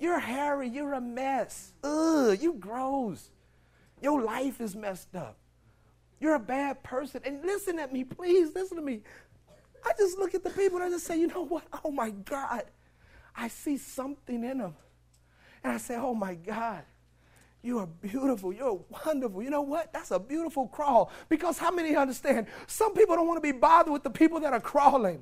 You're 0.01 0.19
hairy. 0.19 0.67
You're 0.67 0.93
a 0.93 0.99
mess. 0.99 1.73
Ugh, 1.83 2.35
you 2.41 2.53
gross. 2.53 3.29
Your 4.01 4.23
life 4.23 4.59
is 4.59 4.75
messed 4.75 5.15
up. 5.15 5.37
You're 6.19 6.33
a 6.33 6.39
bad 6.39 6.81
person. 6.81 7.21
And 7.23 7.45
listen 7.45 7.77
at 7.77 7.93
me, 7.93 8.03
please. 8.03 8.53
Listen 8.55 8.77
to 8.77 8.83
me. 8.83 9.01
I 9.85 9.91
just 9.99 10.17
look 10.17 10.33
at 10.33 10.43
the 10.43 10.49
people 10.49 10.79
and 10.79 10.87
I 10.87 10.89
just 10.89 11.05
say, 11.05 11.19
you 11.19 11.27
know 11.27 11.45
what? 11.45 11.65
Oh 11.85 11.91
my 11.91 12.09
God. 12.09 12.63
I 13.35 13.47
see 13.47 13.77
something 13.77 14.43
in 14.43 14.57
them. 14.57 14.73
And 15.63 15.73
I 15.73 15.77
say, 15.77 15.95
oh 15.97 16.15
my 16.15 16.33
God. 16.33 16.81
You 17.61 17.77
are 17.77 17.85
beautiful. 17.85 18.51
You're 18.51 18.81
wonderful. 19.05 19.43
You 19.43 19.51
know 19.51 19.61
what? 19.61 19.93
That's 19.93 20.09
a 20.09 20.19
beautiful 20.19 20.67
crawl. 20.67 21.11
Because 21.29 21.59
how 21.59 21.69
many 21.69 21.95
understand? 21.95 22.47
Some 22.65 22.95
people 22.95 23.15
don't 23.15 23.27
want 23.27 23.37
to 23.37 23.53
be 23.53 23.55
bothered 23.55 23.93
with 23.93 24.01
the 24.01 24.09
people 24.09 24.39
that 24.39 24.51
are 24.51 24.59
crawling. 24.59 25.21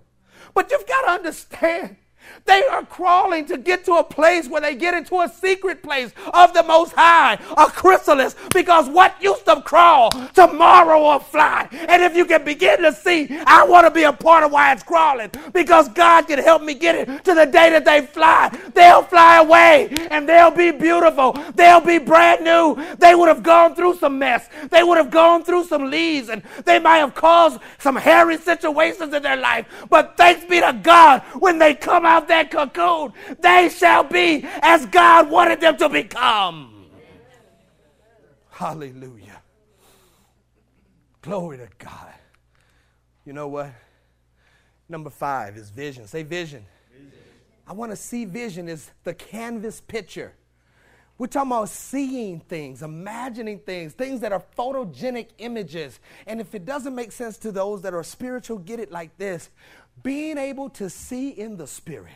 But 0.53 0.71
you've 0.71 0.87
got 0.87 1.01
to 1.01 1.11
understand 1.11 1.97
they 2.45 2.63
are 2.63 2.83
crawling 2.85 3.45
to 3.45 3.57
get 3.57 3.85
to 3.85 3.93
a 3.93 4.03
place 4.03 4.47
where 4.47 4.61
they 4.61 4.75
get 4.75 4.93
into 4.93 5.19
a 5.21 5.29
secret 5.29 5.83
place 5.83 6.11
of 6.33 6.53
the 6.53 6.63
Most 6.63 6.93
High, 6.93 7.33
a 7.57 7.65
chrysalis, 7.67 8.35
because 8.53 8.89
what 8.89 9.15
used 9.21 9.45
to 9.45 9.61
crawl 9.61 10.09
tomorrow 10.33 11.01
will 11.01 11.19
fly. 11.19 11.67
And 11.71 12.01
if 12.01 12.15
you 12.15 12.25
can 12.25 12.43
begin 12.43 12.81
to 12.81 12.91
see, 12.91 13.27
I 13.45 13.65
want 13.65 13.85
to 13.85 13.91
be 13.91 14.03
a 14.03 14.13
part 14.13 14.43
of 14.43 14.51
why 14.51 14.73
it's 14.73 14.83
crawling, 14.83 15.31
because 15.53 15.89
God 15.89 16.27
can 16.27 16.39
help 16.39 16.63
me 16.63 16.73
get 16.73 16.95
it 16.95 17.23
to 17.25 17.35
the 17.35 17.45
day 17.45 17.69
that 17.69 17.85
they 17.85 18.01
fly. 18.01 18.49
They'll 18.73 19.03
fly 19.03 19.37
away 19.37 19.89
and 20.09 20.27
they'll 20.27 20.51
be 20.51 20.71
beautiful. 20.71 21.33
They'll 21.55 21.81
be 21.81 21.97
brand 21.99 22.43
new. 22.43 22.83
They 22.97 23.15
would 23.15 23.27
have 23.27 23.43
gone 23.43 23.75
through 23.75 23.97
some 23.97 24.17
mess. 24.17 24.49
They 24.69 24.83
would 24.83 24.97
have 24.97 25.11
gone 25.11 25.43
through 25.43 25.65
some 25.65 25.89
leaves 25.89 26.29
and 26.29 26.41
they 26.65 26.79
might 26.79 26.97
have 26.97 27.15
caused 27.15 27.59
some 27.77 27.95
hairy 27.95 28.37
situations 28.37 29.13
in 29.13 29.21
their 29.21 29.37
life. 29.37 29.67
But 29.89 30.17
thanks 30.17 30.45
be 30.45 30.61
to 30.61 30.73
God 30.81 31.21
when 31.39 31.59
they 31.59 31.73
come 31.75 32.05
out 32.05 32.08
that 32.27 32.51
cocoon, 32.51 33.13
they 33.39 33.69
shall 33.69 34.03
be 34.03 34.45
as 34.61 34.85
God 34.87 35.29
wanted 35.29 35.61
them 35.61 35.77
to 35.77 35.89
become. 35.89 36.85
Hallelujah. 38.49 39.41
Glory 41.21 41.57
to 41.57 41.69
God. 41.77 42.13
You 43.25 43.33
know 43.33 43.47
what? 43.47 43.71
Number 44.89 45.09
five 45.09 45.55
is 45.55 45.69
vision. 45.69 46.07
Say 46.07 46.23
vision. 46.23 46.65
vision. 46.91 47.11
I 47.67 47.73
want 47.73 47.91
to 47.91 47.95
see 47.95 48.25
vision 48.25 48.67
as 48.67 48.89
the 49.03 49.13
canvas 49.13 49.81
picture. 49.81 50.33
We're 51.19 51.27
talking 51.27 51.51
about 51.51 51.67
seeing 51.67 52.39
things, 52.39 52.81
imagining 52.81 53.59
things, 53.59 53.91
things 53.91 54.21
that 54.21 54.31
are 54.31 54.43
photogenic 54.57 55.27
images. 55.37 55.99
And 56.25 56.39
if 56.39 56.55
it 56.55 56.65
doesn't 56.65 56.95
make 56.95 57.11
sense 57.11 57.37
to 57.39 57.51
those 57.51 57.81
that 57.81 57.93
are 57.93 58.03
spiritual, 58.03 58.57
get 58.57 58.79
it 58.79 58.89
like 58.89 59.17
this 59.17 59.49
being 60.03 60.37
able 60.37 60.69
to 60.71 60.89
see 60.89 61.29
in 61.29 61.57
the 61.57 61.67
Spirit. 61.67 62.13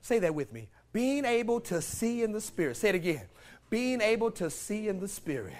Say 0.00 0.18
that 0.20 0.34
with 0.34 0.52
me. 0.52 0.68
Being 0.92 1.24
able 1.24 1.60
to 1.62 1.80
see 1.80 2.22
in 2.22 2.32
the 2.32 2.40
Spirit. 2.40 2.76
Say 2.76 2.90
it 2.90 2.94
again. 2.94 3.26
Being 3.68 4.00
able 4.00 4.30
to 4.32 4.50
see 4.50 4.88
in 4.88 4.98
the 4.98 5.08
Spirit. 5.08 5.54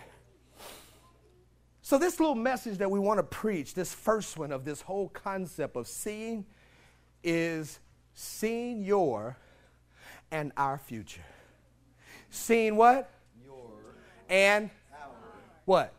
So, 1.82 1.98
this 1.98 2.20
little 2.20 2.36
message 2.36 2.78
that 2.78 2.90
we 2.90 3.00
want 3.00 3.18
to 3.18 3.24
preach, 3.24 3.74
this 3.74 3.92
first 3.92 4.38
one 4.38 4.52
of 4.52 4.64
this 4.64 4.80
whole 4.80 5.08
concept 5.08 5.76
of 5.76 5.88
seeing, 5.88 6.46
is 7.24 7.80
seeing 8.14 8.84
your 8.84 9.36
and 10.30 10.52
our 10.56 10.78
future. 10.78 11.24
Seeing 12.30 12.76
what? 12.76 13.10
Your 13.44 13.72
and 14.28 14.70
our. 14.92 15.10
what? 15.64 15.92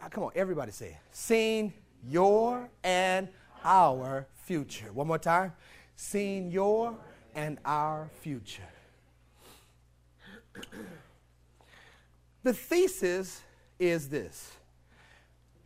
Ah, 0.00 0.08
come 0.08 0.24
on, 0.24 0.32
everybody 0.34 0.72
say 0.72 0.88
it. 0.88 0.96
Seeing 1.12 1.72
your 2.08 2.68
and 2.82 3.28
our 3.64 4.26
future. 4.48 4.90
One 4.94 5.06
more 5.06 5.18
time. 5.18 5.52
Seeing 5.94 6.50
your 6.50 6.96
and 7.34 7.58
our 7.66 8.08
future. 8.22 8.62
the 12.42 12.54
thesis 12.54 13.42
is 13.78 14.08
this. 14.08 14.50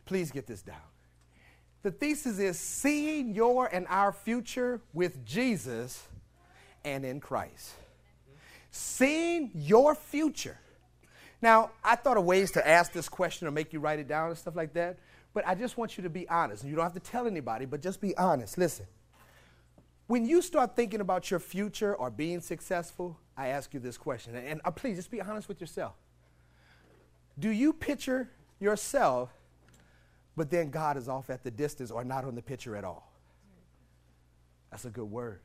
Please 0.03 0.31
get 0.31 0.47
this 0.47 0.61
down. 0.61 0.75
The 1.81 1.91
thesis 1.91 2.39
is 2.39 2.59
seeing 2.59 3.33
your 3.33 3.73
and 3.73 3.87
our 3.89 4.11
future 4.11 4.81
with 4.91 5.25
Jesus 5.25 6.05
and 6.83 7.05
in 7.05 7.21
Christ. 7.21 7.71
Seeing 8.69 9.49
your 9.55 9.95
future. 9.95 10.57
Now, 11.41 11.71
I 11.85 11.95
thought 11.95 12.17
of 12.17 12.25
ways 12.25 12.51
to 12.51 12.67
ask 12.67 12.91
this 12.91 13.07
question 13.07 13.47
or 13.47 13.51
make 13.51 13.71
you 13.71 13.79
write 13.79 13.99
it 13.99 14.09
down 14.09 14.27
and 14.29 14.37
stuff 14.37 14.57
like 14.57 14.73
that, 14.73 14.97
but 15.33 15.47
I 15.47 15.55
just 15.55 15.77
want 15.77 15.97
you 15.97 16.03
to 16.03 16.09
be 16.09 16.27
honest. 16.29 16.63
And 16.63 16.69
you 16.69 16.75
don't 16.75 16.85
have 16.85 16.93
to 16.93 16.99
tell 16.99 17.27
anybody, 17.27 17.65
but 17.65 17.81
just 17.81 18.01
be 18.01 18.15
honest. 18.17 18.57
Listen 18.57 18.85
when 20.07 20.25
you 20.25 20.41
start 20.41 20.75
thinking 20.75 21.01
about 21.01 21.31
your 21.31 21.39
future 21.39 21.95
or 21.95 22.09
being 22.09 22.41
successful, 22.41 23.17
I 23.37 23.47
ask 23.47 23.73
you 23.73 23.79
this 23.79 23.97
question, 23.97 24.35
and 24.35 24.61
uh, 24.65 24.71
please 24.71 24.97
just 24.97 25.09
be 25.09 25.21
honest 25.21 25.47
with 25.47 25.61
yourself. 25.61 25.95
Do 27.39 27.49
you 27.49 27.73
picture 27.73 28.29
yourself, 28.59 29.31
but 30.35 30.49
then 30.49 30.69
God 30.69 30.97
is 30.97 31.07
off 31.07 31.29
at 31.29 31.43
the 31.43 31.51
distance 31.51 31.89
or 31.89 32.03
not 32.03 32.25
on 32.25 32.35
the 32.35 32.41
picture 32.41 32.75
at 32.75 32.83
all? 32.83 33.11
That's 34.69 34.85
a 34.85 34.89
good 34.89 35.09
word. 35.09 35.39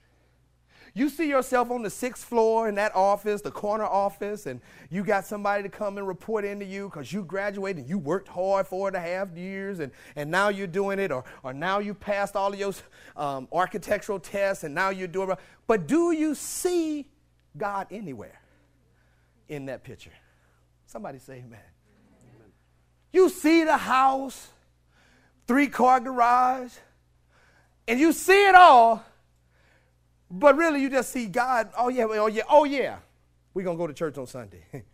You 0.95 1.09
see 1.09 1.29
yourself 1.29 1.71
on 1.71 1.83
the 1.83 1.91
sixth 1.91 2.25
floor 2.25 2.69
in 2.69 2.75
that 2.77 2.95
office, 2.95 3.43
the 3.43 3.51
corner 3.51 3.85
office, 3.85 4.47
and 4.47 4.61
you 4.91 5.05
got 5.05 5.25
somebody 5.27 5.63
to 5.63 5.69
come 5.69 5.99
and 5.99 6.07
report 6.07 6.45
into 6.45 6.65
you 6.65 6.85
because 6.89 7.13
you 7.13 7.25
graduated 7.25 7.83
and 7.83 7.89
you 7.89 7.99
worked 7.99 8.29
hard 8.29 8.67
four 8.67 8.89
and 8.89 8.97
a 8.97 9.01
half 9.01 9.37
years 9.37 9.81
and, 9.81 9.93
and 10.17 10.31
now 10.31 10.49
you're 10.49 10.67
doing 10.67 10.99
it, 10.99 11.13
or, 11.13 11.25
or 11.43 11.53
now 11.53 11.79
you 11.79 11.95
passed 11.95 12.37
all 12.37 12.53
of 12.53 12.59
your 12.59 12.73
um, 13.17 13.49
architectural 13.53 14.19
tests 14.19 14.65
and 14.65 14.75
now 14.75 14.91
you're 14.91 15.09
doing 15.09 15.31
it. 15.31 15.39
But 15.67 15.87
do 15.87 16.13
you 16.13 16.35
see 16.35 17.09
God 17.57 17.89
anywhere 17.91 18.41
in 19.49 19.67
that 19.67 19.85
picture? 19.85 20.13
Somebody 20.87 21.19
say 21.19 21.35
amen. 21.35 21.45
amen. 21.51 22.53
You 23.13 23.29
see 23.29 23.65
the 23.65 23.77
house, 23.77 24.49
three 25.47 25.69
car 25.69 26.01
garage, 26.01 26.73
and 27.87 28.01
you 28.01 28.13
see 28.13 28.49
it 28.49 28.55
all 28.55 29.05
but 30.31 30.57
really, 30.57 30.83
you 30.83 30.91
just 30.91 31.11
see 31.11 31.27
God, 31.27 31.71
oh 31.77 31.89
yeah, 31.89 32.05
oh 32.05 32.27
yeah, 32.27 32.43
oh 32.49 32.65
yeah, 32.65 32.99
we're 33.55 33.63
going 33.65 33.77
to 33.77 33.83
go 33.83 33.87
to 33.87 33.95
church 33.95 34.19
on 34.19 34.27
Sunday. 34.27 34.65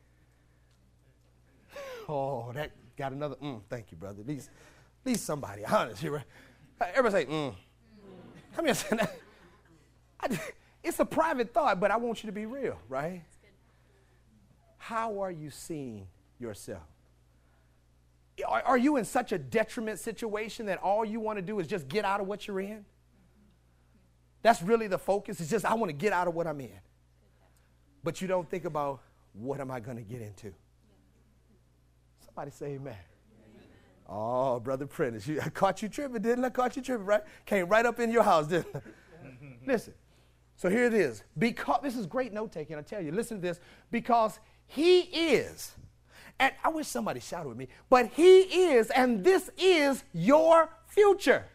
oh, 2.09 2.53
that 2.53 2.70
got 2.97 3.12
another, 3.12 3.37
mm, 3.37 3.61
thank 3.68 3.91
you, 3.91 3.97
brother. 3.97 4.20
At 4.20 4.26
least, 4.26 4.51
at 5.05 5.11
least 5.11 5.24
somebody, 5.24 5.64
honest. 5.64 6.01
Here. 6.01 6.24
Everybody 6.95 7.24
say, 7.24 7.30
mm. 7.30 7.55
How 8.53 8.62
many 8.62 8.74
saying 8.74 8.99
that? 8.99 9.18
I, 10.20 10.39
it's 10.82 11.01
a 11.01 11.05
private 11.05 11.53
thought, 11.53 11.80
but 11.80 11.91
I 11.91 11.97
want 11.97 12.22
you 12.22 12.28
to 12.28 12.32
be 12.32 12.47
real, 12.47 12.78
right? 12.89 13.22
How 14.78 15.22
are 15.22 15.30
you 15.30 15.51
seeing 15.51 16.07
yourself? 16.39 16.82
Are, 18.47 18.62
are 18.62 18.78
you 18.78 18.97
in 18.97 19.05
such 19.05 19.32
a 19.32 19.39
detriment 19.39 19.99
situation 19.99 20.66
that 20.66 20.78
all 20.82 21.05
you 21.05 21.20
want 21.20 21.39
to 21.39 21.43
do 21.43 21.59
is 21.59 21.66
just 21.66 21.89
get 21.89 22.05
out 22.05 22.20
of 22.20 22.26
what 22.26 22.47
you're 22.47 22.61
in? 22.61 22.85
That's 24.45 24.61
really 24.61 24.88
the 24.88 24.99
focus. 24.99 25.40
It's 25.40 25.49
just, 25.49 25.64
I 25.64 25.72
want 25.72 25.88
to 25.88 25.95
get 25.95 26.12
out 26.12 26.28
of 26.28 26.34
what 26.34 26.47
I'm 26.47 26.61
in. 26.61 26.78
But 28.05 28.20
you 28.20 28.28
don't 28.28 28.49
think 28.49 28.66
about 28.66 29.01
what 29.32 29.59
am 29.59 29.70
I 29.70 29.80
going 29.80 29.97
to 29.97 30.03
get 30.03 30.20
into? 30.20 30.53
Somebody 32.26 32.51
say 32.51 32.66
amen. 32.66 32.78
amen. 32.78 32.99
Oh, 34.07 34.61
Brother 34.61 34.86
Prentice, 34.86 35.26
you, 35.26 35.40
I 35.40 35.49
caught 35.49 35.80
you 35.80 35.88
tripping, 35.88 36.20
didn't 36.20 36.45
I? 36.45 36.51
Caught 36.51 36.76
you 36.76 36.82
tripping, 36.82 37.07
right? 37.07 37.22
Came 37.47 37.70
right 37.70 37.86
up 37.86 37.99
in 38.01 38.11
your 38.11 38.22
house, 38.22 38.47
didn't 38.47 38.66
I? 38.76 38.80
listen, 39.66 39.95
so 40.57 40.68
here 40.68 40.84
it 40.84 40.95
is. 40.95 41.22
Because 41.38 41.80
this 41.82 41.97
is 41.97 42.05
great 42.05 42.34
note 42.34 42.53
taking, 42.53 42.76
I 42.76 42.82
tell 42.82 43.01
you. 43.01 43.12
Listen 43.12 43.38
to 43.38 43.42
this. 43.42 43.61
Because 43.90 44.38
he 44.66 45.01
is, 45.01 45.72
and 46.38 46.53
I 46.62 46.68
wish 46.68 46.86
somebody 46.86 47.20
shouted 47.20 47.49
with 47.49 47.57
me, 47.57 47.68
but 47.88 48.09
he 48.09 48.40
is, 48.40 48.90
and 48.90 49.24
this 49.24 49.49
is 49.57 50.05
your 50.12 50.68
future. 50.86 51.47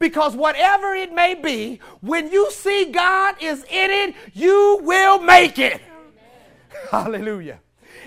Because 0.00 0.34
whatever 0.34 0.94
it 0.94 1.14
may 1.14 1.34
be, 1.34 1.78
when 2.00 2.32
you 2.32 2.50
see 2.50 2.86
God 2.86 3.36
is 3.40 3.62
in 3.64 3.90
it, 3.90 4.14
you 4.32 4.80
will 4.82 5.20
make 5.20 5.58
it. 5.58 5.80
Hallelujah. 6.90 7.60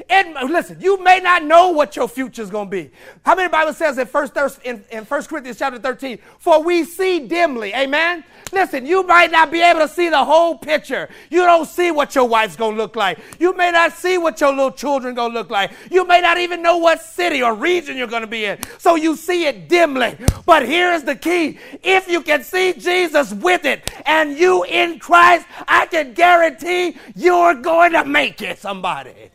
And 0.10 0.34
listen, 0.52 0.80
you 0.80 1.02
may 1.04 1.20
not 1.20 1.44
know 1.44 1.70
what 1.70 1.96
your 1.96 2.08
future 2.08 2.42
is 2.42 2.50
going 2.50 2.68
to 2.68 2.72
be. 2.72 2.92
How 3.26 3.36
many 3.36 3.50
Bible 3.50 3.74
says 3.74 3.98
in 3.98 4.08
First 4.08 4.34
in, 4.64 4.84
in 4.92 5.06
1 5.06 5.24
Corinthians 5.26 5.58
chapter 5.58 5.80
13, 5.80 6.20
for 6.40 6.62
we 6.64 6.84
see 6.84 7.28
dimly. 7.28 7.74
Amen. 7.74 8.24
Listen, 8.52 8.86
you 8.86 9.04
might 9.04 9.32
not 9.32 9.52
be 9.52 9.62
able 9.62 9.80
to 9.80 9.88
see 9.88 10.10
the 10.10 10.24
whole 10.24 10.58
picture. 10.58 11.10
You 11.30 11.42
don't 11.42 11.66
see 11.66 11.92
what 11.92 12.14
your 12.14 12.26
wife's 12.26 12.56
going 12.56 12.76
to 12.76 12.82
look 12.82 12.96
like. 12.96 13.20
You 13.40 13.56
may 13.56 13.72
not 13.72 13.94
see 13.94 14.18
what 14.18 14.40
your 14.40 14.52
little 14.52 14.72
children 14.72 15.16
going 15.16 15.32
to 15.32 15.38
look 15.38 15.50
like. 15.50 15.72
You 15.90 16.06
may 16.06 16.22
not 16.22 16.38
even 16.38 16.62
know 16.62 16.78
what 16.78 17.02
city 17.02 17.42
or 17.42 17.56
region 17.56 17.98
you're 17.98 18.08
going 18.08 18.22
to 18.22 18.28
be 18.28 18.46
in. 18.46 18.60
So 18.78 18.96
you 18.96 19.16
see 19.16 19.46
it 19.46 19.68
dimly. 19.68 20.18
But 20.46 20.68
here's 20.68 21.04
the 21.04 21.16
key. 21.16 21.58
If 21.82 22.08
you 22.08 22.22
can 22.22 22.44
see 22.44 22.74
Jesus 22.74 23.34
with 23.34 23.66
it 23.66 23.92
and 24.06 24.38
you 24.38 24.64
in 24.66 25.00
Christ, 25.00 25.48
I 25.68 25.88
can 25.88 26.14
guarantee 26.14 26.98
you're 27.16 27.56
going 27.56 27.94
to 27.94 28.06
make 28.06 28.42
it, 28.42 28.60
somebody. 28.60 29.32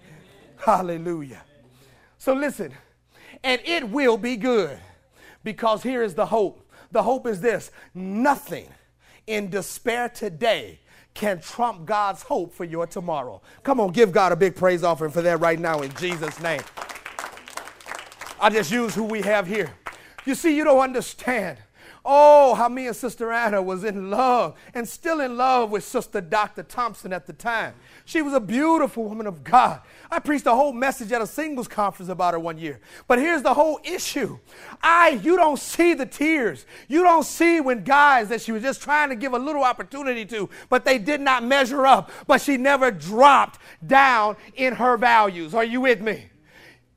Hallelujah. 0.58 1.42
So 2.18 2.34
listen, 2.34 2.72
and 3.44 3.60
it 3.64 3.88
will 3.88 4.16
be 4.16 4.36
good 4.36 4.78
because 5.44 5.82
here 5.82 6.02
is 6.02 6.14
the 6.14 6.26
hope. 6.26 6.68
The 6.90 7.02
hope 7.02 7.26
is 7.26 7.40
this 7.40 7.70
nothing 7.94 8.68
in 9.26 9.50
despair 9.50 10.08
today 10.08 10.80
can 11.14 11.40
trump 11.40 11.84
God's 11.84 12.22
hope 12.22 12.54
for 12.54 12.64
your 12.64 12.86
tomorrow. 12.86 13.42
Come 13.62 13.80
on, 13.80 13.90
give 13.90 14.12
God 14.12 14.32
a 14.32 14.36
big 14.36 14.54
praise 14.54 14.84
offering 14.84 15.10
for 15.10 15.22
that 15.22 15.40
right 15.40 15.58
now 15.58 15.80
in 15.82 15.92
Jesus' 15.94 16.40
name. 16.40 16.60
I 18.40 18.50
just 18.50 18.70
use 18.70 18.94
who 18.94 19.04
we 19.04 19.22
have 19.22 19.46
here. 19.46 19.70
You 20.24 20.34
see, 20.34 20.56
you 20.56 20.64
don't 20.64 20.80
understand 20.80 21.58
Oh, 22.10 22.54
how 22.54 22.70
me 22.70 22.86
and 22.86 22.96
Sister 22.96 23.30
Anna 23.30 23.60
was 23.60 23.84
in 23.84 24.08
love 24.08 24.58
and 24.72 24.88
still 24.88 25.20
in 25.20 25.36
love 25.36 25.70
with 25.70 25.84
Sister 25.84 26.22
Dr. 26.22 26.62
Thompson 26.62 27.12
at 27.12 27.26
the 27.26 27.34
time. 27.34 27.74
She 28.06 28.22
was 28.22 28.32
a 28.32 28.40
beautiful 28.40 29.04
woman 29.04 29.26
of 29.26 29.44
God. 29.44 29.82
I 30.10 30.18
preached 30.18 30.46
a 30.46 30.54
whole 30.54 30.72
message 30.72 31.12
at 31.12 31.20
a 31.20 31.26
singles 31.26 31.68
conference 31.68 32.08
about 32.08 32.32
her 32.32 32.40
one 32.40 32.56
year. 32.56 32.80
But 33.08 33.18
here's 33.18 33.42
the 33.42 33.52
whole 33.52 33.78
issue. 33.84 34.38
I, 34.82 35.20
you 35.22 35.36
don't 35.36 35.58
see 35.58 35.92
the 35.92 36.06
tears. 36.06 36.64
You 36.88 37.02
don't 37.02 37.24
see 37.24 37.60
when 37.60 37.84
guys 37.84 38.30
that 38.30 38.40
she 38.40 38.52
was 38.52 38.62
just 38.62 38.80
trying 38.80 39.10
to 39.10 39.14
give 39.14 39.34
a 39.34 39.38
little 39.38 39.62
opportunity 39.62 40.24
to, 40.24 40.48
but 40.70 40.86
they 40.86 40.96
did 40.96 41.20
not 41.20 41.44
measure 41.44 41.86
up. 41.86 42.10
But 42.26 42.40
she 42.40 42.56
never 42.56 42.90
dropped 42.90 43.60
down 43.86 44.38
in 44.56 44.76
her 44.76 44.96
values. 44.96 45.52
Are 45.52 45.62
you 45.62 45.82
with 45.82 46.00
me? 46.00 46.30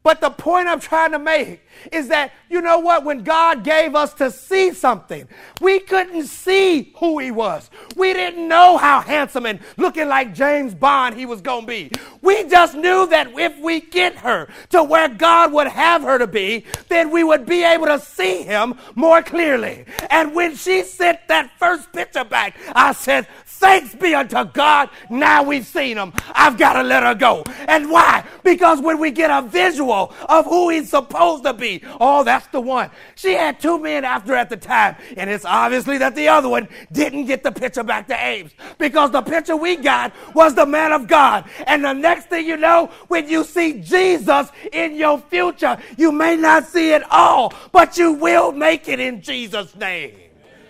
But 0.04 0.20
the 0.20 0.32
point 0.32 0.68
I'm 0.68 0.80
trying 0.80 1.12
to 1.12 1.20
make 1.20 1.62
is 1.92 2.08
that, 2.08 2.32
you 2.50 2.60
know 2.62 2.80
what, 2.80 3.06
when 3.06 3.24
God 3.24 3.64
gave 3.64 3.94
us 3.94 4.14
to 4.16 4.32
see 4.32 4.74
something, 4.74 5.28
we 5.62 5.80
couldn't 5.80 6.26
see 6.26 6.92
who 6.98 7.20
he 7.20 7.30
was. 7.30 7.70
We 7.96 8.14
didn't 8.14 8.48
know 8.48 8.78
how 8.78 9.02
handsome 9.02 9.46
and 9.46 9.60
looking 9.78 10.08
like 10.08 10.34
James 10.34 10.74
Bond 10.74 11.16
he 11.16 11.28
was 11.28 11.42
going 11.42 11.62
to 11.62 11.68
be. 11.68 11.92
We 12.22 12.50
just 12.50 12.74
knew 12.76 13.06
that 13.08 13.32
if 13.38 13.60
we 13.60 13.82
get 13.82 14.16
her 14.16 14.48
to 14.72 14.84
where 14.84 15.08
God 15.08 15.54
would 15.54 15.68
have 15.68 16.02
her 16.02 16.18
to 16.18 16.28
be, 16.28 16.66
then 16.90 17.12
we 17.12 17.24
would 17.24 17.46
be 17.46 17.64
able 17.64 17.86
to 17.86 18.00
see 18.00 18.42
him 18.42 18.76
more 18.96 19.22
clearly. 19.22 19.86
And 20.10 20.34
when 20.34 20.56
she 20.56 20.84
sent 20.84 21.28
that 21.28 21.52
first 21.60 21.92
picture 21.94 22.24
back, 22.24 22.58
I 22.76 22.94
said, 22.94 23.28
Thanks 23.62 23.94
be 23.94 24.16
unto 24.16 24.44
God. 24.44 24.90
Now 25.12 25.44
we've 25.44 25.68
seen 25.68 25.96
him. 25.96 26.14
I've 26.34 26.58
got 26.58 26.74
to 26.74 26.82
let 26.82 27.04
her 27.04 27.14
go. 27.14 27.44
And 27.68 27.92
why? 27.92 28.26
Because 28.44 28.82
when 28.82 28.98
we 28.98 29.12
get 29.12 29.30
a 29.30 29.48
visual 29.48 30.12
of 30.28 30.46
who 30.46 30.70
he's 30.70 30.90
supposed 30.90 31.44
to 31.44 31.54
be, 31.54 31.84
oh, 32.00 32.24
that's 32.24 32.48
the 32.48 32.60
one. 32.60 32.90
She 33.14 33.34
had 33.34 33.60
two 33.60 33.78
men 33.78 34.04
after 34.04 34.34
at 34.34 34.50
the 34.50 34.58
time. 34.58 34.96
And 35.16 35.30
it's 35.30 35.46
obviously 35.46 36.00
that 36.00 36.16
the 36.16 36.28
other 36.28 36.50
one 36.50 36.70
didn't 36.92 37.26
get 37.26 37.44
the 37.44 37.52
picture 37.52 37.84
back 37.84 38.08
to 38.08 38.16
Ames 38.16 38.52
because 38.80 39.12
the 39.12 39.22
picture 39.22 39.56
we 39.56 39.76
got 39.76 40.12
was 40.34 40.56
the 40.56 40.66
man 40.66 40.92
of 40.92 41.08
God. 41.08 41.48
And 41.68 41.86
the 41.86 41.94
next 41.94 42.30
thing 42.30 42.48
you 42.48 42.58
know, 42.58 42.90
when 43.10 43.30
you 43.30 43.44
see 43.44 43.80
Jesus 43.80 44.50
in 44.74 44.96
your 44.96 45.20
future, 45.20 45.78
you 45.98 46.12
may 46.12 46.36
not 46.36 46.66
see 46.66 46.94
it 46.94 47.04
all, 47.12 47.54
but 47.72 47.96
you 47.96 48.14
will 48.14 48.52
make 48.52 48.90
it 48.90 49.00
in 49.00 49.22
Jesus' 49.22 49.76
name. 49.76 50.16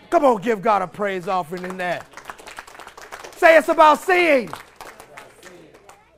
Come 0.09 0.25
on, 0.25 0.41
give 0.41 0.61
God 0.61 0.81
a 0.81 0.87
praise 0.87 1.29
offering 1.29 1.63
in 1.63 1.77
that. 1.77 2.05
Say 3.41 3.57
it's 3.57 3.69
about 3.69 3.99
seeing. 3.99 4.51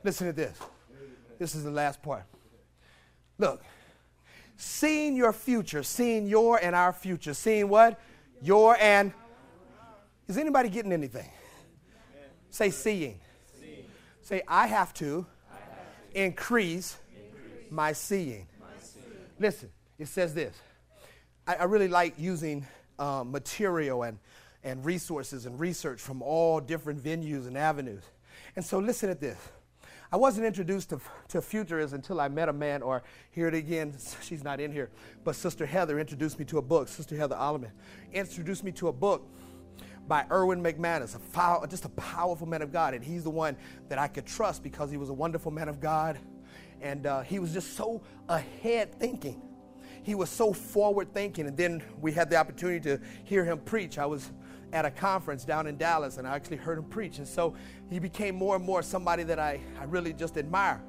Listen 0.02 0.26
to 0.26 0.32
this. 0.34 0.58
This 1.38 1.54
is 1.54 1.64
the 1.64 1.70
last 1.70 2.02
part. 2.02 2.24
Look, 3.38 3.64
seeing 4.58 5.16
your 5.16 5.32
future, 5.32 5.82
seeing 5.82 6.26
your 6.26 6.58
and 6.62 6.76
our 6.76 6.92
future, 6.92 7.32
seeing 7.32 7.70
what? 7.70 7.98
Your 8.42 8.76
and. 8.78 9.14
Is 10.28 10.36
anybody 10.36 10.68
getting 10.68 10.92
anything? 10.92 11.30
Say 12.50 12.68
seeing. 12.68 13.18
Say, 14.20 14.42
I 14.46 14.66
have 14.66 14.92
to 14.92 15.24
increase 16.12 16.98
my 17.70 17.94
seeing. 17.94 18.46
Listen, 19.38 19.70
it 19.98 20.08
says 20.08 20.34
this. 20.34 20.54
I, 21.46 21.54
I 21.54 21.64
really 21.64 21.88
like 21.88 22.18
using 22.18 22.66
uh, 22.98 23.24
material 23.26 24.02
and 24.02 24.18
and 24.64 24.84
resources 24.84 25.46
and 25.46 25.60
research 25.60 26.00
from 26.00 26.22
all 26.22 26.58
different 26.58 27.02
venues 27.02 27.46
and 27.46 27.56
avenues. 27.56 28.02
And 28.56 28.64
so 28.64 28.78
listen 28.78 29.10
at 29.10 29.20
this. 29.20 29.38
I 30.10 30.16
wasn't 30.16 30.46
introduced 30.46 30.90
to, 30.90 31.00
to 31.28 31.42
futurism 31.42 31.96
until 31.96 32.20
I 32.20 32.28
met 32.28 32.48
a 32.48 32.52
man, 32.52 32.82
or 32.82 33.02
hear 33.30 33.48
it 33.48 33.54
again, 33.54 33.94
she's 34.22 34.42
not 34.44 34.60
in 34.60 34.72
here, 34.72 34.90
but 35.24 35.36
Sister 35.36 35.66
Heather 35.66 35.98
introduced 35.98 36.38
me 36.38 36.44
to 36.46 36.58
a 36.58 36.62
book, 36.62 36.88
Sister 36.88 37.16
Heather 37.16 37.36
Alleman 37.36 37.70
introduced 38.12 38.64
me 38.64 38.72
to 38.72 38.88
a 38.88 38.92
book 38.92 39.28
by 40.06 40.24
Erwin 40.30 40.62
McManus, 40.62 41.16
a 41.16 41.18
foul, 41.18 41.66
just 41.66 41.84
a 41.84 41.90
powerful 41.90 42.46
man 42.46 42.62
of 42.62 42.72
God. 42.72 42.94
And 42.94 43.04
he's 43.04 43.24
the 43.24 43.30
one 43.30 43.56
that 43.88 43.98
I 43.98 44.06
could 44.06 44.26
trust 44.26 44.62
because 44.62 44.90
he 44.90 44.96
was 44.96 45.08
a 45.08 45.14
wonderful 45.14 45.50
man 45.50 45.68
of 45.68 45.80
God. 45.80 46.18
And 46.80 47.06
uh, 47.06 47.22
he 47.22 47.38
was 47.38 47.52
just 47.52 47.76
so 47.76 48.02
ahead 48.28 48.98
thinking. 48.98 49.40
He 50.02 50.14
was 50.14 50.28
so 50.28 50.52
forward 50.52 51.14
thinking. 51.14 51.46
And 51.46 51.56
then 51.56 51.82
we 52.00 52.12
had 52.12 52.28
the 52.28 52.36
opportunity 52.36 52.80
to 52.80 53.00
hear 53.24 53.44
him 53.44 53.58
preach. 53.58 53.98
I 53.98 54.06
was 54.06 54.30
at 54.74 54.84
a 54.84 54.90
conference 54.90 55.44
down 55.44 55.68
in 55.68 55.76
Dallas, 55.76 56.18
and 56.18 56.26
I 56.26 56.34
actually 56.34 56.56
heard 56.56 56.76
him 56.76 56.84
preach. 56.84 57.18
And 57.18 57.26
so 57.26 57.54
he 57.88 58.00
became 58.00 58.34
more 58.34 58.56
and 58.56 58.64
more 58.64 58.82
somebody 58.82 59.22
that 59.22 59.38
I, 59.38 59.60
I 59.80 59.84
really 59.84 60.12
just 60.12 60.36
admire. 60.36 60.82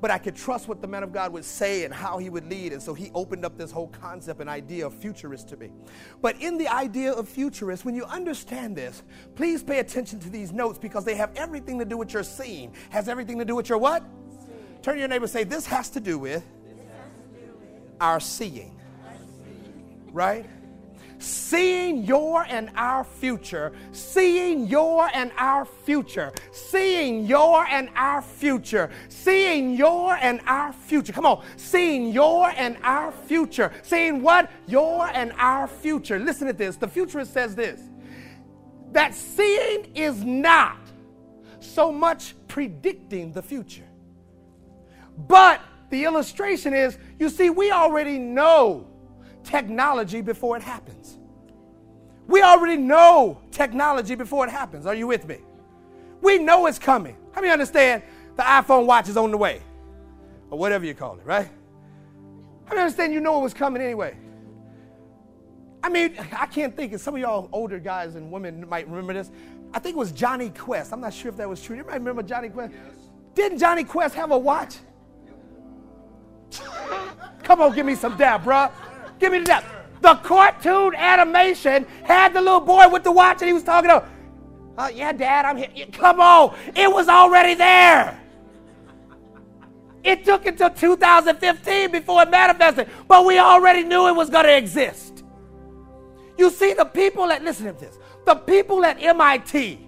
But 0.00 0.10
I 0.10 0.18
could 0.18 0.34
trust 0.34 0.68
what 0.68 0.80
the 0.80 0.86
man 0.86 1.02
of 1.02 1.12
God 1.12 1.32
would 1.32 1.44
say 1.44 1.84
and 1.84 1.92
how 1.92 2.18
he 2.18 2.30
would 2.30 2.48
lead. 2.48 2.72
And 2.72 2.82
so 2.82 2.94
he 2.94 3.10
opened 3.14 3.44
up 3.44 3.56
this 3.56 3.70
whole 3.70 3.88
concept 3.88 4.40
and 4.40 4.48
idea 4.48 4.86
of 4.86 4.94
futurist 4.94 5.48
to 5.50 5.56
me. 5.56 5.70
But 6.20 6.40
in 6.40 6.58
the 6.58 6.68
idea 6.68 7.12
of 7.12 7.28
futurist, 7.28 7.84
when 7.84 7.94
you 7.94 8.04
understand 8.04 8.74
this, 8.74 9.02
please 9.34 9.62
pay 9.62 9.80
attention 9.80 10.18
to 10.20 10.30
these 10.30 10.52
notes 10.52 10.78
because 10.78 11.04
they 11.04 11.14
have 11.14 11.30
everything 11.36 11.78
to 11.78 11.84
do 11.84 11.96
with 11.98 12.12
your 12.14 12.22
seeing. 12.22 12.74
Has 12.90 13.08
everything 13.08 13.38
to 13.38 13.44
do 13.44 13.54
with 13.54 13.68
your 13.68 13.78
what? 13.78 14.02
Seeing. 14.02 14.82
Turn 14.82 14.94
to 14.94 15.00
your 15.00 15.08
neighbor 15.08 15.24
and 15.24 15.32
say, 15.32 15.44
This 15.44 15.66
has 15.66 15.90
to 15.90 16.00
do 16.00 16.18
with, 16.18 16.42
to 16.42 17.40
do 17.40 17.52
with 17.58 17.90
our 18.00 18.20
seeing. 18.20 18.78
Our 19.04 19.14
seeing. 19.14 20.12
Right? 20.12 20.46
Seeing 21.18 22.04
your 22.04 22.44
and 22.44 22.70
our 22.76 23.04
future, 23.04 23.72
seeing 23.92 24.66
your 24.66 25.08
and 25.14 25.32
our 25.38 25.64
future, 25.64 26.32
seeing 26.52 27.26
your 27.26 27.64
and 27.66 27.88
our 27.96 28.22
future, 28.22 28.90
seeing 29.08 29.74
your 29.74 30.14
and 30.14 30.40
our 30.46 30.72
future. 30.72 31.12
Come 31.12 31.26
on, 31.26 31.44
seeing 31.56 32.12
your 32.12 32.50
and 32.50 32.76
our 32.82 33.12
future. 33.12 33.72
Seeing 33.82 34.22
what? 34.22 34.50
Your 34.66 35.06
and 35.08 35.32
our 35.38 35.66
future. 35.66 36.18
Listen 36.18 36.46
to 36.46 36.52
this. 36.52 36.76
The 36.76 36.88
futurist 36.88 37.32
says 37.32 37.54
this 37.54 37.80
that 38.92 39.14
seeing 39.14 39.90
is 39.94 40.24
not 40.24 40.78
so 41.60 41.92
much 41.92 42.34
predicting 42.48 43.32
the 43.32 43.42
future, 43.42 43.86
but 45.28 45.60
the 45.90 46.04
illustration 46.04 46.74
is 46.74 46.98
you 47.18 47.28
see, 47.28 47.50
we 47.50 47.70
already 47.70 48.18
know 48.18 48.86
technology 49.46 50.20
before 50.20 50.56
it 50.56 50.62
happens. 50.62 51.18
We 52.26 52.42
already 52.42 52.76
know 52.76 53.40
technology 53.52 54.14
before 54.14 54.46
it 54.46 54.50
happens. 54.50 54.84
Are 54.84 54.94
you 54.94 55.06
with 55.06 55.26
me? 55.26 55.38
We 56.20 56.38
know 56.38 56.66
it's 56.66 56.78
coming. 56.78 57.16
How 57.32 57.40
many 57.40 57.52
understand 57.52 58.02
the 58.36 58.42
iPhone 58.42 58.86
watch 58.86 59.08
is 59.08 59.16
on 59.16 59.30
the 59.30 59.36
way? 59.36 59.62
Or 60.50 60.58
whatever 60.58 60.84
you 60.84 60.94
call 60.94 61.18
it, 61.18 61.24
right? 61.24 61.48
How 62.64 62.70
many 62.70 62.82
understand 62.82 63.14
you 63.14 63.20
know 63.20 63.38
it 63.38 63.42
was 63.42 63.54
coming 63.54 63.80
anyway? 63.80 64.16
I 65.82 65.88
mean, 65.88 66.16
I 66.36 66.46
can't 66.46 66.74
think, 66.74 66.92
and 66.92 67.00
some 67.00 67.14
of 67.14 67.20
y'all 67.20 67.48
older 67.52 67.78
guys 67.78 68.16
and 68.16 68.32
women 68.32 68.68
might 68.68 68.88
remember 68.88 69.12
this. 69.12 69.30
I 69.72 69.78
think 69.78 69.94
it 69.94 69.98
was 69.98 70.10
Jonny 70.10 70.50
Quest. 70.50 70.92
I'm 70.92 71.00
not 71.00 71.14
sure 71.14 71.30
if 71.30 71.36
that 71.36 71.48
was 71.48 71.62
true. 71.62 71.76
You 71.76 71.84
might 71.84 71.94
remember 71.94 72.22
Jonny 72.24 72.48
Quest? 72.48 72.72
Yes. 72.72 72.96
Didn't 73.34 73.58
Jonny 73.58 73.84
Quest 73.84 74.16
have 74.16 74.32
a 74.32 74.38
watch? 74.38 74.78
Come 77.44 77.60
on, 77.60 77.72
give 77.74 77.86
me 77.86 77.94
some 77.94 78.16
dab, 78.16 78.42
bruh. 78.42 78.72
Give 79.18 79.32
me 79.32 79.38
the 79.40 79.44
depth. 79.44 79.66
The 80.00 80.14
cartoon 80.16 80.94
animation 80.94 81.86
had 82.04 82.32
the 82.32 82.40
little 82.40 82.60
boy 82.60 82.88
with 82.88 83.02
the 83.02 83.12
watch 83.12 83.40
and 83.40 83.48
he 83.48 83.52
was 83.52 83.62
talking 83.62 83.90
to, 83.90 84.04
oh, 84.78 84.88
yeah, 84.88 85.12
Dad, 85.12 85.44
I'm 85.44 85.56
here. 85.56 85.86
Come 85.92 86.20
on. 86.20 86.56
It 86.74 86.92
was 86.92 87.08
already 87.08 87.54
there. 87.54 88.20
It 90.04 90.24
took 90.24 90.46
until 90.46 90.70
2015 90.70 91.90
before 91.90 92.22
it 92.22 92.30
manifested, 92.30 92.88
but 93.08 93.24
we 93.26 93.38
already 93.38 93.82
knew 93.82 94.06
it 94.06 94.14
was 94.14 94.30
going 94.30 94.44
to 94.44 94.56
exist. 94.56 95.24
You 96.38 96.50
see, 96.50 96.74
the 96.74 96.84
people 96.84 97.26
that, 97.28 97.42
listen 97.42 97.66
to 97.66 97.72
this, 97.72 97.98
the 98.24 98.36
people 98.36 98.84
at 98.84 99.02
MIT, 99.02 99.85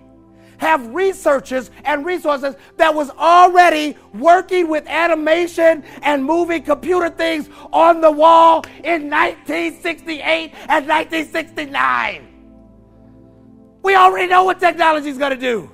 have 0.58 0.86
researchers 0.94 1.70
and 1.84 2.04
resources 2.04 2.54
that 2.76 2.94
was 2.94 3.10
already 3.10 3.96
working 4.14 4.68
with 4.68 4.86
animation 4.86 5.82
and 6.02 6.24
moving 6.24 6.62
computer 6.62 7.08
things 7.10 7.48
on 7.72 8.00
the 8.00 8.10
wall 8.10 8.64
in 8.84 9.08
1968 9.10 10.52
and 10.68 10.86
1969. 10.86 12.24
We 13.82 13.94
already 13.94 14.28
know 14.28 14.44
what 14.44 14.60
technology 14.60 15.08
is 15.08 15.18
going 15.18 15.30
to 15.30 15.36
do. 15.36 15.70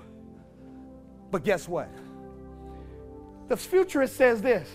But 1.30 1.42
guess 1.42 1.66
what? 1.66 1.88
The 3.48 3.56
futurist 3.56 4.16
says 4.16 4.40
this 4.40 4.68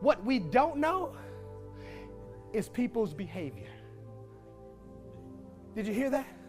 what 0.00 0.24
we 0.24 0.38
don't 0.38 0.78
know 0.78 1.16
is 2.52 2.68
people's 2.68 3.12
behavior. 3.12 3.68
Did 5.74 5.86
you 5.86 5.94
hear 5.94 6.10
that? 6.10 6.39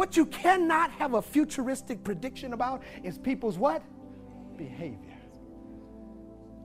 What 0.00 0.16
you 0.16 0.24
cannot 0.24 0.90
have 0.92 1.12
a 1.12 1.20
futuristic 1.20 2.02
prediction 2.02 2.54
about 2.54 2.82
is 3.04 3.18
people's 3.18 3.58
what? 3.58 3.82
Behavior. 4.56 5.18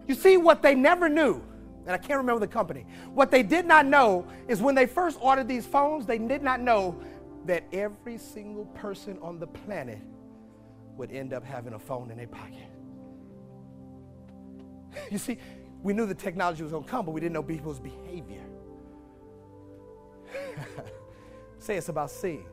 You 0.08 0.16
see, 0.16 0.38
what 0.38 0.62
they 0.62 0.74
never 0.74 1.10
knew, 1.10 1.44
and 1.86 1.92
I 1.92 1.98
can't 1.98 2.16
remember 2.16 2.40
the 2.40 2.48
company, 2.48 2.86
what 3.14 3.32
they 3.32 3.44
did 3.44 3.66
not 3.66 3.88
know 3.88 4.26
is 4.48 4.62
when 4.62 4.74
they 4.74 4.86
first 4.86 5.20
ordered 5.22 5.50
these 5.50 5.66
phones, 5.66 6.06
they 6.06 6.18
did 6.18 6.44
not 6.44 6.62
know 6.62 6.98
that 7.44 7.66
every 7.74 8.18
single 8.18 8.68
person 8.68 9.20
on 9.22 9.38
the 9.38 9.48
planet 9.48 10.00
would 10.96 11.12
end 11.12 11.34
up 11.34 11.44
having 11.44 11.74
a 11.74 11.80
phone 11.80 12.12
in 12.12 12.18
their 12.18 12.28
pocket. 12.28 12.70
You 15.12 15.18
see, 15.18 15.40
we 15.84 15.92
knew 15.92 16.06
the 16.06 16.16
technology 16.16 16.64
was 16.64 16.72
going 16.72 16.86
to 16.86 16.90
come, 16.90 17.06
but 17.06 17.12
we 17.12 17.20
didn't 17.20 17.34
know 17.34 17.44
people's 17.44 17.82
behavior. 17.82 18.46
Say 21.60 21.76
it's 21.76 21.90
about 21.90 22.12
seeing. 22.12 22.46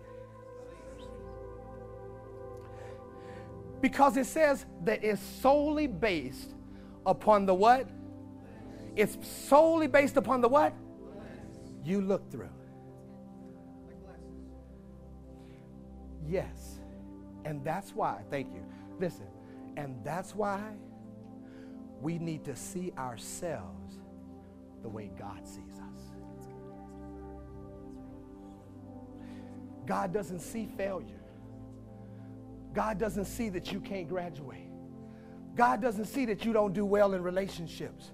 Because 3.83 4.17
it 4.17 4.27
says 4.27 4.65
that 4.85 5.05
it's 5.05 5.21
solely 5.21 5.89
based 5.89 6.55
upon 7.05 7.45
the 7.45 7.53
what? 7.55 7.87
It's 8.95 9.19
solely 9.27 9.89
based 9.89 10.17
upon 10.17 10.41
the 10.41 10.49
what? 10.49 10.73
You 11.85 12.01
look 12.01 12.31
through. 12.31 12.49
Yes. 16.29 16.79
And 17.45 17.65
that's 17.65 17.91
why, 17.91 18.23
thank 18.31 18.55
you. 18.55 18.65
Listen, 19.01 19.27
and 19.77 19.97
that's 20.05 20.33
why 20.35 20.63
we 22.01 22.19
need 22.19 22.45
to 22.45 22.55
see 22.55 22.93
ourselves 22.97 23.97
the 24.83 24.89
way 24.89 25.11
God 25.19 25.45
sees 25.45 25.81
us. 25.81 26.03
God 29.87 30.13
doesn't 30.13 30.39
see 30.39 30.69
failure. 30.77 31.22
God 32.73 32.99
doesn't 32.99 33.27
see 33.27 33.49
that 33.51 33.73
you 33.73 33.81
can't 33.81 34.09
graduate. 34.09 34.69
God 35.55 35.83
doesn't 35.83 36.07
see 36.07 36.25
that 36.27 36.45
you 36.45 36.53
don't 36.53 36.73
do 36.73 36.85
well 36.85 37.15
in 37.15 37.23
relationships. 37.23 38.11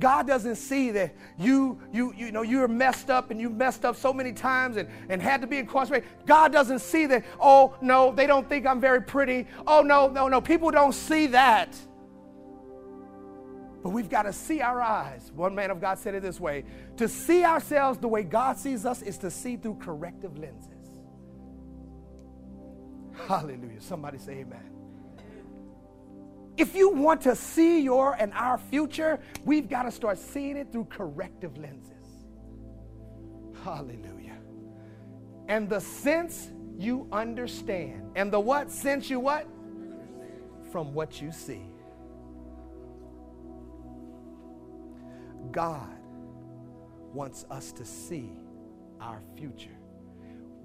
God 0.00 0.26
doesn't 0.26 0.56
see 0.56 0.92
that 0.92 1.14
you, 1.38 1.80
you, 1.92 2.14
you 2.16 2.30
know, 2.30 2.42
you're 2.42 2.68
messed 2.68 3.10
up 3.10 3.30
and 3.30 3.40
you 3.40 3.50
messed 3.50 3.84
up 3.84 3.96
so 3.96 4.12
many 4.12 4.32
times 4.32 4.76
and, 4.76 4.88
and 5.08 5.20
had 5.20 5.40
to 5.40 5.46
be 5.46 5.58
incarcerated. 5.58 6.08
God 6.24 6.52
doesn't 6.52 6.80
see 6.80 7.06
that, 7.06 7.24
oh, 7.40 7.76
no, 7.80 8.12
they 8.12 8.26
don't 8.26 8.48
think 8.48 8.64
I'm 8.64 8.80
very 8.80 9.02
pretty. 9.02 9.46
Oh, 9.66 9.82
no, 9.82 10.08
no, 10.08 10.28
no. 10.28 10.40
People 10.40 10.70
don't 10.70 10.92
see 10.92 11.26
that. 11.28 11.76
But 13.82 13.90
we've 13.90 14.08
got 14.08 14.22
to 14.22 14.32
see 14.32 14.60
our 14.60 14.80
eyes. 14.80 15.32
One 15.34 15.54
man 15.54 15.70
of 15.70 15.80
God 15.80 15.98
said 15.98 16.14
it 16.14 16.22
this 16.22 16.38
way 16.38 16.64
to 16.96 17.08
see 17.08 17.44
ourselves 17.44 17.98
the 17.98 18.08
way 18.08 18.22
God 18.22 18.56
sees 18.56 18.86
us 18.86 19.02
is 19.02 19.18
to 19.18 19.30
see 19.30 19.56
through 19.56 19.76
corrective 19.76 20.38
lenses. 20.38 20.77
Hallelujah. 23.26 23.80
Somebody 23.80 24.18
say 24.18 24.38
amen. 24.38 24.70
If 26.56 26.74
you 26.74 26.90
want 26.90 27.20
to 27.22 27.36
see 27.36 27.80
your 27.80 28.14
and 28.14 28.32
our 28.34 28.58
future, 28.58 29.20
we've 29.44 29.68
got 29.68 29.84
to 29.84 29.92
start 29.92 30.18
seeing 30.18 30.56
it 30.56 30.72
through 30.72 30.86
corrective 30.86 31.56
lenses. 31.56 31.92
Hallelujah. 33.62 34.38
And 35.46 35.68
the 35.68 35.80
sense 35.80 36.50
you 36.76 37.08
understand. 37.12 38.10
And 38.16 38.32
the 38.32 38.40
what? 38.40 38.70
Sense 38.70 39.08
you 39.08 39.20
what? 39.20 39.46
From 40.72 40.94
what 40.94 41.20
you 41.20 41.32
see. 41.32 41.62
God 45.52 45.96
wants 47.12 47.46
us 47.50 47.72
to 47.72 47.84
see 47.84 48.32
our 49.00 49.20
future 49.36 49.76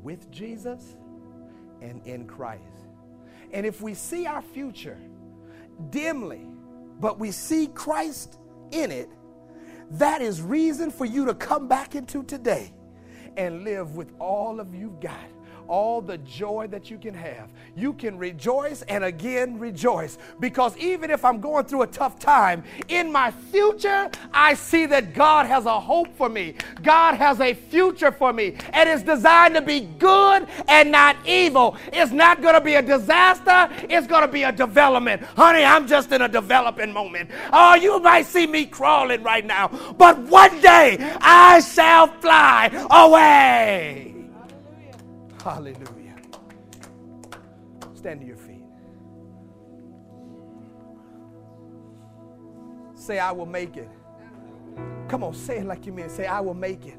with 0.01 0.29
Jesus 0.29 0.97
and 1.83 2.05
in 2.07 2.25
Christ. 2.25 2.63
And 3.51 3.65
if 3.65 3.81
we 3.81 3.93
see 3.93 4.25
our 4.25 4.41
future 4.41 4.97
dimly, 5.91 6.47
but 6.99 7.19
we 7.19 7.31
see 7.31 7.67
Christ 7.67 8.39
in 8.71 8.91
it, 8.91 9.09
that 9.91 10.21
is 10.21 10.41
reason 10.41 10.89
for 10.89 11.05
you 11.05 11.25
to 11.25 11.35
come 11.35 11.67
back 11.67 11.93
into 11.93 12.23
today 12.23 12.73
and 13.37 13.63
live 13.63 13.95
with 13.95 14.11
all 14.19 14.59
of 14.59 14.73
you've 14.73 14.99
got 14.99 15.29
all 15.67 16.01
the 16.01 16.17
joy 16.19 16.67
that 16.67 16.89
you 16.89 16.97
can 16.97 17.13
have. 17.13 17.49
You 17.75 17.93
can 17.93 18.17
rejoice 18.17 18.81
and 18.83 19.03
again 19.03 19.59
rejoice 19.59 20.17
because 20.39 20.77
even 20.77 21.09
if 21.11 21.25
I'm 21.25 21.39
going 21.39 21.65
through 21.65 21.83
a 21.83 21.87
tough 21.87 22.19
time, 22.19 22.63
in 22.87 23.11
my 23.11 23.31
future, 23.31 24.09
I 24.33 24.53
see 24.53 24.85
that 24.87 25.13
God 25.13 25.45
has 25.47 25.65
a 25.65 25.79
hope 25.79 26.15
for 26.15 26.29
me. 26.29 26.55
God 26.81 27.15
has 27.15 27.39
a 27.39 27.53
future 27.53 28.11
for 28.11 28.33
me, 28.33 28.55
and 28.71 28.89
it's 28.89 29.03
designed 29.03 29.55
to 29.55 29.61
be 29.61 29.81
good 29.81 30.47
and 30.67 30.91
not 30.91 31.15
evil. 31.25 31.77
It's 31.91 32.11
not 32.11 32.41
going 32.41 32.55
to 32.55 32.61
be 32.61 32.75
a 32.75 32.81
disaster, 32.81 33.69
it's 33.89 34.07
going 34.07 34.21
to 34.21 34.27
be 34.31 34.43
a 34.43 34.51
development. 34.51 35.23
Honey, 35.35 35.63
I'm 35.63 35.87
just 35.87 36.11
in 36.11 36.21
a 36.21 36.29
developing 36.29 36.91
moment. 36.91 37.29
Oh, 37.51 37.75
you 37.75 37.99
might 37.99 38.25
see 38.25 38.47
me 38.47 38.65
crawling 38.65 39.23
right 39.23 39.45
now, 39.45 39.67
but 39.97 40.19
one 40.19 40.59
day 40.61 40.97
I 41.21 41.59
shall 41.61 42.07
fly 42.07 42.69
away. 42.89 44.12
Hallelujah. 45.43 46.15
Stand 47.95 48.21
to 48.21 48.25
your 48.25 48.37
feet. 48.37 48.63
Say, 52.95 53.19
I 53.19 53.33
will 53.33 53.45
make 53.45 53.75
it. 53.75 53.89
Come 55.09 55.21
on, 55.25 55.33
say 55.33 55.57
it 55.57 55.65
like 55.65 55.85
you 55.85 55.91
mean. 55.91 56.07
Say, 56.09 56.27
I 56.27 56.39
will 56.39 56.53
make 56.53 56.85
it. 56.85 56.97